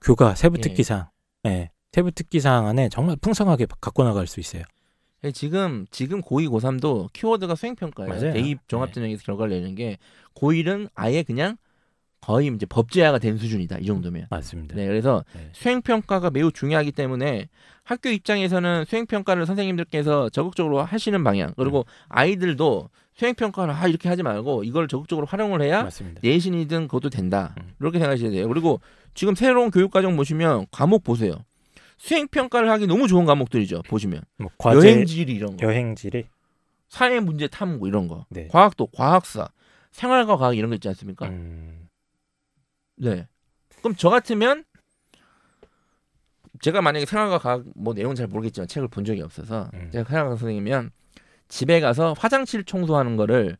교과 0.03 0.35
세부 0.35 0.59
특기사항, 0.59 1.09
예, 1.47 1.71
세부 1.93 2.11
특기사항 2.11 2.67
안에 2.67 2.89
정말 2.89 3.17
풍성하게 3.21 3.67
갖고 3.81 4.03
나갈 4.03 4.27
수 4.27 4.41
있어요. 4.41 4.63
예, 5.23 5.31
지금 5.33 5.87
지금 5.91 6.21
고2 6.23 6.49
고3도 6.49 7.13
키워드가 7.13 7.55
수행 7.55 7.77
평가예요. 7.77 8.33
대입 8.33 8.67
종합 8.69 8.93
전형에서 8.93 9.23
결과를 9.23 9.55
내는 9.57 9.75
게 9.75 9.99
고1은 10.35 10.89
아예 10.95 11.23
그냥 11.23 11.57
거의 12.21 12.49
이제 12.49 12.67
법제화가 12.67 13.19
된 13.19 13.37
수준이다. 13.37 13.79
이 13.79 13.87
정도면. 13.87 14.27
맞습니다. 14.31 14.77
네, 14.77 14.87
그래서 14.87 15.25
네. 15.35 15.49
수행 15.53 15.83
평가가 15.83 16.31
매우 16.31 16.53
중요하기 16.53 16.93
때문에 16.93 17.49
학교 17.83 18.09
입장에서는 18.11 18.85
수행 18.87 19.07
평가를 19.07 19.47
선생님들께서 19.47 20.29
적극적으로 20.29 20.83
하시는 20.83 21.25
방향 21.25 21.55
그리고 21.57 21.87
아이들도 22.09 22.91
수행 23.15 23.35
평가를 23.35 23.75
아 23.75 23.87
이렇게 23.89 24.09
하지 24.09 24.23
말고 24.23 24.65
이걸 24.65 24.87
적극적으로 24.87 25.27
활용을 25.27 25.63
해야 25.63 25.83
맞습니다. 25.83 26.21
내신이든 26.23 26.89
그것도 26.89 27.11
된다. 27.11 27.55
음. 27.59 27.73
이렇게 27.81 27.99
생각하셔야 27.99 28.31
돼요. 28.31 28.49
그리고 28.49 28.81
지금 29.15 29.35
새로운 29.35 29.71
교육과정 29.71 30.17
보시면 30.17 30.67
과목 30.71 31.03
보세요. 31.03 31.35
수행 31.99 32.29
평가를 32.29 32.71
하기 32.71 32.87
너무 32.87 33.09
좋은 33.09 33.27
과목들이죠. 33.27 33.83
보시면 33.89 34.23
뭐 34.39 34.51
과제 34.57 34.79
여행지리 34.79 35.35
이런 35.35 35.57
거, 35.57 35.67
여행지리 35.67 36.25
사회 36.89 37.21
문제 37.21 37.47
탐구 37.47 37.89
이런 37.89 38.09
거, 38.09 38.25
네. 38.31 38.49
과학도 38.49 38.87
과학사, 38.87 39.49
생활과 39.91 40.37
과학 40.37 40.57
이런 40.57 40.71
거 40.71 40.77
있지 40.77 40.89
않습니까? 40.89 41.29
음, 41.29 41.89
네. 43.01 43.27
그럼 43.83 43.95
저 43.97 44.11
같으면 44.11 44.65
제가 46.61 46.83
만약에 46.83 47.07
생활과 47.07 47.39
과학 47.39 47.65
뭐 47.75 47.95
내용은 47.95 48.15
잘 48.17 48.27
모르겠지만 48.27 48.69
책을 48.69 48.89
본 48.89 49.05
적이 49.05 49.23
없어서 49.23 49.71
음. 49.75 49.89
제가 49.93 50.09
생활과 50.09 50.31
선생님이면 50.37 50.91
집에 51.49 51.81
가서 51.81 52.15
화장실 52.19 52.65
청소하는 52.65 53.17
거를 53.17 53.57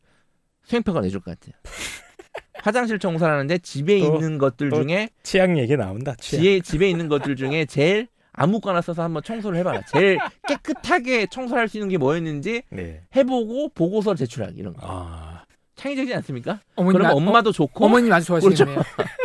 수행평가 0.63 1.01
내줄 1.01 1.19
것 1.21 1.37
같아요. 1.39 1.59
화장실 2.63 2.99
청소하는데 2.99 3.57
집에 3.59 3.99
또- 3.99 4.05
있는 4.05 4.37
것들 4.37 4.69
또 4.69 4.83
중에 4.83 5.09
치약 5.23 5.57
얘기 5.57 5.75
나온다. 5.75 6.13
치약. 6.15 6.41
집에 6.41 6.59
집에 6.61 6.89
있는 6.89 7.09
것들 7.09 7.35
중에 7.35 7.65
제일 7.65 8.07
아무거나 8.33 8.81
써서 8.81 9.01
한번 9.03 9.23
청소를 9.23 9.57
해봐라. 9.59 9.81
제일 9.91 10.19
깨끗하게 10.47 11.25
청소할 11.25 11.67
수 11.67 11.77
있는 11.77 11.89
게 11.89 11.97
뭐였는지 11.97 12.61
네. 12.69 13.01
해보고 13.15 13.69
보고서 13.69 14.13
제출하기 14.13 14.57
이런 14.57 14.73
거. 14.73 14.81
아, 14.83 15.43
창의적이지 15.75 16.13
않습니까? 16.15 16.51
아- 16.75 17.11
엄마도 17.13 17.51
좋고 17.51 17.83
어, 17.83 17.87
어머님 17.87 18.13
아주 18.13 18.27
좋아하시겠네요. 18.27 18.77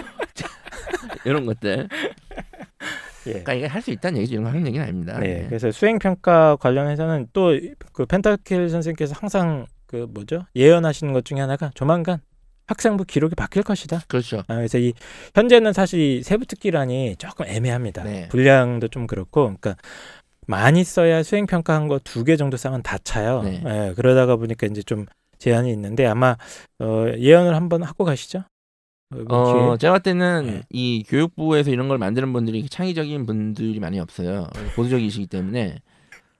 이런 1.27 1.45
것들. 1.47 1.89
예. 3.27 3.31
그러니까 3.33 3.55
이게 3.55 3.67
할 3.67 3.83
수 3.83 3.91
있다는 3.91 4.19
얘기죠. 4.19 4.35
이런 4.35 4.45
거 4.45 4.51
하는 4.51 4.67
얘기는 4.67 4.85
아닙니다. 4.87 5.19
네. 5.19 5.41
네. 5.43 5.47
그래서 5.49 5.71
수행 5.73 5.99
평가 5.99 6.57
관련해서는 6.57 7.29
또 7.33 7.51
그 7.93 8.07
펜타킬 8.07 8.69
선생님께서 8.69 9.15
항상 9.19 9.67
그 9.87 10.07
뭐죠 10.11 10.45
예언하시는 10.55 11.13
것 11.13 11.25
중에 11.25 11.41
하나가 11.41 11.71
조만간 11.75 12.19
학생부 12.69 13.05
기록이 13.05 13.35
바뀔 13.37 13.63
것이다. 13.63 14.03
그렇죠. 14.09 14.39
아, 14.49 14.57
그래서 14.57 14.79
이 14.79 14.93
현재는 15.35 15.73
사실 15.73 16.01
이 16.01 16.23
세부 16.23 16.47
특기란이 16.47 17.15
조금 17.17 17.47
애매합니다. 17.47 18.03
네. 18.03 18.29
분량도 18.29 18.89
좀 18.89 19.07
그렇고, 19.07 19.45
그러니까 19.45 19.77
많이 20.49 20.83
써야 20.83 21.23
수행 21.23 21.47
평가한 21.47 21.87
거 21.89 21.99
두 22.01 22.25
개 22.25 22.37
정도 22.37 22.57
싸면 22.57 22.83
다 22.83 22.99
차요. 22.99 23.43
네. 23.45 23.63
예, 23.65 23.93
그러다가 23.95 24.35
보니까 24.37 24.67
이제 24.67 24.83
좀 24.83 25.07
제한이 25.39 25.71
있는데 25.73 26.07
아마 26.07 26.37
어, 26.81 27.07
예언을 27.17 27.55
한번 27.55 27.83
하고 27.85 28.05
가시죠. 28.05 28.43
어, 29.29 29.35
어. 29.35 29.77
제가 29.77 29.99
때는 30.01 30.47
네. 30.47 30.63
이 30.71 31.05
교육부에서 31.07 31.71
이런 31.71 31.89
걸 31.89 31.99
만드는 31.99 32.33
분들이 32.33 32.69
창의적인 32.69 33.27
분들이 33.27 33.79
많이 33.81 33.99
없어요. 34.01 34.49
보수적이시기 34.75 35.27
때문에 35.29 35.79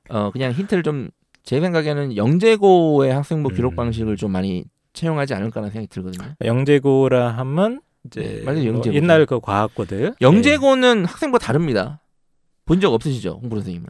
어, 0.09 0.31
그냥 0.31 0.53
힌트를 0.53 0.83
좀 0.83 1.11
제 1.47 1.61
생각에는 1.61 2.17
영재고의 2.17 3.15
학생부 3.15 3.51
기록 3.51 3.75
음. 3.75 3.77
방식을 3.77 4.17
좀 4.17 4.33
많이 4.33 4.65
채용하지 4.95 5.33
않을까라는 5.33 5.71
생각이 5.71 5.87
들거든요. 5.89 6.35
영재고라 6.45 7.29
하면 7.39 7.81
이제 8.05 8.21
네, 8.21 8.43
뭐 8.43 8.53
영재고죠. 8.53 8.93
옛날 8.95 9.25
그 9.27 9.39
과학고들 9.39 10.17
영재고는 10.21 11.05
학생부가 11.05 11.39
다릅니다. 11.39 12.01
본 12.65 12.81
적 12.81 12.93
없으시죠, 12.93 13.39
홍보 13.41 13.57
선생님은? 13.57 13.87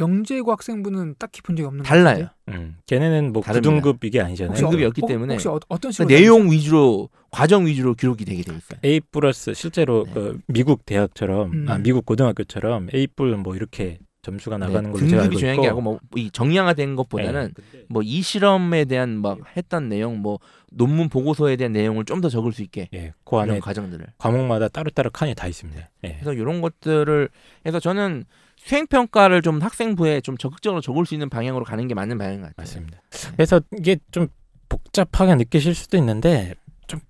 영재고 0.00 0.50
학생부는 0.52 1.14
딱히 1.18 1.42
본 1.42 1.56
적이 1.56 1.66
없는 1.66 1.82
것 1.84 1.88
달라요. 1.88 2.28
음, 2.48 2.76
걔네는 2.86 3.32
뭐 3.32 3.42
다릅니다. 3.42 3.70
구등급 3.74 4.04
이게 4.04 4.20
아니잖아요. 4.20 4.50
혹시 4.52 4.62
등급이 4.62 4.84
어- 4.84 4.88
없기 4.88 5.02
때문에 5.06 5.34
혹시 5.34 5.48
어, 5.48 5.58
어떤 5.68 5.92
식으로 5.92 6.08
그러니까 6.08 6.20
내용 6.30 6.50
위주로 6.50 7.08
과정 7.30 7.66
위주로 7.66 7.94
기록이 7.94 8.24
되게 8.24 8.42
돼 8.42 8.52
있어요. 8.56 8.78
A 8.84 9.00
플러스 9.00 9.54
실제로 9.54 10.04
네. 10.06 10.12
그 10.14 10.38
미국 10.46 10.84
대학처럼 10.86 11.52
음. 11.52 11.66
아 11.68 11.78
미국 11.78 12.04
고등학교처럼 12.06 12.88
A 12.94 13.06
뿔뭐 13.08 13.54
이렇게 13.56 13.98
점수가 14.22 14.58
나가는 14.58 14.82
네, 14.82 14.92
걸로 14.98 15.08
제가 15.08 15.22
알고 15.22 15.36
중요한 15.36 15.54
있고 15.54 15.62
게 15.62 15.68
아니고 15.68 16.00
뭐이 16.10 16.30
정량화된 16.32 16.94
것보다는 16.94 17.54
네. 17.72 17.84
뭐이 17.88 18.20
실험에 18.20 18.84
대한 18.84 19.16
막 19.16 19.38
했던 19.56 19.88
내용, 19.88 20.18
뭐 20.20 20.38
논문 20.70 21.08
보고서에 21.08 21.56
대한 21.56 21.72
내용을 21.72 22.04
좀 22.04 22.20
더 22.20 22.28
적을 22.28 22.52
수 22.52 22.60
있게 22.62 22.90
예, 22.92 23.14
그 23.24 23.36
이런 23.36 23.50
안에 23.52 23.60
과정들을. 23.60 24.06
과목마다 24.18 24.68
따로따로 24.68 25.08
칸이 25.08 25.34
다 25.34 25.46
있습니다. 25.48 25.88
예. 26.04 26.12
그래서 26.20 26.34
이런 26.34 26.60
것들을 26.60 27.30
해서 27.64 27.80
저는 27.80 28.24
수행 28.64 28.86
평가를 28.86 29.42
좀 29.42 29.60
학생부에 29.60 30.20
좀 30.20 30.36
적극적으로 30.36 30.80
적을 30.80 31.06
수 31.06 31.14
있는 31.14 31.28
방향으로 31.28 31.64
가는 31.64 31.86
게 31.88 31.94
맞는 31.94 32.18
방향인 32.18 32.40
것 32.42 32.48
같아요. 32.48 32.54
맞습니다. 32.62 33.00
그래서 33.36 33.60
이게 33.76 33.96
좀 34.12 34.28
복잡하게 34.68 35.34
느끼실 35.36 35.74
수도 35.74 35.96
있는데 35.96 36.54
좀 36.86 37.00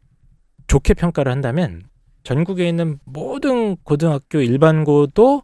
좋게 0.69 0.95
평가를 0.95 1.31
한다면 1.31 1.83
전국에 2.23 2.69
있는 2.69 2.99
모든 3.05 3.77
고등학교 3.83 4.41
일반고도 4.41 5.43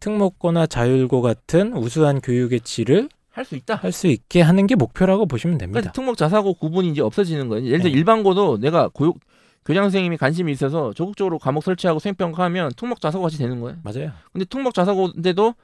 특목고나 0.00 0.66
자율고 0.66 1.22
같은 1.22 1.74
우수한 1.76 2.20
교육의 2.20 2.60
질을 2.60 3.08
할 3.30 3.44
수 3.46 3.56
있다. 3.56 3.76
할 3.76 3.92
수 3.92 4.08
있게 4.08 4.42
하는 4.42 4.66
게 4.66 4.74
목표라고 4.74 5.24
보시면 5.26 5.56
그러니까 5.56 5.80
됩니다. 5.80 5.92
특목 5.92 6.18
자사고 6.18 6.52
구분이 6.54 6.88
이제 6.90 7.00
없어지는 7.00 7.48
거예요. 7.48 7.64
예를 7.66 7.78
들어 7.78 7.90
네. 7.92 7.98
일반고도 7.98 8.58
내가 8.58 8.88
교육 8.88 9.20
교장 9.64 9.84
선생님이 9.84 10.16
관심이 10.16 10.50
있어서 10.52 10.92
적극적으로 10.92 11.38
과목 11.38 11.62
설치하고 11.62 11.98
수행 11.98 12.14
평가하면 12.14 12.72
특목 12.76 13.00
자사고 13.00 13.22
같이 13.22 13.38
되는 13.38 13.60
거예요. 13.60 13.78
맞아요. 13.84 14.12
근데 14.32 14.44
특목 14.44 14.74
자사고인데도 14.74 15.54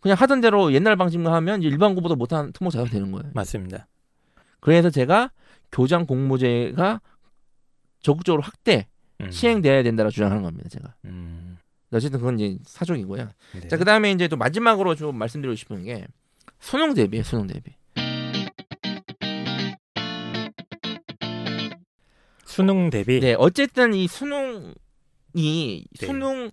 그냥 0.00 0.16
하던 0.18 0.40
대로 0.40 0.72
옛날 0.72 0.96
방식만 0.96 1.32
하면 1.32 1.60
이제 1.60 1.68
일반 1.68 1.94
고보다 1.94 2.14
못한 2.14 2.52
특목 2.52 2.70
자사고 2.70 2.88
되는 2.88 3.10
거예요. 3.10 3.30
맞습니다. 3.34 3.88
그래서 4.60 4.90
제가 4.90 5.32
교장 5.72 6.06
공모제가 6.06 7.00
적극적으로 8.00 8.42
확대 8.42 8.86
음. 9.20 9.30
시행돼야 9.30 9.82
된다고 9.82 10.10
주장하는 10.10 10.42
겁니다. 10.42 10.68
제가 10.68 10.94
음. 11.06 11.58
어쨌든 11.90 12.20
그건 12.20 12.38
이제 12.38 12.58
사족이고요. 12.64 13.28
네. 13.54 13.68
자 13.68 13.76
그다음에 13.76 14.12
이제 14.12 14.28
또 14.28 14.36
마지막으로 14.36 14.94
좀 14.94 15.16
말씀드리고 15.16 15.56
싶은 15.56 15.84
게 15.84 16.06
수능 16.60 16.94
대비예요. 16.94 17.24
수능 17.24 17.46
대비. 17.46 17.72
수능 22.58 22.90
대비 22.90 23.20
네, 23.20 23.34
어쨌든 23.38 23.94
이 23.94 24.08
수능이 24.08 24.74
네. 25.34 26.06
수능 26.06 26.50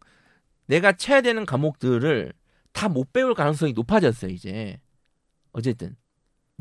내가 0.68 0.92
쳐야 0.94 1.22
되는 1.22 1.46
과목들을 1.48 2.32
다 2.74 2.90
못 2.90 3.12
배울 3.12 3.34
가능성이 3.34 3.74
높아졌어요. 3.74 4.30
이제 4.32 4.80
어쨌든 5.54 5.96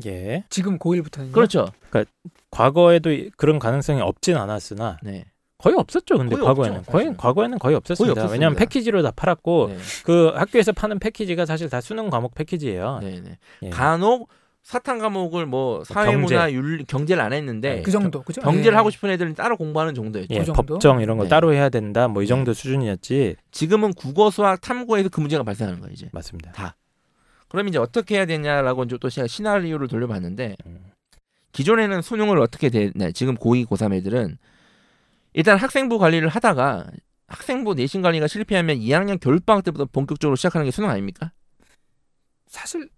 예. 0.05 0.43
지금 0.49 0.79
고1부터는 0.79 1.31
그렇죠. 1.31 1.67
과거에도 2.49 3.11
이- 3.11 3.29
그런 3.37 3.59
가능성이 3.59 4.01
없진 4.01 4.35
않았으나 4.37 4.97
네. 5.03 5.25
거의 5.59 5.75
없었죠. 5.75 6.17
근데 6.17 6.35
거의 6.35 6.45
과거에는 6.47 6.77
없죠, 6.79 6.91
거의. 6.91 7.17
과거에는 7.17 7.59
거의 7.59 7.75
없었습니다. 7.75 8.11
없었습니다. 8.13 8.31
왜냐하면 8.33 8.57
패키지로 8.57 9.03
다 9.03 9.11
팔았고 9.11 9.67
네. 9.69 9.77
그 10.05 10.27
학교에서 10.35 10.71
파는 10.71 10.99
패키지가 10.99 11.45
사실 11.45 11.69
다 11.69 11.81
수능 11.81 12.09
과목 12.09 12.33
패키지예요. 12.33 12.99
네, 13.03 13.21
네. 13.21 13.37
예. 13.63 13.69
간혹 13.69 14.29
사탕 14.65 14.97
과목을 14.97 15.45
뭐 15.45 15.83
사회문화 15.83 16.51
윤리 16.51 16.83
경제를 16.85 17.21
안 17.21 17.33
했는데 17.33 17.83
그 17.83 17.91
정도 17.91 18.23
그죠? 18.23 18.41
경제를 18.41 18.73
예. 18.73 18.75
하고 18.75 18.89
싶은 18.89 19.11
애들은 19.11 19.35
따로 19.35 19.57
공부하는 19.57 19.93
정도였죠. 19.93 20.33
예, 20.33 20.39
그 20.39 20.45
정도? 20.45 20.63
법정 20.63 21.01
이런 21.01 21.17
거 21.19 21.25
네. 21.25 21.29
따로 21.29 21.53
해야 21.53 21.69
된다. 21.69 22.07
뭐 22.07 22.23
이 22.23 22.27
정도 22.27 22.51
수준이었지. 22.51 23.35
지금은 23.51 23.93
국어, 23.93 24.31
수학, 24.31 24.59
탐구에서 24.61 25.09
그 25.09 25.19
문제가 25.21 25.43
발생하는 25.43 25.81
거예요, 25.81 25.93
이제. 25.93 26.09
맞습니다. 26.11 26.51
다. 26.53 26.75
그럼 27.47 27.67
이제 27.67 27.77
어떻게 27.77 28.15
해야 28.15 28.25
되냐라고 28.25 28.83
이제 28.85 28.97
또 28.99 29.07
제가 29.07 29.27
시나리오를 29.27 29.87
돌려봤는데 29.87 30.55
음. 30.65 30.79
기존에는 31.51 32.01
수능을 32.01 32.39
어떻게 32.39 32.69
되냐 32.69 33.11
지금 33.13 33.35
고2 33.35 33.67
고3 33.67 33.93
애들은 33.93 34.39
일단 35.33 35.57
학생부 35.59 35.99
관리를 35.99 36.27
하다가 36.27 36.87
학생부 37.27 37.75
내신 37.75 38.01
관리가 38.01 38.25
실패하면 38.27 38.77
2학년 38.79 39.19
겨울방학 39.19 39.63
때부터 39.63 39.85
본격적으로 39.85 40.35
시작하는 40.35 40.65
게 40.65 40.71
수능 40.71 40.89
아닙니까? 40.89 41.31
사실 42.47 42.89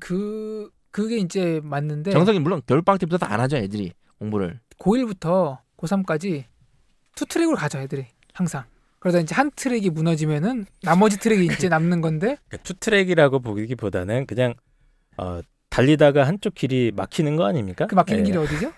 그 0.00 0.68
그게 0.92 1.16
이제 1.16 1.60
맞는데 1.64 2.12
정석이 2.12 2.38
물론 2.38 2.62
겨울 2.66 2.82
방학 2.82 3.00
때부터 3.00 3.26
안 3.26 3.40
하죠 3.40 3.56
애들이 3.56 3.92
공부를 4.18 4.60
고1부터 4.78 5.58
고3까지 5.78 6.44
two 7.16 7.26
track으로 7.26 7.56
가죠 7.56 7.78
애들이 7.78 8.06
항상. 8.32 8.64
그러다 9.00 9.18
이제 9.18 9.34
한 9.34 9.50
트랙이 9.56 9.90
무너지면은 9.90 10.64
나머지 10.82 11.18
트랙이 11.18 11.46
이제 11.46 11.68
남는 11.68 12.00
건데 12.02 12.36
그러니까 12.48 12.62
two 12.62 12.74
track이라고 12.74 13.40
보기보다는 13.40 14.26
그냥 14.26 14.54
어, 15.16 15.40
달리다가 15.70 16.24
한쪽 16.26 16.54
길이 16.54 16.92
막히는 16.94 17.34
거 17.36 17.44
아닙니까? 17.46 17.86
그 17.86 17.94
막히는 17.96 18.20
예. 18.20 18.24
길이 18.24 18.36
어디죠? 18.38 18.72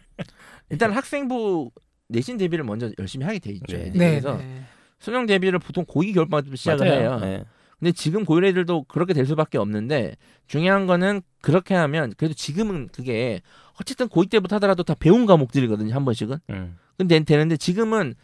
일단 0.70 0.92
학생부 0.92 1.70
내신 2.08 2.38
대비를 2.38 2.64
먼저 2.64 2.90
열심히 2.98 3.26
하게 3.26 3.38
돼 3.38 3.50
있죠 3.50 3.76
네. 3.76 3.82
애들이. 3.86 3.98
네. 3.98 4.10
그래서 4.10 4.36
네. 4.38 4.62
수능 4.98 5.26
대비를 5.26 5.58
보통 5.58 5.84
고2 5.84 6.14
겨울방학 6.14 6.44
때부터 6.44 6.56
시작을 6.56 6.88
맞아요. 6.88 7.00
해요 7.00 7.20
예. 7.24 7.44
근데 7.80 7.92
지금 7.92 8.24
고1 8.24 8.44
애들도 8.44 8.84
그렇게 8.84 9.14
될 9.14 9.26
수밖에 9.26 9.58
없는데 9.58 10.16
중요한 10.46 10.86
거는 10.86 11.22
그렇게 11.40 11.74
하면 11.74 12.12
그래도 12.16 12.34
지금은 12.34 12.88
그게 12.92 13.40
어쨌든 13.80 14.08
고2 14.08 14.30
때부터 14.30 14.56
하더라도 14.56 14.82
다 14.82 14.94
배운 14.94 15.26
과목들이거든요 15.26 15.94
한 15.94 16.04
번씩은 16.04 16.38
음. 16.50 16.76
근데 16.98 17.18
되는데 17.20 17.56
지금은 17.56 18.14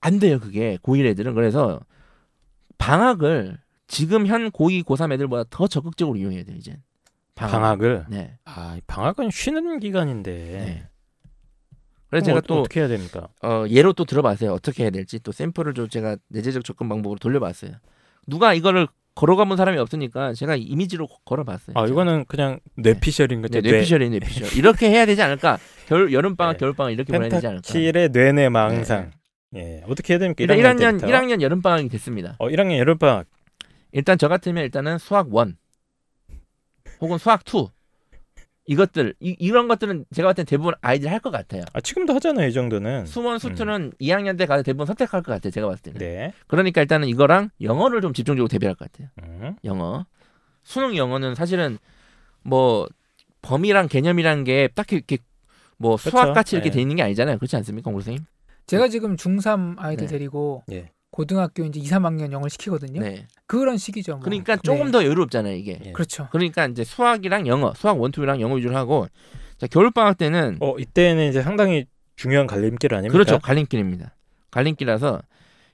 안 0.00 0.18
돼요 0.20 0.38
그게 0.38 0.78
고1 0.82 1.06
애들은 1.06 1.34
그래서 1.34 1.80
방학을 2.78 3.58
지금 3.88 4.26
현 4.26 4.50
고2 4.50 4.84
고3 4.84 5.12
애들보다 5.12 5.44
더 5.50 5.66
적극적으로 5.66 6.16
이용해야 6.16 6.44
돼요 6.44 6.56
이제 6.56 6.78
방학 7.34 7.82
을 7.82 8.04
네. 8.08 8.38
아, 8.44 8.76
이 8.76 8.80
방학은 8.86 9.30
쉬는 9.30 9.80
기간인데. 9.80 10.32
네. 10.32 10.88
그래서 12.08 12.26
제가 12.26 12.38
어, 12.38 12.42
또 12.42 12.60
어떻게 12.60 12.78
해야 12.78 12.88
됩니까? 12.88 13.26
어, 13.42 13.64
예로 13.68 13.92
또 13.92 14.04
들어봤어요 14.04 14.52
어떻게 14.52 14.84
해야 14.84 14.90
될지 14.90 15.18
또 15.18 15.32
샘플을 15.32 15.74
좀 15.74 15.88
제가 15.88 16.16
내재적 16.28 16.64
접근 16.64 16.88
방법으로 16.88 17.18
돌려봤어요 17.18 17.72
누가 18.26 18.54
이거를 18.54 18.86
걸어가본 19.14 19.56
사람이 19.56 19.78
없으니까 19.78 20.32
제가 20.34 20.56
이미지로 20.56 21.06
걸어봤어요 21.24 21.74
아, 21.78 21.86
이거는 21.86 22.24
그냥 22.26 22.58
뇌피셜인 22.76 23.42
거죠. 23.42 23.60
네, 23.60 23.70
뇌피셜이 23.70 24.10
뇌피셜. 24.10 24.58
이렇게 24.58 24.90
해야 24.90 25.06
되지 25.06 25.22
않을까? 25.22 25.58
겨울 25.86 26.12
여름 26.12 26.34
방학, 26.36 26.54
네. 26.54 26.58
겨울 26.58 26.72
방학 26.74 26.92
이렇게 26.92 27.12
보내야 27.12 27.28
되지 27.30 27.46
않을까? 27.46 27.72
펜타킬의 27.72 28.08
뇌내 28.10 28.48
망상. 28.48 29.12
예. 29.54 29.82
어떻게 29.86 30.14
해야 30.14 30.18
됩니까? 30.18 30.42
일단 30.42 30.58
1학년 30.58 30.78
1학년 30.80 31.00
때부터? 31.00 31.06
1학년 31.06 31.40
여름 31.42 31.62
방학이 31.62 31.88
됐습니다. 31.90 32.34
어, 32.40 32.48
1학년 32.48 32.78
여름 32.78 32.98
방학. 32.98 33.26
일단 33.92 34.18
저 34.18 34.26
같으면 34.26 34.64
일단은 34.64 34.98
수학 34.98 35.28
1 35.28 35.54
혹은 37.00 37.18
수학 37.18 37.42
2 37.46 37.68
이것들 38.66 39.14
이, 39.20 39.36
이런 39.38 39.68
것들은 39.68 40.06
제가 40.14 40.28
봤을 40.28 40.44
때 40.44 40.44
대부분 40.44 40.74
아이들이 40.80 41.10
할 41.10 41.20
것 41.20 41.30
같아요. 41.30 41.62
아, 41.72 41.80
지금도 41.80 42.14
하잖아요, 42.14 42.48
이 42.48 42.52
정도는. 42.52 43.06
수원 43.06 43.38
수투는 43.38 43.92
2학년 44.00 44.38
때 44.38 44.46
가서 44.46 44.62
대부분 44.62 44.86
선택할 44.86 45.22
것 45.22 45.32
같아요. 45.32 45.50
제가 45.50 45.66
봤을 45.68 45.82
때는. 45.82 45.98
네. 45.98 46.32
그러니까 46.46 46.80
일단은 46.80 47.08
이거랑 47.08 47.50
영어를 47.60 48.00
좀 48.00 48.12
집중적으로 48.14 48.48
대비할 48.48 48.74
것 48.74 48.90
같아요. 48.90 49.08
음. 49.22 49.56
영어. 49.64 50.06
수능 50.62 50.96
영어는 50.96 51.34
사실은 51.34 51.78
뭐 52.42 52.86
범위랑 53.42 53.88
개념이란 53.88 54.44
게 54.44 54.68
딱히 54.74 54.96
이렇게 54.96 55.18
뭐 55.76 55.96
그렇죠. 55.96 56.10
수학 56.10 56.32
같이 56.32 56.56
이렇게 56.56 56.70
네. 56.70 56.76
돼 56.76 56.80
있는 56.82 56.96
게 56.96 57.02
아니잖아요. 57.02 57.36
그렇지 57.38 57.56
않습니까, 57.56 57.84
공부 57.90 58.00
선생님? 58.00 58.24
제가 58.66 58.88
지금 58.88 59.16
중3 59.16 59.74
아이들 59.78 60.06
네. 60.06 60.12
데리고 60.12 60.62
예. 60.72 60.90
고등학교 61.14 61.62
이제 61.62 61.78
2, 61.78 61.84
3학년 61.84 62.32
영어를 62.32 62.50
시키거든요. 62.50 63.00
네. 63.00 63.28
그런 63.46 63.76
시기죠. 63.76 64.14
뭐. 64.14 64.20
그러니까 64.20 64.56
네. 64.56 64.62
조금 64.64 64.90
더 64.90 65.04
여유롭잖아요, 65.04 65.54
이게. 65.54 65.78
예. 65.84 65.92
그렇죠. 65.92 66.26
그러니까 66.32 66.66
이제 66.66 66.82
수학이랑 66.82 67.46
영어, 67.46 67.72
수학 67.76 68.00
원투랑 68.00 68.40
영어 68.40 68.56
위주로 68.56 68.76
하고 68.76 69.06
자, 69.56 69.68
겨울 69.68 69.92
방학 69.92 70.18
때는 70.18 70.56
어, 70.58 70.76
이때는 70.76 71.28
이제 71.28 71.40
상당히 71.40 71.86
중요한 72.16 72.48
갈림길 72.48 72.92
아닙니까? 72.92 73.12
그렇죠. 73.12 73.38
갈림길입니다. 73.38 74.12
갈림길이라서 74.50 75.22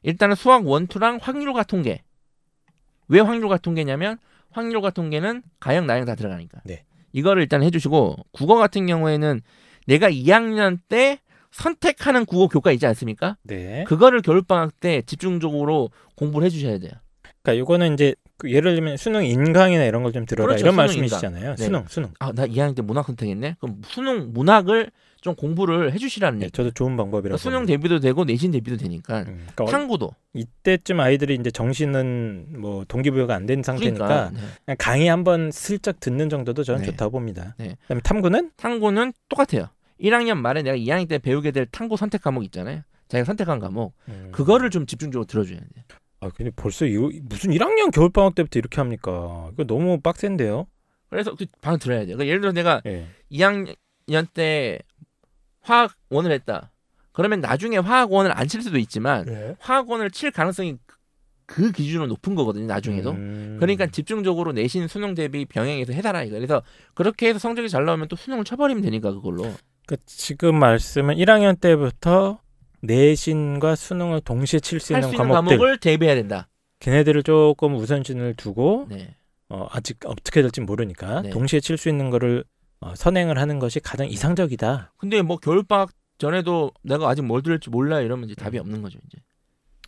일단은 0.03 0.37
수학 0.37 0.67
원투랑 0.67 1.21
확률과 1.23 1.63
통계. 1.63 2.03
왜 3.09 3.21
확률과 3.21 3.57
통계냐면 3.57 4.19
확률과 4.51 4.91
통계는 4.91 5.43
가형 5.59 5.87
나형 5.87 6.05
다 6.05 6.17
들어가니까. 6.17 6.61
네. 6.67 6.85
이거를 7.13 7.41
일단 7.41 7.63
해 7.63 7.71
주시고 7.71 8.27
국어 8.33 8.57
같은 8.57 8.85
경우에는 8.85 9.41
내가 9.87 10.11
2학년 10.11 10.79
때 10.91 11.19
선택하는 11.51 12.25
국어 12.27 12.49
교과 12.49 12.73
있지 12.73 12.87
않습니까? 12.87 13.37
네. 13.43 13.85
그거를 13.87 14.23
겨울 14.23 14.43
방학 14.43 14.79
때 14.81 15.03
집중적으로 15.07 15.91
공부를 16.17 16.47
해 16.47 16.51
주셔야 16.51 16.79
돼요. 16.79 16.93
그러니까 17.43 17.63
이거는 17.63 17.95
이제 17.95 18.15
그 18.37 18.51
예를 18.51 18.75
들면 18.75 18.97
수능 18.97 19.25
인강이나 19.25 19.85
이런 19.85 20.03
걸 20.03 20.13
좀 20.13 20.27
들어라 20.27 20.47
그렇죠, 20.49 20.63
이런 20.65 20.73
수능 20.73 20.77
말씀이시잖아요. 20.77 21.55
네. 21.57 21.65
수능, 21.65 21.85
수능. 21.89 22.11
아, 22.19 22.33
나 22.33 22.47
2학년 22.47 22.75
때 22.77 22.83
문학 22.83 23.07
선택했네. 23.07 23.57
그럼 23.61 23.81
수능 23.85 24.33
문학을 24.33 24.91
좀 25.21 25.35
공부를 25.35 25.93
해 25.93 25.99
주시라는 25.99 26.41
예, 26.41 26.45
얘기. 26.45 26.53
저도 26.53 26.71
좋은 26.71 26.97
방법이라고. 26.97 27.37
수능 27.37 27.59
봅니다. 27.61 27.73
대비도 27.77 28.01
되고 28.01 28.25
내신 28.25 28.51
대비도 28.53 28.79
되니까 28.79 29.21
음, 29.21 29.47
그러니까 29.55 29.65
어, 29.65 29.67
탐구도 29.67 30.11
이때쯤 30.33 30.99
아이들이 31.01 31.35
이제 31.35 31.51
정신은 31.51 32.55
뭐 32.59 32.85
동기부여가 32.89 33.35
안 33.35 33.47
된 33.47 33.63
상태니까 33.63 34.07
그러니까 34.07 34.31
네. 34.67 34.75
강의 34.79 35.09
한번 35.09 35.51
슬쩍 35.51 36.01
듣는 36.01 36.31
정도도 36.31 36.63
저는 36.65 36.81
네. 36.83 36.87
좋다고 36.87 37.11
봅니다. 37.13 37.55
네. 37.59 37.77
그다음에 37.83 38.01
탐구는 38.03 38.51
탐구는 38.57 39.13
똑같아요. 39.29 39.67
1학년 40.01 40.39
말에 40.39 40.63
내가 40.63 40.77
2학년 40.77 41.09
때 41.09 41.19
배우게 41.19 41.51
될 41.51 41.67
탐구 41.67 41.97
선택 41.97 42.23
과목 42.23 42.45
있잖아요. 42.45 42.83
자기가 43.09 43.25
선택한 43.27 43.59
과목 43.59 43.95
음. 44.09 44.29
그거를 44.33 44.71
좀 44.71 44.87
집중적으로 44.87 45.27
들어줘야 45.27 45.59
돼. 45.59 45.67
아 46.21 46.29
근데 46.29 46.51
벌써 46.55 46.87
이, 46.87 46.97
무슨 47.25 47.51
1학년 47.51 47.91
겨울 47.93 48.11
방학 48.11 48.35
때부터 48.35 48.59
이렇게 48.59 48.77
합니까? 48.81 49.51
이거 49.53 49.65
너무 49.65 50.01
빡센데요. 50.01 50.67
그래서 51.09 51.35
그 51.35 51.47
방을 51.61 51.79
들어야 51.79 52.01
돼요. 52.07 52.17
그러니까 52.17 52.27
예를 52.27 52.41
들어 52.41 52.53
내가 52.53 52.81
예. 52.87 53.07
2학년 53.33 54.27
때 54.33 54.79
화학 55.61 55.93
원을 56.09 56.31
했다. 56.33 56.71
그러면 57.13 57.41
나중에 57.41 57.77
화학 57.79 58.13
원을 58.13 58.37
안 58.37 58.47
칠 58.49 58.63
수도 58.63 58.79
있지만 58.79 59.25
네. 59.27 59.57
화학 59.59 59.89
원을 59.91 60.11
칠 60.11 60.31
가능성이 60.31 60.77
그- 60.87 60.97
그 61.47 61.73
기준으로 61.73 62.07
높은 62.07 62.37
거거든요. 62.37 62.67
나중에도. 62.67 63.11
음. 63.11 63.57
그러니까 63.59 63.87
집중적으로 63.89 64.53
내신 64.53 64.87
수능 64.87 65.15
대비 65.17 65.45
병행해서 65.47 65.93
해달라 65.93 66.23
이거. 66.23 66.37
그래서 66.37 66.63
그렇게 66.95 67.29
해서 67.29 67.41
성적이 67.41 67.69
잘 67.69 67.85
나오면 67.85 68.07
또 68.07 68.15
수능을 68.15 68.45
쳐버리면 68.45 68.83
되니까 68.85 69.11
그걸로. 69.13 69.53
그러니까 69.91 69.97
지금 70.07 70.57
말씀은 70.57 71.17
1학년 71.17 71.61
때부터 71.61 72.41
내신과 72.83 73.75
수능을 73.75 74.21
동시에 74.21 74.61
칠수할 74.61 75.03
있는 75.03 75.09
수 75.11 75.15
있는 75.17 75.29
과목들 75.35 75.59
과목을 75.59 75.79
대비해야 75.79 76.15
된다. 76.15 76.49
걔네들을 76.79 77.25
조금 77.25 77.75
우선순위를 77.75 78.35
두고 78.35 78.87
네. 78.89 79.17
어, 79.49 79.67
아직 79.71 79.99
어떻게 80.07 80.43
될지 80.43 80.61
모르니까 80.61 81.23
네. 81.23 81.31
동시에 81.31 81.59
칠 81.61 81.77
수 81.77 81.89
있는 81.89 82.09
거를 82.09 82.45
어, 82.79 82.95
선행을 82.95 83.37
하는 83.37 83.59
것이 83.59 83.81
가장 83.81 84.07
이상적이다. 84.07 84.93
근데 84.97 85.21
뭐 85.23 85.37
겨울방학 85.37 85.91
전에도 86.19 86.71
내가 86.83 87.09
아직 87.09 87.23
뭘 87.23 87.43
들을지 87.43 87.69
몰라 87.69 88.01
이러면 88.01 88.27
이제 88.27 88.35
답이 88.37 88.59
없는 88.59 88.83
거죠 88.83 88.99
이제 89.07 89.19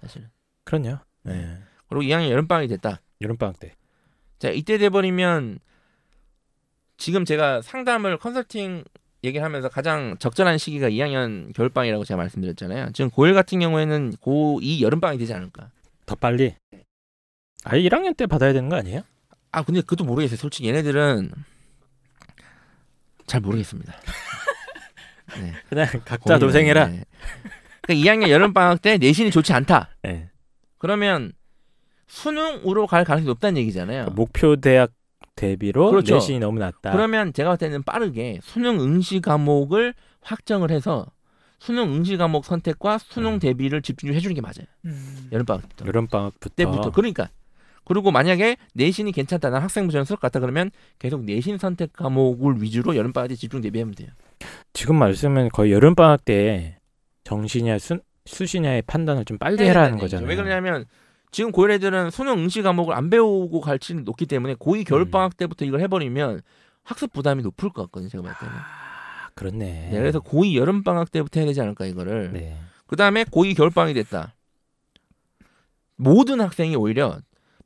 사실은. 0.01 0.29
그럼요. 0.65 0.99
네. 1.23 1.59
그리고 1.89 2.03
2학년 2.03 2.29
여름방학이 2.29 2.67
됐다. 2.69 3.01
여름 3.21 3.37
방학 3.37 3.61
때. 3.61 3.75
자 4.41 4.51
이때 4.51 4.79
돼버리면 4.79 5.61
지금 6.97 7.25
제가 7.25 7.63
상담을 7.63 8.19
컨설팅 8.19 8.85
얘기를 9.25 9.45
하면서 9.45 9.69
가장 9.69 10.17
적절한 10.19 10.59
시기가 10.59 10.89
2학년 10.89 11.55
겨울방이라고 11.55 12.05
제가 12.05 12.19
말씀드렸잖아요. 12.19 12.91
지금 12.93 13.11
고1 13.11 13.35
같은 13.35 13.61
경우에는 13.61 14.15
고2 14.15 14.81
여름방학이 14.81 15.19
되지 15.19 15.33
않을까. 15.33 15.71
더 16.07 16.15
빨리. 16.17 16.55
아 17.65 17.77
1학년 17.77 18.17
때 18.17 18.27
받아야 18.27 18.53
되는 18.53 18.69
거 18.69 18.77
아니에요? 18.77 19.03
아 19.53 19.63
근데 19.63 19.81
그것도 19.81 20.05
모르겠어요. 20.05 20.37
솔직히 20.37 20.69
얘네들은 20.69 21.31
잘 23.27 23.41
모르겠습니다. 23.41 23.95
네. 25.41 25.53
그냥 25.69 25.87
각자 26.05 26.39
도생해라. 26.39 26.89
네. 26.89 27.05
그러니까 27.83 28.11
2학년 28.11 28.29
여름방학 28.29 28.83
때 28.83 28.99
내신이 28.99 29.31
좋지 29.31 29.53
않다. 29.53 29.91
네. 30.03 30.31
그러면 30.79 31.33
수능으로 32.09 32.89
갈 32.89 33.05
가능성이 33.05 33.29
높다는 33.29 33.57
얘기잖아요. 33.59 34.07
목표 34.11 34.57
대학 34.57 34.91
대비로 35.37 35.91
그렇죠. 35.91 36.15
내신이 36.15 36.39
너무 36.39 36.59
낮다. 36.59 36.93
그러면 36.93 37.33
제가 37.33 37.51
볼 37.51 37.59
때는 37.59 37.83
빠르게 37.83 38.39
수능 38.43 38.81
응시 38.81 39.21
과목을 39.21 39.95
확정을 40.21 40.71
해서 40.71 41.07
수능 41.59 41.95
응시 41.95 42.17
과목 42.17 42.45
선택과 42.45 42.99
수능 42.99 43.35
음. 43.35 43.39
대비를 43.39 43.83
집중해 43.83 44.19
주는 44.21 44.35
게 44.35 44.41
맞아요. 44.41 44.67
음. 44.85 45.29
여름방학 45.33 45.63
때부터. 45.69 45.87
여름 45.87 46.07
방학부터 46.09 46.51
때부터. 46.55 46.91
그러니까 46.91 47.31
그리고 47.85 48.11
만약에 48.11 48.57
내신이 48.75 49.13
괜찮다. 49.13 49.51
난 49.51 49.63
학생부 49.63 49.93
전쓸 49.93 50.17
것 50.17 50.23
같다 50.23 50.41
그러면 50.41 50.71
계속 50.99 51.25
내신 51.25 51.59
선택 51.59 51.93
과목을 51.93 52.63
위주로 52.63 52.95
여름방학 52.97 53.29
때 53.29 53.35
집중 53.35 53.61
대비하면 53.61 53.95
돼요. 53.95 54.09
지금 54.73 54.97
말씀은 54.97 55.49
거의 55.51 55.73
여름 55.73 55.95
방학 55.95 56.25
때 56.25 56.79
정시냐 57.25 57.79
수, 57.79 58.01
수시냐의 58.27 58.83
판단을 58.83 59.25
좀 59.25 59.39
빨리 59.39 59.65
해라는 59.65 59.93
얘기죠. 59.95 60.03
거잖아요. 60.05 60.29
왜 60.29 60.37
그러냐면 60.37 60.85
지금 61.33 61.51
고1 61.51 61.73
애들은 61.73 62.11
수능 62.11 62.35
응시 62.35 62.63
과목을 62.63 62.95
안 62.95 63.11
배우고 63.11 63.61
갈 63.63 63.79
확률이 63.83 64.05
높기 64.05 64.27
때문에 64.27 64.55
고2 64.55 64.87
겨울방학 64.87 65.37
때부터 65.37 65.65
이걸 65.65 65.81
해버리면 65.81 66.43
학습 66.85 67.13
부담이 67.13 67.43
높을 67.43 67.71
것 67.71 67.83
같거든요. 67.85 68.09
제가 68.11 68.23
봤을 68.23 68.39
때는. 68.47 68.55
아, 68.55 69.31
그렇네. 69.35 69.89
네, 69.91 69.99
그래서 69.99 70.21
고2 70.21 70.55
여름 70.55 70.85
방학 70.85 71.11
때부터 71.11 71.41
해야 71.41 71.47
되지 71.47 71.61
않을까 71.63 71.87
이거를. 71.87 72.33
네. 72.33 72.59
그 72.87 72.97
다음에 72.97 73.25
고2 73.25 73.57
겨울 73.57 73.71
방학이 73.71 73.95
됐다. 73.95 74.35
모든 75.97 76.41
학생이 76.41 76.77
오히려 76.77 77.19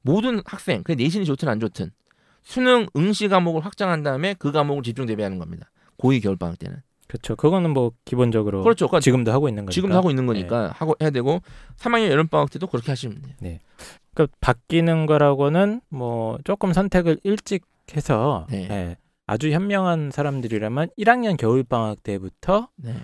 모든 0.03 0.41
학생 0.45 0.85
그 0.85 0.93
내신이 0.93 1.25
좋든 1.25 1.49
안 1.49 1.59
좋든 1.59 1.91
수능 2.45 2.87
응시 2.95 3.29
과목을 3.29 3.65
확장한 3.65 4.05
다음에 4.05 4.35
그 4.39 4.53
과목을 4.53 4.85
집중 4.85 5.07
대비하는 5.07 5.39
겁니다. 5.39 5.71
고2 5.99 6.23
겨울 6.23 6.37
방학 6.37 6.59
때는. 6.59 6.83
그렇죠. 7.09 7.37
그거는 7.37 7.71
뭐 7.71 7.93
기본적으로 8.05 8.63
그렇죠. 8.63 8.89
그러니까 8.89 9.01
지금도 9.01 9.33
하고 9.33 9.49
있는 9.49 9.65
거니까. 9.65 9.73
지금도 9.73 9.97
하고 9.97 10.11
있는 10.11 10.27
거니까 10.27 10.73
하고 10.75 10.95
해야 11.01 11.11
되고 11.11 11.41
3학년 11.79 12.11
여름 12.11 12.27
방학 12.29 12.51
때도 12.51 12.67
그렇게 12.67 12.91
하시면 12.93 13.23
돼요. 13.23 13.59
그러니까 14.15 14.37
바뀌는 14.41 15.07
거라고는 15.07 15.81
뭐 15.89 16.39
조금 16.45 16.73
선택을 16.73 17.19
일찍 17.23 17.65
해서 17.97 18.47
네. 18.51 18.67
예, 18.71 18.97
아주 19.27 19.51
현명한 19.51 20.11
사람들이라면 20.11 20.89
1학년 20.99 21.37
겨울 21.37 21.63
방학 21.63 22.03
때부터 22.03 22.69
네. 22.77 22.95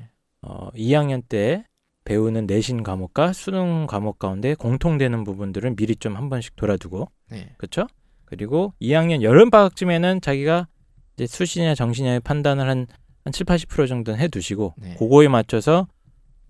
어, 0.40 0.70
2학년 0.72 1.22
때 1.28 1.64
배우는 2.04 2.46
내신 2.46 2.82
과목과 2.82 3.32
수능 3.32 3.86
과목 3.86 4.18
가운데 4.18 4.54
공통되는 4.54 5.22
부분들은 5.22 5.76
미리 5.76 5.94
좀 5.94 6.16
한 6.16 6.28
번씩 6.28 6.56
돌아두고 6.56 7.08
네. 7.30 7.54
그렇죠? 7.58 7.86
그리고 8.24 8.72
2학년 8.82 9.22
여름 9.22 9.50
방학쯤에는 9.50 10.20
자기가 10.20 10.66
이제 11.14 11.26
수시냐 11.26 11.74
정시냐의 11.76 12.18
판단을 12.20 12.66
한, 12.68 12.86
한 13.24 13.32
7, 13.32 13.46
80% 13.46 13.88
정도는 13.88 14.18
해 14.18 14.28
두시고 14.28 14.74
네. 14.78 14.96
그거에 14.98 15.28
맞춰서 15.28 15.86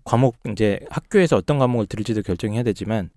과목 0.03 0.37
이제 0.51 0.79
학교에서 0.89 1.37
어떤 1.37 1.59
과목을 1.59 1.85
들을지도 1.85 2.21
결정해야 2.23 2.63
되지만 2.63 3.09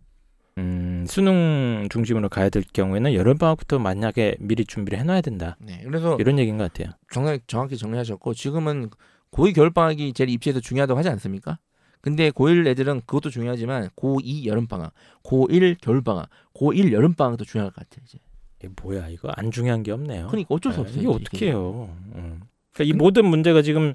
음, 0.58 1.04
수능 1.08 1.86
중심으로 1.90 2.28
가야 2.28 2.48
될 2.48 2.62
경우에는 2.72 3.14
여름 3.14 3.36
방학부터 3.36 3.78
만약에 3.78 4.36
미리 4.40 4.64
준비를 4.64 4.98
해 4.98 5.02
놔야 5.02 5.20
된다. 5.20 5.56
네. 5.60 5.82
그래서 5.84 6.16
이런 6.18 6.38
얘기인 6.38 6.56
것 6.56 6.72
같아요. 6.72 6.94
정확히, 7.12 7.40
정확히 7.46 7.76
정리하셨고 7.76 8.34
지금은 8.34 8.90
고2 9.32 9.54
겨울 9.54 9.70
방학이 9.70 10.12
제일 10.14 10.30
입시에서 10.30 10.60
중요하다고 10.60 10.98
하지 10.98 11.08
않습니까? 11.10 11.58
근데 12.00 12.30
고1 12.30 12.66
애들은 12.68 13.00
그것도 13.00 13.30
중요하지만 13.30 13.88
고2 13.96 14.46
여름 14.46 14.66
방학, 14.66 14.92
고1 15.24 15.76
겨울 15.80 16.02
방학, 16.02 16.28
고1 16.54 16.92
여름 16.92 17.14
방학도 17.14 17.44
중요할 17.44 17.72
것 17.72 17.88
같아요. 17.88 18.04
이제. 18.06 18.18
이게 18.58 18.68
뭐야 18.80 19.08
이거 19.08 19.28
안 19.36 19.50
중요한 19.50 19.82
게 19.82 19.92
없네요. 19.92 20.28
그러니까 20.28 20.54
어쩔 20.54 20.72
수 20.72 20.78
아, 20.78 20.82
없어요. 20.82 20.98
이게 20.98 21.08
어떻게 21.08 21.46
해요? 21.48 21.90
음. 22.14 22.40
그러니까 22.76 22.84
이 22.84 22.92
모든 22.92 23.24
문제가 23.24 23.62
지금 23.62 23.94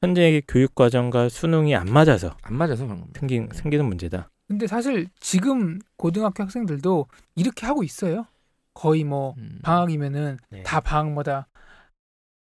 현재 0.00 0.42
교육 0.48 0.74
과정과 0.74 1.28
수능이 1.28 1.74
안 1.74 1.86
맞아서 1.86 2.36
안 2.42 2.54
맞아서 2.54 2.84
그런 2.84 3.00
겁니다. 3.00 3.20
생긴 3.20 3.48
생기는 3.52 3.86
문제다. 3.86 4.28
근데 4.48 4.66
사실 4.66 5.08
지금 5.18 5.78
고등학교 5.96 6.42
학생들도 6.42 7.06
이렇게 7.36 7.66
하고 7.66 7.82
있어요. 7.82 8.26
거의 8.74 9.04
뭐 9.04 9.34
음. 9.38 9.60
방학이면은 9.62 10.38
네. 10.50 10.62
다 10.62 10.80
방학마다 10.80 11.48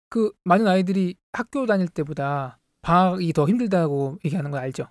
그 0.09 0.33
많은 0.45 0.67
아이들이 0.67 1.17
학교 1.33 1.67
다닐 1.67 1.89
때보다 1.89 2.59
방학이 2.83 3.33
더 3.33 3.47
힘들다고 3.47 4.19
얘기하는 4.25 4.51
거 4.51 4.59
알죠? 4.59 4.89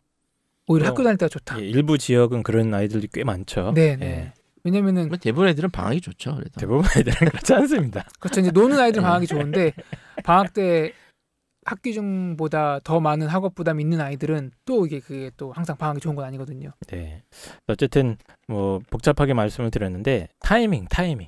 오히려 0.68 0.88
어, 0.88 0.90
학교 0.90 1.04
다닐 1.04 1.18
때가 1.18 1.30
좋다. 1.30 1.62
예, 1.62 1.66
일부 1.66 1.98
지역은 1.98 2.44
그런 2.44 2.74
아이들이 2.74 3.08
꽤 3.12 3.24
많죠. 3.24 3.74
네, 3.76 3.96
네. 3.96 4.06
예. 4.06 4.34
왜냐면은 4.64 5.10
대부분 5.22 5.48
애들은 5.48 5.72
방학이 5.72 6.02
좋죠. 6.02 6.36
그래도. 6.36 6.60
대부분 6.60 6.86
애들은 6.98 7.30
그렇지 7.30 7.54
않습니다. 7.54 8.06
그렇죠. 8.20 8.42
이제 8.42 8.52
노는 8.52 8.80
아이들 8.80 9.02
네. 9.02 9.08
방학이 9.08 9.28
좋은데 9.28 9.74
방학 10.24 10.54
때 10.54 10.94
학기 11.66 11.94
중보다 11.94 12.80
더 12.84 13.00
많은 13.00 13.28
학업 13.28 13.54
부담이 13.56 13.84
있는 13.84 14.02
아이들은 14.02 14.52
또 14.66 14.86
이게 14.86 15.00
그게 15.00 15.30
또 15.38 15.52
항상 15.52 15.78
방학이 15.78 16.00
좋은 16.00 16.16
건 16.16 16.26
아니거든요. 16.26 16.72
네. 16.88 17.24
어쨌든 17.68 18.18
뭐 18.48 18.80
복잡하게 18.90 19.34
말씀을 19.34 19.70
드렸는데 19.70 20.30
타이밍, 20.40 20.86
타이밍. 20.90 21.28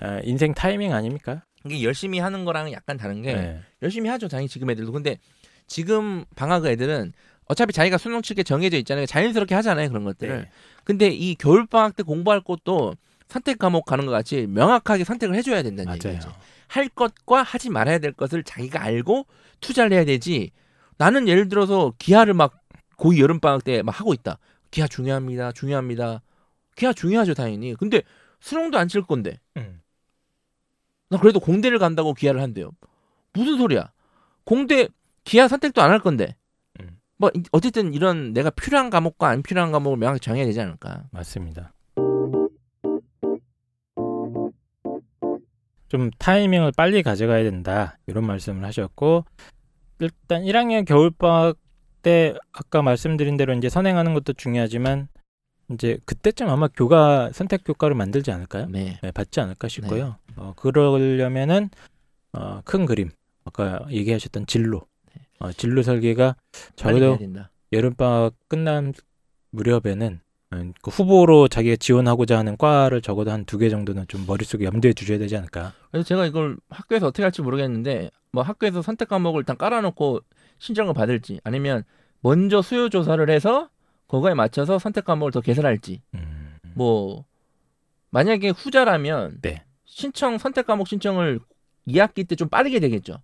아, 0.00 0.20
인생 0.22 0.54
타이밍 0.54 0.94
아닙니까? 0.94 1.42
이게 1.64 1.82
열심히 1.82 2.18
하는 2.18 2.44
거랑 2.44 2.72
약간 2.72 2.96
다른 2.96 3.22
게 3.22 3.34
네. 3.34 3.60
열심히 3.82 4.08
하죠. 4.10 4.28
당연히 4.28 4.48
지금 4.48 4.70
애들도. 4.70 4.92
근데 4.92 5.18
지금 5.66 6.24
방학 6.36 6.64
애들은 6.66 7.12
어차피 7.46 7.72
자기가 7.72 7.98
수능 7.98 8.22
칠게 8.22 8.44
정해져 8.44 8.76
있잖아요. 8.78 9.06
자연스럽게 9.06 9.54
하잖아요. 9.56 9.88
그런 9.88 10.04
것들을. 10.04 10.42
네. 10.42 10.50
근데 10.84 11.08
이 11.08 11.34
겨울 11.34 11.66
방학 11.66 11.96
때 11.96 12.02
공부할 12.02 12.42
것도 12.42 12.94
선택 13.28 13.58
과목 13.58 13.84
가는 13.84 14.06
것 14.06 14.12
같이 14.12 14.46
명확하게 14.46 15.04
선택을 15.04 15.34
해줘야 15.34 15.62
된다는 15.62 15.98
맞아요. 15.98 16.14
얘기죠. 16.14 16.32
할 16.70 16.88
것과 16.88 17.42
하지 17.42 17.68
말아야 17.68 17.98
될 17.98 18.12
것을 18.12 18.44
자기가 18.44 18.80
알고 18.80 19.26
투자를 19.60 19.92
해야 19.92 20.04
되지. 20.04 20.52
나는 20.98 21.26
예를 21.26 21.48
들어서 21.48 21.92
기하를 21.98 22.32
막 22.34 22.62
고2 22.96 23.18
여름 23.20 23.40
방학 23.40 23.64
때 23.64 23.82
막 23.82 23.98
하고 23.98 24.14
있다. 24.14 24.38
기하 24.70 24.86
중요합니다. 24.86 25.50
중요합니다. 25.50 26.22
기하 26.76 26.92
중요하죠, 26.92 27.34
당연히. 27.34 27.74
근데 27.74 28.02
수능도 28.38 28.78
안 28.78 28.86
칠 28.86 29.02
건데. 29.02 29.40
음. 29.56 29.80
나 31.08 31.18
그래도 31.18 31.40
공대를 31.40 31.78
간다고 31.80 32.14
기하를 32.14 32.40
한대요. 32.40 32.70
무슨 33.32 33.58
소리야? 33.58 33.90
공대 34.44 34.88
기하 35.24 35.48
선택도 35.48 35.82
안 35.82 35.90
할 35.90 35.98
건데. 35.98 36.36
음. 36.80 36.98
뭐 37.16 37.30
이- 37.34 37.42
어쨌든 37.50 37.92
이런 37.94 38.32
내가 38.32 38.50
필요한 38.50 38.90
과목과 38.90 39.28
안 39.28 39.42
필요한 39.42 39.72
과목을 39.72 39.98
명확히 39.98 40.20
정해야 40.20 40.44
되지 40.46 40.60
않을까. 40.60 41.02
맞습니다. 41.10 41.72
좀 45.90 46.10
타이밍을 46.18 46.72
빨리 46.76 47.02
가져가야 47.02 47.42
된다 47.42 47.98
이런 48.06 48.24
말씀을 48.24 48.64
하셨고 48.64 49.24
일단 49.98 50.42
1학년 50.44 50.86
겨울방학 50.86 51.58
때 52.02 52.34
아까 52.52 52.80
말씀드린 52.80 53.36
대로 53.36 53.52
이제 53.52 53.68
선행하는 53.68 54.14
것도 54.14 54.32
중요하지만 54.32 55.08
이제 55.72 55.98
그때쯤 56.06 56.48
아마 56.48 56.68
교과 56.68 57.32
선택 57.32 57.64
교과를 57.64 57.94
만들지 57.96 58.30
않을까요? 58.30 58.66
네. 58.70 58.98
네, 59.02 59.10
받지 59.10 59.40
않을까 59.40 59.68
싶고요. 59.68 60.16
어, 60.36 60.54
그러려면은 60.56 61.70
어, 62.32 62.62
큰 62.64 62.86
그림 62.86 63.10
아까 63.44 63.84
얘기하셨던 63.90 64.46
진로 64.46 64.82
어, 65.40 65.52
진로 65.52 65.82
설계가 65.82 66.36
적어도 66.76 67.04
해야 67.10 67.18
된다. 67.18 67.50
여름 67.72 67.94
방학 67.94 68.34
끝난 68.48 68.94
무렵에는 69.50 70.06
음, 70.06 70.20
그 70.82 70.90
후보로 70.90 71.46
자기가 71.48 71.76
지원하고자 71.76 72.36
하는 72.38 72.56
과를 72.56 73.00
적어도 73.02 73.30
한 73.30 73.44
두 73.44 73.58
개 73.58 73.68
정도는 73.70 74.06
좀 74.08 74.24
머릿속에 74.26 74.64
염두에 74.64 74.92
두셔야 74.92 75.18
되지 75.18 75.36
않을까. 75.36 75.72
그래서 75.90 76.04
제가 76.06 76.26
이걸 76.26 76.56
학교에서 76.70 77.06
어떻게 77.06 77.22
할지 77.22 77.40
모르겠는데 77.42 78.10
뭐 78.32 78.42
학교에서 78.42 78.82
선택 78.82 79.08
과목을 79.08 79.40
일단 79.40 79.56
깔아놓고 79.56 80.20
신청을 80.58 80.92
받을지 80.94 81.40
아니면 81.44 81.84
먼저 82.20 82.62
수요 82.62 82.88
조사를 82.88 83.30
해서 83.30 83.68
그거에 84.08 84.34
맞춰서 84.34 84.78
선택 84.80 85.04
과목을 85.04 85.30
더 85.30 85.40
개설할지 85.40 86.02
음, 86.14 86.56
뭐 86.74 87.24
만약에 88.10 88.48
후자라면 88.50 89.38
네. 89.42 89.62
신청 89.84 90.36
선택 90.38 90.66
과목 90.66 90.88
신청을 90.88 91.38
2학기 91.88 92.26
때 92.28 92.34
좀 92.34 92.48
빠르게 92.48 92.78
되겠죠. 92.80 93.18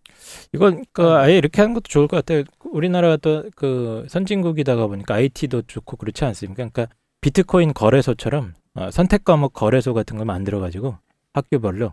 이건 0.55 0.85
그 0.93 1.11
아예 1.11 1.37
이렇게 1.37 1.61
하는 1.61 1.75
것도 1.75 1.85
좋을 1.89 2.07
것 2.09 2.17
같아요. 2.19 2.45
우리나라가 2.65 3.17
또 3.17 3.45
그 3.57 4.07
선진국이다가 4.09 4.87
보니까 4.87 5.15
IT도 5.15 5.63
좋고 5.63 5.97
그렇지 5.97 6.25
않습니까? 6.25 6.57
그러니까 6.69 6.87
비트코인 7.21 7.75
거래소처럼 7.75 8.55
어, 8.75 8.91
선택 8.91 9.25
과목 9.25 9.53
거래소 9.53 9.95
같은 9.95 10.17
걸 10.17 10.27
만들어 10.27 10.61
가지고 10.61 10.97
학교별로 11.33 11.93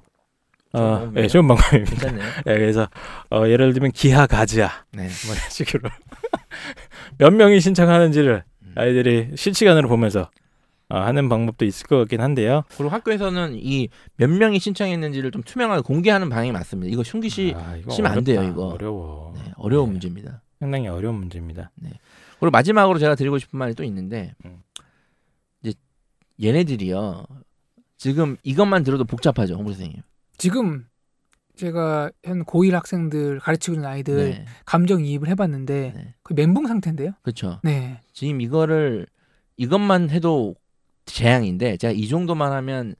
좋은 0.76 0.84
어. 0.84 1.12
예, 1.18 1.28
좋은 1.28 1.48
방법입니다. 1.48 1.92
괜찮네요. 1.92 2.26
예, 2.48 2.58
그래서 2.58 2.88
어, 3.30 3.48
예를 3.48 3.74
들면 3.74 3.92
기하 3.92 4.26
가즈아 4.28 4.70
네. 4.92 5.04
뭐 5.26 5.36
이런 5.36 5.50
식으로 5.50 5.90
몇 7.20 7.32
명이 7.32 7.60
신청하는지를 7.60 8.44
음. 8.64 8.72
아이들이 8.76 9.30
실시간으로 9.36 9.88
보면서 9.88 10.30
어, 10.90 10.98
하는 11.00 11.30
방법도 11.30 11.66
있을 11.66 11.88
것 11.88 11.98
같긴 12.00 12.22
한데요. 12.22 12.64
그리고 12.76 12.90
학교에서는 12.90 13.54
이 13.56 13.88
몇 14.18 14.30
명이 14.30 14.60
신청했는지를 14.60 15.32
좀 15.32 15.42
투명하게 15.44 15.82
공개하는 15.84 16.30
방향이 16.30 16.52
맞습니다. 16.52 16.92
이거 16.92 17.04
씨 17.30 17.54
아, 17.56 17.76
이거 17.78 18.08
안 18.08 18.24
돼요. 18.24 18.44
이거. 18.44 18.68
어려워. 18.70 19.34
네, 19.36 19.52
어려운 19.58 19.88
네, 19.88 19.92
문제입니다. 19.94 20.42
상당히 20.60 20.88
어려운 20.88 21.16
문제입니다. 21.16 21.72
그리고 22.40 22.52
마지막으로 22.52 22.98
제가 23.00 23.16
드리고 23.16 23.38
싶은 23.38 23.58
말이 23.60 23.74
또 23.76 23.84
있는데 23.84 24.34
음. 24.46 24.63
얘네들이요 26.42 27.26
지금 27.98 28.38
이것만 28.44 28.84
들어도 28.84 29.06
복잡하죠 29.06 29.56
홍보 29.56 29.72
선생님. 29.72 30.02
지금 30.38 30.88
제가 31.56 32.12
현 32.24 32.44
고1 32.44 32.72
학생들 32.72 33.40
가르치고 33.40 33.76
있는 33.76 33.88
아이들 33.88 34.18
네, 34.18 34.46
감정 34.66 35.06
이입을 35.06 35.28
해봤는데 35.30 35.94
네. 35.96 36.16
거의 36.24 36.36
멘붕 36.36 36.68
상태인데요. 36.68 37.12
그렇죠. 37.22 37.60
네. 37.64 38.00
지금 38.12 38.42
이거를 38.42 39.06
이것만 39.58 40.10
해도 40.10 40.56
재앙인데 41.06 41.78
제가 41.78 41.94
이 41.94 42.08
정도만 42.08 42.52
하면 42.54 42.96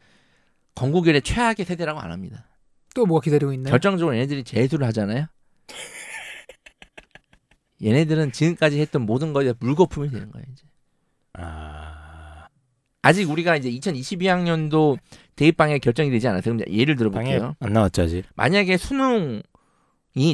건국일의 0.76 1.22
최악의 1.22 1.66
세대라고 1.66 2.00
안 2.00 2.12
합니다. 2.12 2.48
또 2.94 3.06
뭐가 3.06 3.24
기다리고 3.24 3.54
있나요? 3.54 3.72
결정적으로 3.72 4.16
얘네들이 4.16 4.44
재수를 4.44 4.86
하잖아요. 4.88 5.26
얘네들은 7.84 8.32
지금까지 8.32 8.80
했던 8.80 9.02
모든 9.02 9.34
거에 9.34 9.54
물거품이 9.60 10.10
되는 10.10 10.32
거예요. 10.32 10.46
이제. 10.52 10.64
아, 11.34 11.93
아직 13.04 13.30
우리가 13.30 13.56
이제 13.58 13.70
2022학년도 13.70 14.98
대입방해 15.36 15.78
결정이 15.80 16.10
되지 16.10 16.28
않았어요. 16.28 16.56
그럼 16.58 16.74
예를 16.74 16.96
들어볼게요. 16.96 17.56
안 17.60 17.74
나왔죠 17.74 18.04
아직. 18.04 18.24
만약에 18.36 18.78
수능이 18.78 19.44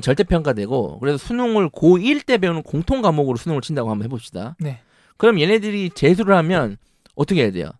절대평가되고 0.01 0.99
그래서 0.99 1.17
수능을 1.17 1.69
고1 1.71 2.25
때 2.25 2.37
배우는 2.37 2.61
공통 2.63 3.01
과목으로 3.01 3.37
수능을 3.37 3.61
친다고 3.61 3.89
한번 3.89 4.05
해봅시다. 4.05 4.55
네. 4.59 4.79
그럼 5.17 5.39
얘네들이 5.41 5.89
재수를 5.95 6.35
하면 6.35 6.77
어떻게 7.15 7.41
해야 7.41 7.51
돼요? 7.51 7.71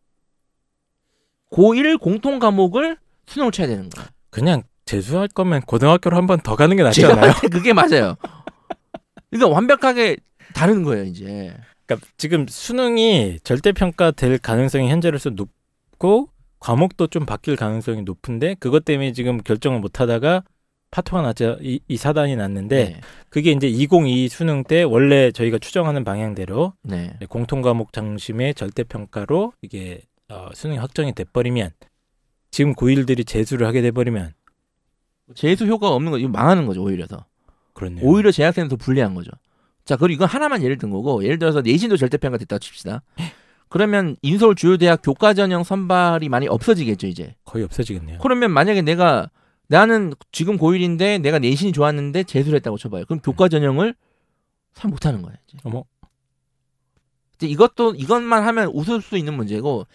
고1 1.52 2.00
공통 2.00 2.40
과목을 2.40 2.98
수능을 3.28 3.52
쳐야 3.52 3.68
되는 3.68 3.90
거야. 3.90 4.08
그냥 4.32 4.64
재수할 4.86 5.28
거면 5.28 5.62
고등학교로 5.62 6.18
한 6.18 6.26
번 6.26 6.40
더 6.42 6.56
가는 6.56 6.76
게 6.76 6.82
낫지 6.84 7.06
않아요? 7.06 7.32
봤을 7.32 7.42
때 7.42 7.58
그게 7.58 7.74
맞아요. 7.74 8.16
그러니까 9.30 9.50
완벽하게 9.54 10.18
다른 10.56 10.82
거예요 10.84 11.04
이제. 11.04 11.56
그러니까 11.90 12.08
지금 12.18 12.46
수능이 12.48 13.40
절대 13.44 13.72
평가 13.72 14.12
될 14.12 14.38
가능성이 14.38 14.92
현재로서 14.92 15.32
높고 15.32 16.30
과목도 16.60 17.08
좀 17.08 17.26
바뀔 17.26 17.56
가능성이 17.56 18.04
높은데 18.04 18.56
그것 18.60 18.86
때문에 18.86 19.12
지금 19.12 19.40
결정을 19.40 19.80
못 19.80 20.00
하다가 20.00 20.44
파토가 20.92 21.22
났죠. 21.24 21.58
이, 21.62 21.80
이 21.88 21.98
사단이 21.98 22.36
났는데 22.36 22.86
네. 22.86 23.02
그게 23.30 23.52
이제 23.52 23.68
2022 23.68 24.28
수능 24.30 24.64
때 24.64 24.84
원래 24.84 25.32
저희가 25.32 25.58
추정하는 25.58 26.04
방향대로 26.04 26.74
네. 26.84 27.18
공통 27.28 27.62
과목 27.62 27.92
중심의 27.92 28.54
절대 28.54 28.84
평가로 28.84 29.54
이게 29.62 30.02
어, 30.30 30.50
수능이 30.54 30.78
확정이 30.80 31.14
돼 31.14 31.24
버리면 31.24 31.72
지금 32.52 32.76
고1들이 32.76 33.26
재수를 33.26 33.66
하게 33.66 33.82
돼 33.82 33.92
버리면 33.92 34.34
재수 35.36 35.66
효과가 35.66 35.94
없는 35.96 36.12
거 36.12 36.18
이거 36.20 36.30
망하는 36.30 36.68
거죠 36.68 36.84
오히려 36.84 37.08
더. 37.08 37.26
그렇네요. 37.74 38.06
오히려 38.06 38.32
재학생은 38.32 38.68
더 38.68 38.76
불리한 38.76 39.16
거죠. 39.16 39.32
자, 39.90 39.98
그리고 39.98 40.18
이건 40.18 40.28
하나만 40.28 40.62
예를 40.62 40.78
든 40.78 40.92
거고, 40.92 41.24
예를 41.24 41.40
들어서 41.40 41.62
내신도 41.62 41.98
절대평가 41.98 42.38
됐다고 42.38 42.60
칩시다. 42.60 43.02
그러면 43.70 44.16
인서울 44.22 44.54
주요 44.54 44.78
대학 44.78 45.02
교과 45.02 45.34
전형 45.34 45.64
선발이 45.64 46.30
많이 46.30 46.48
없어지겠죠, 46.48 47.08
이제. 47.08 47.34
거의 47.44 47.64
없어지겠네요. 47.64 48.20
그러면 48.22 48.52
만약에 48.52 48.84
내가 48.84 49.32
나는 49.66 50.14
지금 50.32 50.60
고1인데 50.60 51.20
내가 51.20 51.40
내신이 51.40 51.72
좋았는데 51.72 52.26
재수를 52.26 52.58
했다고 52.58 52.78
쳐봐요. 52.78 53.06
그럼 53.06 53.20
교과 53.20 53.50
전형을 53.50 53.96
잘 54.76 54.92
못하는 54.92 55.24
거예요. 55.24 55.36
이제. 55.48 55.58
어머. 55.64 55.84
이제 57.38 57.48
이것도 57.48 57.96
이것만 57.96 58.44
하면 58.44 58.70
웃을 58.72 59.02
수 59.02 59.18
있는 59.18 59.34
문제고 59.34 59.88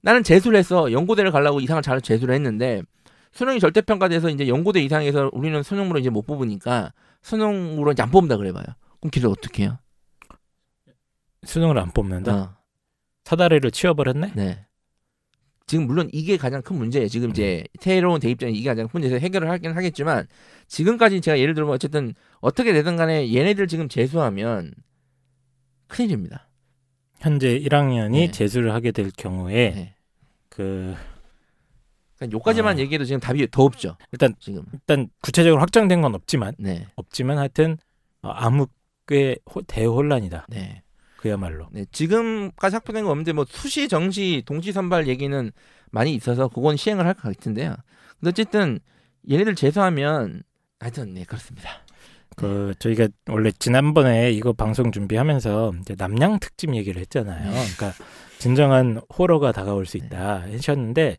나는 0.00 0.24
재수를 0.24 0.58
해서 0.58 0.90
연고대를 0.90 1.30
가려고 1.30 1.60
이상을 1.60 1.80
잘 1.82 2.00
재수를 2.00 2.34
했는데 2.34 2.82
수능이 3.30 3.60
절대평가돼서 3.60 4.28
이제 4.30 4.48
연고대 4.48 4.82
이상에서 4.82 5.30
우리는 5.32 5.62
수능으로 5.62 6.00
이제 6.00 6.10
못 6.10 6.26
뽑으니까 6.26 6.92
수능으로 7.22 7.92
이제 7.92 8.02
안 8.02 8.10
뽑는다 8.10 8.38
그래봐요. 8.38 8.64
길을 9.10 9.28
어떻게 9.28 9.64
해요? 9.64 9.78
수능을 11.44 11.78
안 11.78 11.92
뽑는다. 11.92 12.34
어, 12.34 12.56
사다리를 13.24 13.70
치워버렸네. 13.70 14.32
네. 14.34 14.66
지금 15.66 15.86
물론 15.86 16.08
이게 16.12 16.36
가장 16.36 16.62
큰 16.62 16.76
문제예요. 16.76 17.08
지금 17.08 17.30
이제 17.30 17.64
새로운 17.80 18.20
대입장에 18.20 18.52
이게 18.52 18.68
가장 18.68 18.86
큰 18.86 19.00
문제에서 19.00 19.18
해결을 19.18 19.50
하긴 19.50 19.72
하겠지만 19.72 20.28
지금까지 20.68 21.20
제가 21.20 21.38
예를 21.40 21.54
들면 21.54 21.72
어쨌든 21.72 22.14
어떻게 22.40 22.72
되든 22.72 22.96
간에 22.96 23.34
얘네들 23.34 23.66
지금 23.66 23.88
재수하면 23.88 24.72
큰일입니다. 25.88 26.48
현재 27.18 27.58
1학년이 27.58 28.12
네. 28.12 28.30
재수를 28.30 28.72
하게 28.72 28.92
될 28.92 29.10
경우에 29.10 29.72
네. 29.74 29.94
그 30.48 30.94
그러니까 32.16 32.36
요까지만 32.36 32.76
아. 32.76 32.78
얘기해도 32.78 33.04
지금 33.04 33.18
답이 33.20 33.48
더 33.50 33.64
없죠. 33.64 33.96
일단 34.12 34.34
지금. 34.38 34.64
일단 34.72 35.08
구체적으로 35.20 35.60
확정된 35.60 36.00
건 36.00 36.14
없지만 36.14 36.54
네. 36.58 36.86
없지만 36.94 37.38
하여튼 37.38 37.76
어, 38.22 38.30
암 38.30 38.64
호- 39.54 39.62
대혼란이다. 39.62 40.46
네. 40.48 40.82
그야말로. 41.16 41.68
네, 41.72 41.84
지금까지 41.92 42.76
확보된 42.76 43.04
거 43.04 43.10
없는데 43.10 43.32
뭐 43.32 43.44
수시, 43.48 43.88
정시, 43.88 44.42
동시 44.46 44.72
선발 44.72 45.08
얘기는 45.08 45.50
많이 45.90 46.14
있어서 46.14 46.48
그건 46.48 46.76
시행을 46.76 47.06
할 47.06 47.14
것 47.14 47.22
같은데요. 47.36 47.74
근데 48.20 48.28
어쨌든 48.30 48.78
얘네들 49.30 49.54
재수하면 49.54 50.42
하여튼 50.78 51.14
네 51.14 51.24
그렇습니다. 51.24 51.70
그 52.36 52.74
저희가 52.78 53.08
원래 53.28 53.50
지난번에 53.50 54.30
이거 54.30 54.52
방송 54.52 54.92
준비하면서 54.92 55.72
이제 55.80 55.94
남양 55.96 56.38
특집 56.40 56.74
얘기를 56.74 57.00
했잖아요. 57.00 57.44
네. 57.50 57.64
그러니까 57.76 57.92
진정한 58.38 59.00
호러가 59.18 59.52
다가올 59.52 59.86
수 59.86 59.96
있다 59.96 60.42
하셨는데 60.42 61.16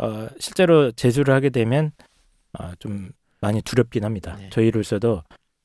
어, 0.00 0.26
실제로 0.40 0.90
재수를 0.92 1.32
하게 1.32 1.50
되면 1.50 1.92
어, 2.58 2.72
좀 2.80 3.10
많이 3.40 3.62
두렵긴 3.62 4.04
합니다. 4.04 4.36
네. 4.38 4.50
저희로서도 4.50 5.22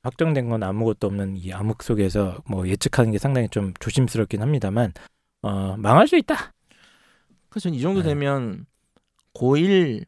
확정된 0.08 0.50
건 0.50 0.64
아무것도 0.64 1.08
없는 1.08 1.38
이 1.38 1.52
암흑 1.54 1.82
속에서 1.82 2.38
뭐 2.46 2.68
예측하는 2.68 3.12
게 3.12 3.18
상당히 3.18 3.48
좀 3.50 3.74
조심스럽긴 3.80 4.42
합니다만 4.42 4.94
어, 5.42 5.76
망할 5.78 6.08
수 6.08 6.18
있다. 6.18 6.54
그래서 7.50 7.70
이 7.70 7.80
정도 7.82 8.02
네. 8.02 8.10
되면 8.10 8.66
고1 9.34 10.06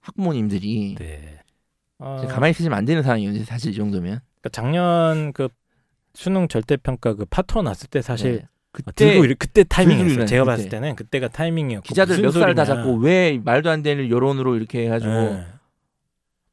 학부모님들이 0.00 0.96
네. 0.98 1.38
어, 1.98 2.26
가만히 2.28 2.50
있으시면 2.52 2.76
안 2.76 2.84
되는 2.84 3.02
상황이에요. 3.02 3.44
사실 3.44 3.72
이 3.72 3.74
정도면. 3.74 4.20
그러니까 4.40 4.48
작년 4.52 5.32
그 5.32 5.48
수능 6.14 6.46
절대 6.48 6.76
평가 6.76 7.14
그 7.14 7.24
파토 7.24 7.62
났을 7.62 7.88
때 7.88 8.00
사실 8.02 8.32
네. 8.36 8.42
어, 8.44 8.48
그때 8.72 8.92
들고 9.06 9.24
이르- 9.24 9.34
그때 9.38 9.64
타이밍이었어요. 9.64 10.08
들고 10.14 10.26
제가 10.26 10.42
일어났을 10.42 10.56
봤을 10.64 10.64
때. 10.70 10.76
때는 10.80 10.96
그때가 10.96 11.28
타이밍이었고 11.28 11.84
기자들 11.84 12.20
몇 12.22 12.30
살 12.32 12.54
다. 12.54 12.64
잡고 12.64 12.96
왜 12.98 13.40
말도 13.42 13.70
안 13.70 13.82
되는 13.82 14.08
여론으로 14.10 14.56
이렇게 14.56 14.84
해가지고. 14.84 15.53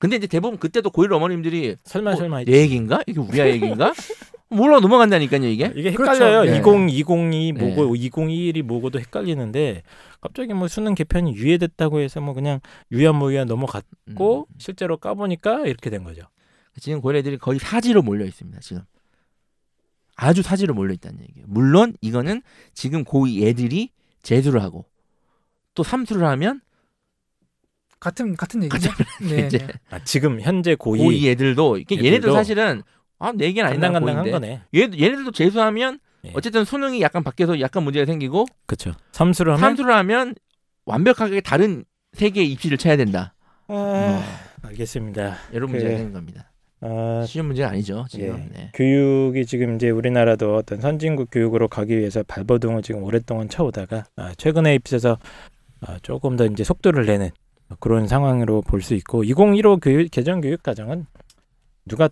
예. 0.02 0.08
근데 0.08 0.16
이제 0.16 0.28
대부분 0.28 0.58
그때도 0.58 0.90
고1 0.90 1.12
어머님들이 1.12 1.76
설마 1.84 2.12
어, 2.12 2.16
설마 2.16 2.44
내 2.44 2.62
얘기인가? 2.62 3.02
이게 3.06 3.20
우리 3.20 3.40
아이 3.40 3.52
얘기인가? 3.52 3.94
몰라 4.50 4.80
넘어간다니까요 4.80 5.48
이게. 5.48 5.72
이게 5.76 5.94
그렇죠. 5.94 6.24
헷갈려요. 6.24 6.52
네. 6.52 6.62
2020이 6.62 7.54
뭐고 7.58 7.96
2021이 7.96 8.64
뭐고도 8.64 9.00
헷갈리는데 9.00 9.84
갑자기 10.20 10.54
뭐 10.54 10.68
수능 10.68 10.94
개편이 10.94 11.36
유예됐다고 11.36 12.02
해서 12.02 12.20
뭐 12.20 12.34
그냥 12.34 12.60
유야무야 12.92 13.46
넘어갔고 13.46 14.48
음. 14.50 14.56
실제로 14.58 14.98
까보니까 14.98 15.62
이렇게 15.68 15.90
된 15.90 16.04
거죠. 16.04 16.24
지금 16.80 17.02
고일 17.02 17.18
애들이 17.18 17.38
거의 17.38 17.60
사지로 17.60 18.02
몰려 18.02 18.26
있습니다. 18.26 18.60
지금 18.60 18.84
아주 20.16 20.42
사지로 20.42 20.74
몰려 20.74 20.94
있다는 20.94 21.22
얘기예요. 21.22 21.46
물론 21.48 21.94
이거는 22.02 22.42
지금 22.74 23.04
고2 23.06 23.48
애들이 23.48 23.90
재수를 24.22 24.62
하고 24.62 24.86
또 25.74 25.84
삼수를 25.84 26.26
하면 26.28 26.62
같은 28.02 28.36
같은 28.36 28.62
얘기죠. 28.64 28.90
네. 29.30 29.46
이제 29.48 29.60
네. 29.60 29.68
아, 29.92 30.04
지금 30.04 30.42
현재 30.42 30.76
고2 30.76 31.00
고2 31.00 31.28
애들도 31.30 31.78
이게 31.78 31.96
애들도 31.96 32.08
얘네들 32.08 32.32
사실은 32.34 32.82
아, 33.20 33.32
내 33.32 33.46
얘기는 33.46 33.66
아니다. 33.66 33.88
간당간당한 33.92 34.26
고2인데. 34.26 34.32
거네. 34.32 34.62
얘 34.76 34.82
얘네들도 34.82 35.32
재수하면 35.32 36.00
예. 36.26 36.32
어쨌든 36.36 36.66
수능이 36.66 37.00
약간 37.02 37.24
바뀌어서 37.24 37.60
약간 37.62 37.84
문제가 37.84 38.06
생기고 38.06 38.46
그렇죠. 38.66 38.92
삼수를 39.12 39.54
하면 39.54 39.62
삼수를 39.62 39.94
하면 39.96 40.36
완벽하게 40.86 41.42
다른 41.42 41.86
세계의 42.14 42.52
입시를 42.52 42.78
쳐야 42.78 42.98
된다. 42.98 43.34
아, 43.68 44.24
알겠습니다. 44.64 45.38
이런 45.54 45.68
그- 45.68 45.72
문제가 45.74 45.96
생긴 45.98 46.14
겁니다. 46.14 46.52
아, 46.84 47.24
쉬운 47.28 47.46
문제가 47.46 47.70
아니죠 47.70 48.06
지금. 48.10 48.50
예. 48.56 48.58
네. 48.60 48.72
교육이 48.74 49.46
지금 49.46 49.76
이제 49.76 49.92
우리나라도 49.92 50.56
어떤 50.56 50.82
선진국 50.82 51.30
교육으로 51.32 51.68
가기 51.68 51.96
위해서 51.96 52.24
발버둥을 52.24 52.82
지금 52.82 53.04
오랫동안 53.04 53.48
쳐오다가 53.50 54.06
아, 54.16 54.34
최근에 54.38 54.74
입혀서 54.76 55.20
아, 55.82 55.98
조금 56.02 56.36
더 56.38 56.46
이제 56.48 56.64
속도를 56.64 57.06
내는 57.06 57.30
그런 57.80 58.08
상황으로 58.08 58.62
볼 58.62 58.82
수 58.82 58.94
있고 58.96 59.24
2015 59.24 59.78
교육 59.78 60.12
개정 60.12 60.42
교육 60.42 60.64
과정은 60.64 61.06
누가 61.86 62.10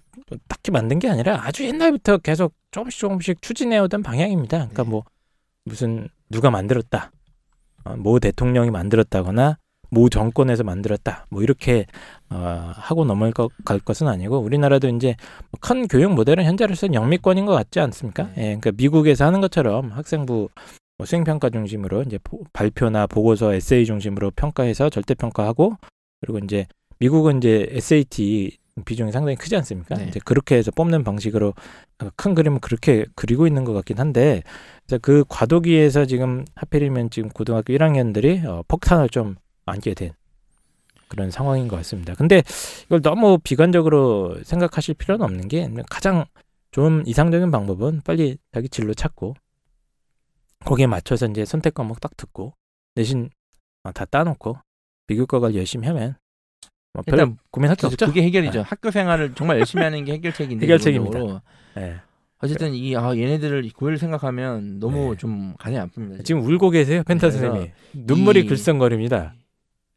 딱히 0.48 0.72
만든 0.72 1.00
게 1.00 1.10
아니라 1.10 1.42
아주 1.46 1.66
옛날부터 1.66 2.18
계속 2.20 2.54
조금씩 2.72 3.00
조금씩 3.00 3.42
추진해오던 3.42 4.04
방향입니다. 4.04 4.58
그러니까 4.58 4.84
네. 4.84 4.90
뭐 4.90 5.04
무슨 5.66 6.08
누가 6.30 6.50
만들었다, 6.50 7.12
어, 7.86 7.96
모 7.96 8.20
대통령이 8.20 8.72
만들었다거나 8.72 9.58
모 9.92 10.10
정권에서 10.10 10.64
만들었다, 10.64 11.26
뭐 11.30 11.42
이렇게 11.42 11.86
어, 12.30 12.72
하고 12.76 13.06
넘어갈 13.06 13.80
것은 13.84 14.08
아니고 14.08 14.40
우리나라도 14.40 14.88
이제 14.90 15.16
큰 15.62 15.88
교육 15.88 16.14
모델은 16.14 16.44
현재로서는 16.46 16.94
영미권인 16.94 17.46
것 17.46 17.54
같지 17.54 17.80
않습니까? 17.80 18.24
네. 18.36 18.38
예, 18.38 18.44
그러니까 18.58 18.72
미국에서 18.76 19.26
하는 19.26 19.42
것처럼 19.42 19.92
학생부 19.92 20.50
뭐 21.00 21.06
수행평가 21.06 21.50
중심으로 21.50 22.04
이제 22.04 22.20
보- 22.22 22.44
발표나 22.52 23.08
보고서, 23.08 23.54
에세이 23.54 23.86
중심으로 23.86 24.32
평가해서 24.32 24.90
절대 24.90 25.14
평가하고 25.16 25.76
그리고 26.20 26.40
이제 26.40 26.68
미국은 27.00 27.38
이제 27.38 27.68
SAT 27.72 28.58
비중이 28.84 29.12
상당히 29.14 29.38
크지 29.38 29.56
않습니까? 29.56 29.96
네. 29.96 30.08
이제 30.10 30.20
그렇게 30.26 30.56
해서 30.56 30.72
뽑는 30.72 31.06
방식으로 31.06 31.54
큰 32.18 32.36
그림을 32.36 32.60
그렇게 32.60 33.06
그리고 33.16 33.48
있는 33.48 33.64
것 33.64 33.72
같긴 33.74 33.98
한데 33.98 34.44
그 35.02 35.24
과도기에서 35.30 36.06
지금 36.06 36.44
하필이면 36.56 37.10
지금 37.12 37.30
고등학교 37.30 37.74
1학년들이 37.74 38.46
어, 38.46 38.64
폭탄을 38.68 39.08
좀 39.10 39.36
안게 39.66 39.94
된 39.94 40.12
그런 41.08 41.32
상황인 41.32 41.70
것 41.70 41.78
같습니다. 41.78 42.14
근데 42.16 42.44
이걸 42.88 43.02
너무 43.02 43.38
비관적으로 43.42 44.38
생각하실 44.44 44.96
필요는 44.96 45.24
없는 45.24 45.48
게 45.48 45.70
가장 45.90 46.26
좀 46.72 47.04
이상적인 47.06 47.52
방법은 47.52 48.02
빨리 48.04 48.38
자기 48.54 48.68
진로 48.68 48.94
찾고 48.94 49.36
거기에 50.66 50.88
맞춰서 50.88 51.26
이제 51.28 51.46
선택 51.46 51.74
과목 51.74 52.00
딱 52.00 52.16
듣고 52.18 52.54
내신 52.96 53.30
어, 53.84 53.92
다 53.92 54.06
따놓고 54.06 54.58
비교과를 55.08 55.56
열심히 55.56 55.88
하면 55.88 56.16
뭐 56.94 57.04
일단 57.08 57.38
고민할 57.52 57.76
게 57.76 57.88
없죠. 57.88 58.08
그게 58.08 58.24
해결이죠. 58.24 58.60
네. 58.60 58.66
학교 58.68 58.92
생활을 58.92 59.34
정말 59.36 59.60
열심히 59.60 59.84
하는 59.84 60.04
게 60.06 60.14
해결책인데 60.14 60.66
해결책입니다. 60.66 61.20
예. 61.78 62.02
어쨌든 62.42 62.74
이 62.74 62.96
아, 62.96 63.16
얘네들을 63.16 63.70
고일 63.76 63.98
생각하면 63.98 64.80
너무 64.80 65.12
네. 65.12 65.18
좀 65.18 65.56
간이 65.58 65.76
아픕니다. 65.78 66.24
지금 66.26 66.42
울고 66.46 66.70
계세요, 66.72 67.04
펜타 67.06 67.32
선생님이. 67.32 67.72
눈물이 67.94 68.42
이- 68.42 68.46
글썽거립니다. 68.48 69.34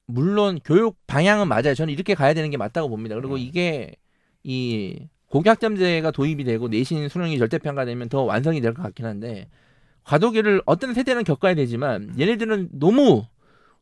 물론 0.07 0.59
교육 0.65 0.97
방향은 1.07 1.49
맞아요. 1.49 1.75
저는 1.75 1.93
이렇게 1.95 2.15
가야 2.15 2.35
되는 2.35 2.51
게 2.51 2.57
맞다고 2.57 2.89
봅니다. 2.89 3.15
그리고 3.15 3.35
음. 3.35 3.39
이게 3.39 3.95
이 4.43 5.09
고교학점제가 5.29 6.11
도입이 6.11 6.45
되고 6.45 6.69
내신 6.69 7.09
수능이 7.09 7.39
절대 7.39 7.59
평가되면 7.59 8.09
더 8.11 8.23
완성이 8.23 8.61
될 8.61 8.75
것 8.75 8.83
같긴 8.83 9.07
한데 9.07 9.49
과도기를 10.05 10.63
어떤 10.67 10.95
세대는 10.95 11.25
겪어야 11.25 11.55
되지만 11.55 12.15
얘네들은 12.19 12.71
너무 12.73 13.25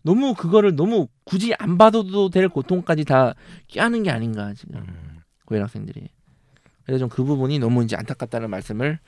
너무 0.02 0.34
그거를 0.34 0.76
너무 0.76 1.08
굳이 1.24 1.54
안 1.58 1.76
받아도 1.78 2.30
될 2.30 2.48
고통까지 2.48 3.04
다 3.04 3.34
껴안은 3.68 4.02
게 4.02 4.10
아닌가 4.10 4.52
지금 4.54 4.76
음. 4.80 5.18
고일 5.44 5.62
학생들이. 5.62 6.08
그래서 6.84 6.98
좀 7.00 7.08
그 7.10 7.22
부분이 7.24 7.58
너무 7.58 7.84
이제 7.84 7.96
안타깝다는 7.96 8.48
말씀을 8.50 8.98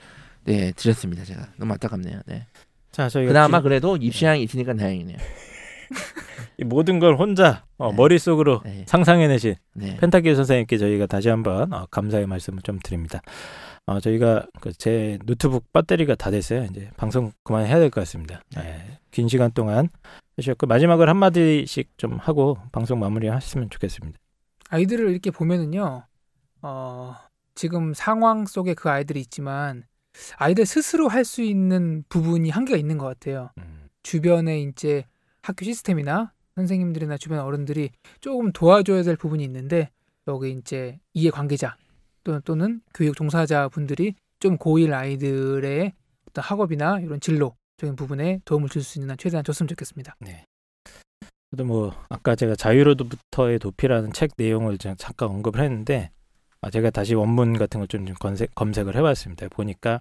네 0.44 0.72
드렸습니다 0.72 1.24
제가 1.24 1.48
너무 1.56 1.72
안타깝네요. 1.72 2.20
네. 2.26 2.46
자 2.90 3.08
저희가 3.08 3.28
그나마 3.32 3.58
기- 3.60 3.64
그래도 3.64 3.96
입시양이 3.96 4.42
있으니까 4.42 4.74
다행이네요. 4.74 5.16
이 6.58 6.64
모든 6.64 6.98
걸 6.98 7.16
혼자 7.16 7.64
어, 7.78 7.90
네. 7.90 7.96
머릿속으로 7.96 8.60
네. 8.64 8.84
상상해내신 8.86 9.54
네. 9.74 9.96
펜타키 9.98 10.34
선생님께 10.34 10.76
저희가 10.78 11.06
다시 11.06 11.28
한번 11.28 11.72
어, 11.72 11.86
감사의 11.90 12.26
말씀을 12.26 12.60
좀 12.62 12.78
드립니다. 12.82 13.20
어, 13.86 14.00
저희가 14.00 14.46
그 14.60 14.72
제 14.74 15.18
노트북 15.24 15.72
배터리가 15.72 16.14
다 16.14 16.30
됐어요. 16.30 16.64
이제 16.70 16.90
방송 16.96 17.32
그만해야 17.44 17.78
될 17.78 17.90
것 17.90 18.00
같습니다. 18.02 18.40
네. 18.56 18.98
긴 19.10 19.28
시간 19.28 19.50
동안 19.52 19.88
하셨고 20.36 20.66
마지막으로 20.66 21.08
한 21.10 21.16
마디씩 21.16 21.98
좀 21.98 22.16
하고 22.18 22.56
방송 22.72 22.98
마무리하셨으면 23.00 23.70
좋겠습니다. 23.70 24.18
아이들을 24.70 25.10
이렇게 25.10 25.30
보면은요, 25.30 26.04
어, 26.62 27.14
지금 27.54 27.92
상황 27.92 28.46
속에 28.46 28.74
그 28.74 28.88
아이들이 28.88 29.20
있지만 29.20 29.84
아이들 30.36 30.64
스스로 30.64 31.08
할 31.08 31.24
수 31.24 31.42
있는 31.42 32.04
부분이 32.08 32.50
한계가 32.50 32.78
있는 32.78 32.98
것 32.98 33.06
같아요. 33.06 33.50
음, 33.58 33.88
주변에 34.02 34.60
이제 34.60 35.04
학교 35.42 35.64
시스템이나 35.64 36.32
선생님들이나 36.54 37.16
주변 37.18 37.40
어른들이 37.40 37.90
조금 38.20 38.52
도와줘야 38.52 39.02
될 39.02 39.16
부분이 39.16 39.42
있는데 39.44 39.90
여기 40.28 40.52
이제 40.52 40.98
이해 41.14 41.30
관계자 41.30 41.76
또는, 42.24 42.40
또는 42.44 42.80
교육 42.94 43.16
종사자 43.16 43.68
분들이 43.68 44.14
좀 44.40 44.56
고1 44.58 44.92
아이들의 44.92 45.92
어떤 46.28 46.44
학업이나 46.44 47.00
이런 47.00 47.20
진로적인 47.20 47.96
부분에 47.96 48.40
도움을 48.44 48.68
줄 48.68 48.82
수 48.82 48.98
있는 48.98 49.10
한 49.10 49.18
최대한 49.18 49.44
줬으면 49.44 49.68
좋겠습니다. 49.68 50.16
그래도 51.50 51.64
뭐 51.64 51.94
아까 52.08 52.34
제가 52.34 52.54
자유로부터의 52.56 53.58
도피라는 53.58 54.12
책 54.12 54.30
내용을 54.36 54.78
제가 54.78 54.94
잠깐 54.98 55.28
언급을 55.28 55.60
했는데 55.62 56.10
아, 56.62 56.70
제가 56.70 56.90
다시 56.90 57.14
원문 57.14 57.58
같은 57.58 57.80
걸 57.80 57.86
좀 57.88 58.06
검색 58.54 58.88
을 58.88 58.96
해봤습니다. 58.96 59.48
보니까 59.48 60.00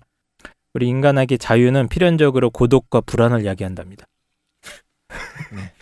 우리 0.73 0.87
인간에게 0.87 1.37
자유는 1.37 1.89
필연적으로 1.89 2.49
고독과 2.51 3.01
불안을 3.01 3.45
야기한답니다. 3.45 4.05
네. 5.53 5.73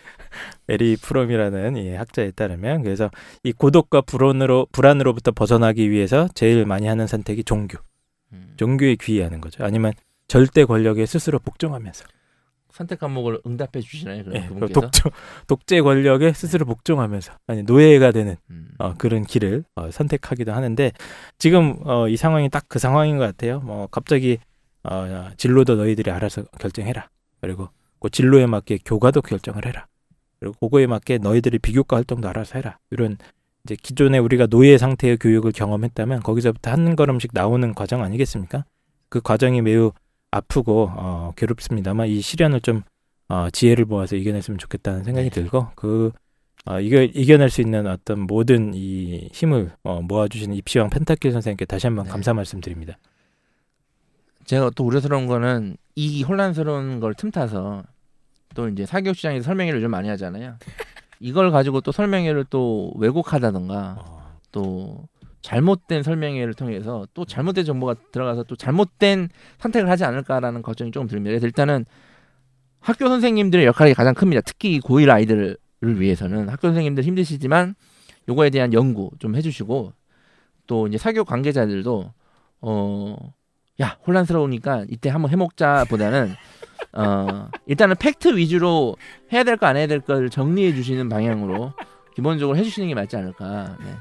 에리 0.70 0.96
프롬이라는 1.02 1.76
이 1.78 1.94
학자에 1.96 2.32
따르면 2.32 2.84
그래서 2.84 3.10
이 3.44 3.52
고독과 3.52 4.02
불안으로 4.02 4.68
불안으로부터 4.72 5.32
벗어나기 5.32 5.90
위해서 5.90 6.28
제일 6.36 6.66
많이 6.66 6.88
하는 6.88 7.08
선택이 7.08 7.44
종교, 7.44 7.80
음. 8.32 8.54
종교에 8.58 8.96
귀의하는 9.02 9.42
거죠. 9.42 9.64
아니면 9.66 9.94
절대 10.28 10.64
권력에 10.66 11.06
스스로 11.06 11.40
복종하면서 11.40 12.06
선택 12.72 13.00
과목을 13.00 13.42
응답해 13.46 13.82
주시나요? 13.82 14.24
그럼 14.24 14.36
예, 14.38 14.48
그분께서? 14.48 14.80
독재 14.80 15.02
독재 15.48 15.82
권력에 15.82 16.32
스스로 16.34 16.66
복종하면서 16.66 17.34
아니 17.48 17.64
노예가 17.64 18.12
되는 18.12 18.38
음. 18.52 18.70
어, 18.78 18.94
그런 18.94 19.24
길을 19.26 19.64
어, 19.76 19.90
선택하기도 19.92 20.54
하는데 20.54 20.92
지금 21.40 21.76
어, 21.84 22.08
이 22.08 22.16
상황이 22.16 22.48
딱 22.50 22.66
그 22.70 22.78
상황인 22.80 23.18
것 23.18 23.26
같아요. 23.26 23.60
뭐 23.62 23.88
갑자기 23.88 24.38
어, 24.84 25.30
진로도 25.36 25.76
너희들이 25.76 26.12
알아서 26.12 26.44
결정해라. 26.60 27.10
그리고 27.42 27.70
그 28.00 28.10
진로에 28.10 28.46
맞게 28.46 28.80
교과도 28.86 29.22
결정을 29.24 29.66
해라. 29.66 29.88
그리고 30.40 30.56
그거에 30.60 30.88
맞게 30.88 31.18
너희들이 31.18 31.60
비교과 31.60 31.98
활동도 31.98 32.28
알아서 32.30 32.58
해라. 32.58 32.80
이런 32.92 33.18
이제 33.66 33.76
기존에 33.76 34.18
우리가 34.18 34.48
노예 34.48 34.78
상태의 34.78 35.18
교육을 35.18 35.52
경험했다면 35.52 36.22
거기서부터 36.22 36.72
한 36.72 36.96
걸음씩 36.96 37.32
나오는 37.34 37.74
과정 37.74 38.04
아니겠습니까? 38.04 38.66
그 39.10 39.22
과정이 39.22 39.62
매우 39.62 39.92
아프고 40.32 40.90
어, 40.96 41.34
괴롭습니다만 41.36 42.08
이 42.08 42.22
시련을 42.22 42.62
좀 42.62 42.84
어, 43.28 43.50
지혜를 43.52 43.86
모아서 43.86 44.16
이겨냈으면 44.16 44.58
좋겠다는 44.58 45.04
생각이 45.04 45.30
네. 45.30 45.42
들고 45.42 45.68
그 45.76 46.12
어, 46.66 46.80
이겨, 46.80 47.02
이겨낼 47.02 47.50
수 47.50 47.62
있는 47.62 47.88
어떤 47.88 48.20
모든 48.22 48.74
이 48.74 49.30
힘을 49.34 49.72
어, 49.84 50.02
모아주시는 50.02 50.56
입시왕 50.56 50.90
펜타킬 50.90 51.32
선생님께 51.32 51.66
다시 51.66 51.88
한번 51.88 52.06
네. 52.06 52.12
감사 52.12 52.34
말씀드립니다. 52.34 52.98
제가 54.46 54.72
또 54.76 54.84
우려스러운 54.86 55.28
거는 55.28 55.78
이 55.96 56.24
혼란스러운 56.24 57.00
걸 57.00 57.14
틈타서 57.14 57.84
또 58.56 58.68
이제 58.68 58.86
사교육 58.86 59.16
시장에서 59.16 59.44
설명회를 59.46 59.82
좀 59.82 59.92
많이 59.92 60.10
하잖아요. 60.10 60.56
이걸 61.20 61.52
가지고 61.52 61.82
또 61.82 61.92
설명회를 61.92 62.46
또 62.50 62.92
왜곡하다던가 62.96 63.98
어, 64.00 64.32
또 64.52 65.08
잘못된 65.42 66.04
설명회를 66.04 66.54
통해서 66.54 67.08
또 67.14 67.26
잘못된 67.26 67.66
정보가 67.66 67.96
들어가서 68.12 68.44
또 68.44 68.56
잘못된 68.56 69.30
선택을 69.60 69.90
하지 69.90 70.04
않을까라는 70.06 70.62
걱정이 70.62 70.92
조금 70.92 71.08
듭니다. 71.08 71.30
그래서 71.30 71.46
일단은 71.46 71.86
학교 72.80 73.08
선생님들의 73.08 73.66
역할이 73.66 73.94
가장 73.94 74.14
큽니다. 74.14 74.42
특히 74.42 74.76
이 74.76 74.80
고1 74.80 75.10
아이들을 75.10 75.58
위해서는 75.82 76.50
학교 76.50 76.68
선생님들 76.68 77.04
힘드시지만 77.04 77.76
요거에 78.28 78.50
대한 78.50 78.74
연구 78.74 79.12
좀 79.20 79.36
해주시고 79.36 79.94
또 80.68 80.88
이제 80.88 80.98
사교육 80.98 81.28
관계자들도 81.28 82.14
어, 82.62 83.34
야 83.82 83.98
혼란스러우니까 84.06 84.86
이때 84.90 85.10
한번 85.10 85.32
해먹자 85.32 85.86
보다는 85.90 86.34
어, 86.94 87.50
일단은 87.68 87.96
팩트 87.98 88.36
위주로 88.38 88.96
해야 89.32 89.44
될 89.44 89.58
거 89.58 89.68
안 89.68 89.78
해야 89.78 89.88
될 89.88 90.00
걸 90.02 90.30
정리해 90.30 90.74
주시는 90.74 91.10
방향으로 91.10 91.74
기본적으로 92.16 92.58
해주시는 92.58 92.88
게 92.90 92.96
맞지 92.96 93.16
않을까. 93.18 93.78
네. 93.84 93.92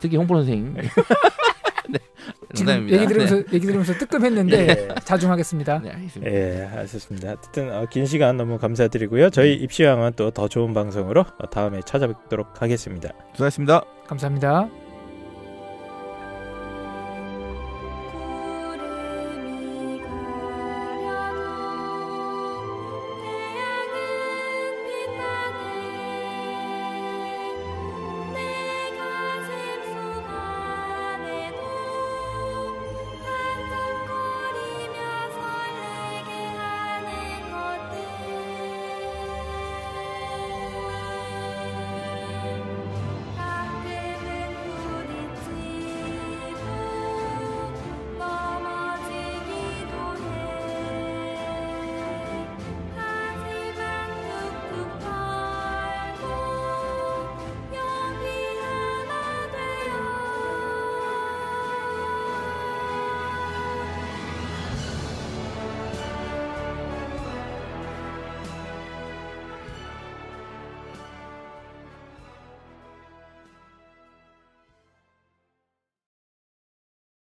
특히 0.00 0.16
홍보 0.16 0.36
선생님. 0.36 0.74
네. 0.74 0.82
지금 2.54 2.66
농담입니다. 2.72 2.96
얘기 2.96 3.06
들으면서 3.06 3.36
얘기 3.52 3.66
들으면서 3.66 3.92
뜨끔했는데 3.94 4.68
예. 4.68 4.88
자중하겠습니다. 5.04 5.78
네, 5.80 5.88
네, 5.90 5.94
알겠습니다. 5.96 6.32
예, 6.32 6.70
알겠습니다. 6.76 7.32
어쨌든 7.32 7.72
어, 7.74 7.86
긴 7.90 8.06
시간 8.06 8.36
너무 8.36 8.58
감사드리고요. 8.58 9.30
저희 9.30 9.54
입시왕은 9.54 10.12
또 10.16 10.30
더 10.30 10.48
좋은 10.48 10.72
방송으로 10.74 11.20
어, 11.38 11.50
다음에 11.50 11.80
찾아뵙도록 11.84 12.62
하겠습니다. 12.62 13.10
수고하셨습니다. 13.34 13.82
감사합니다. 14.06 14.83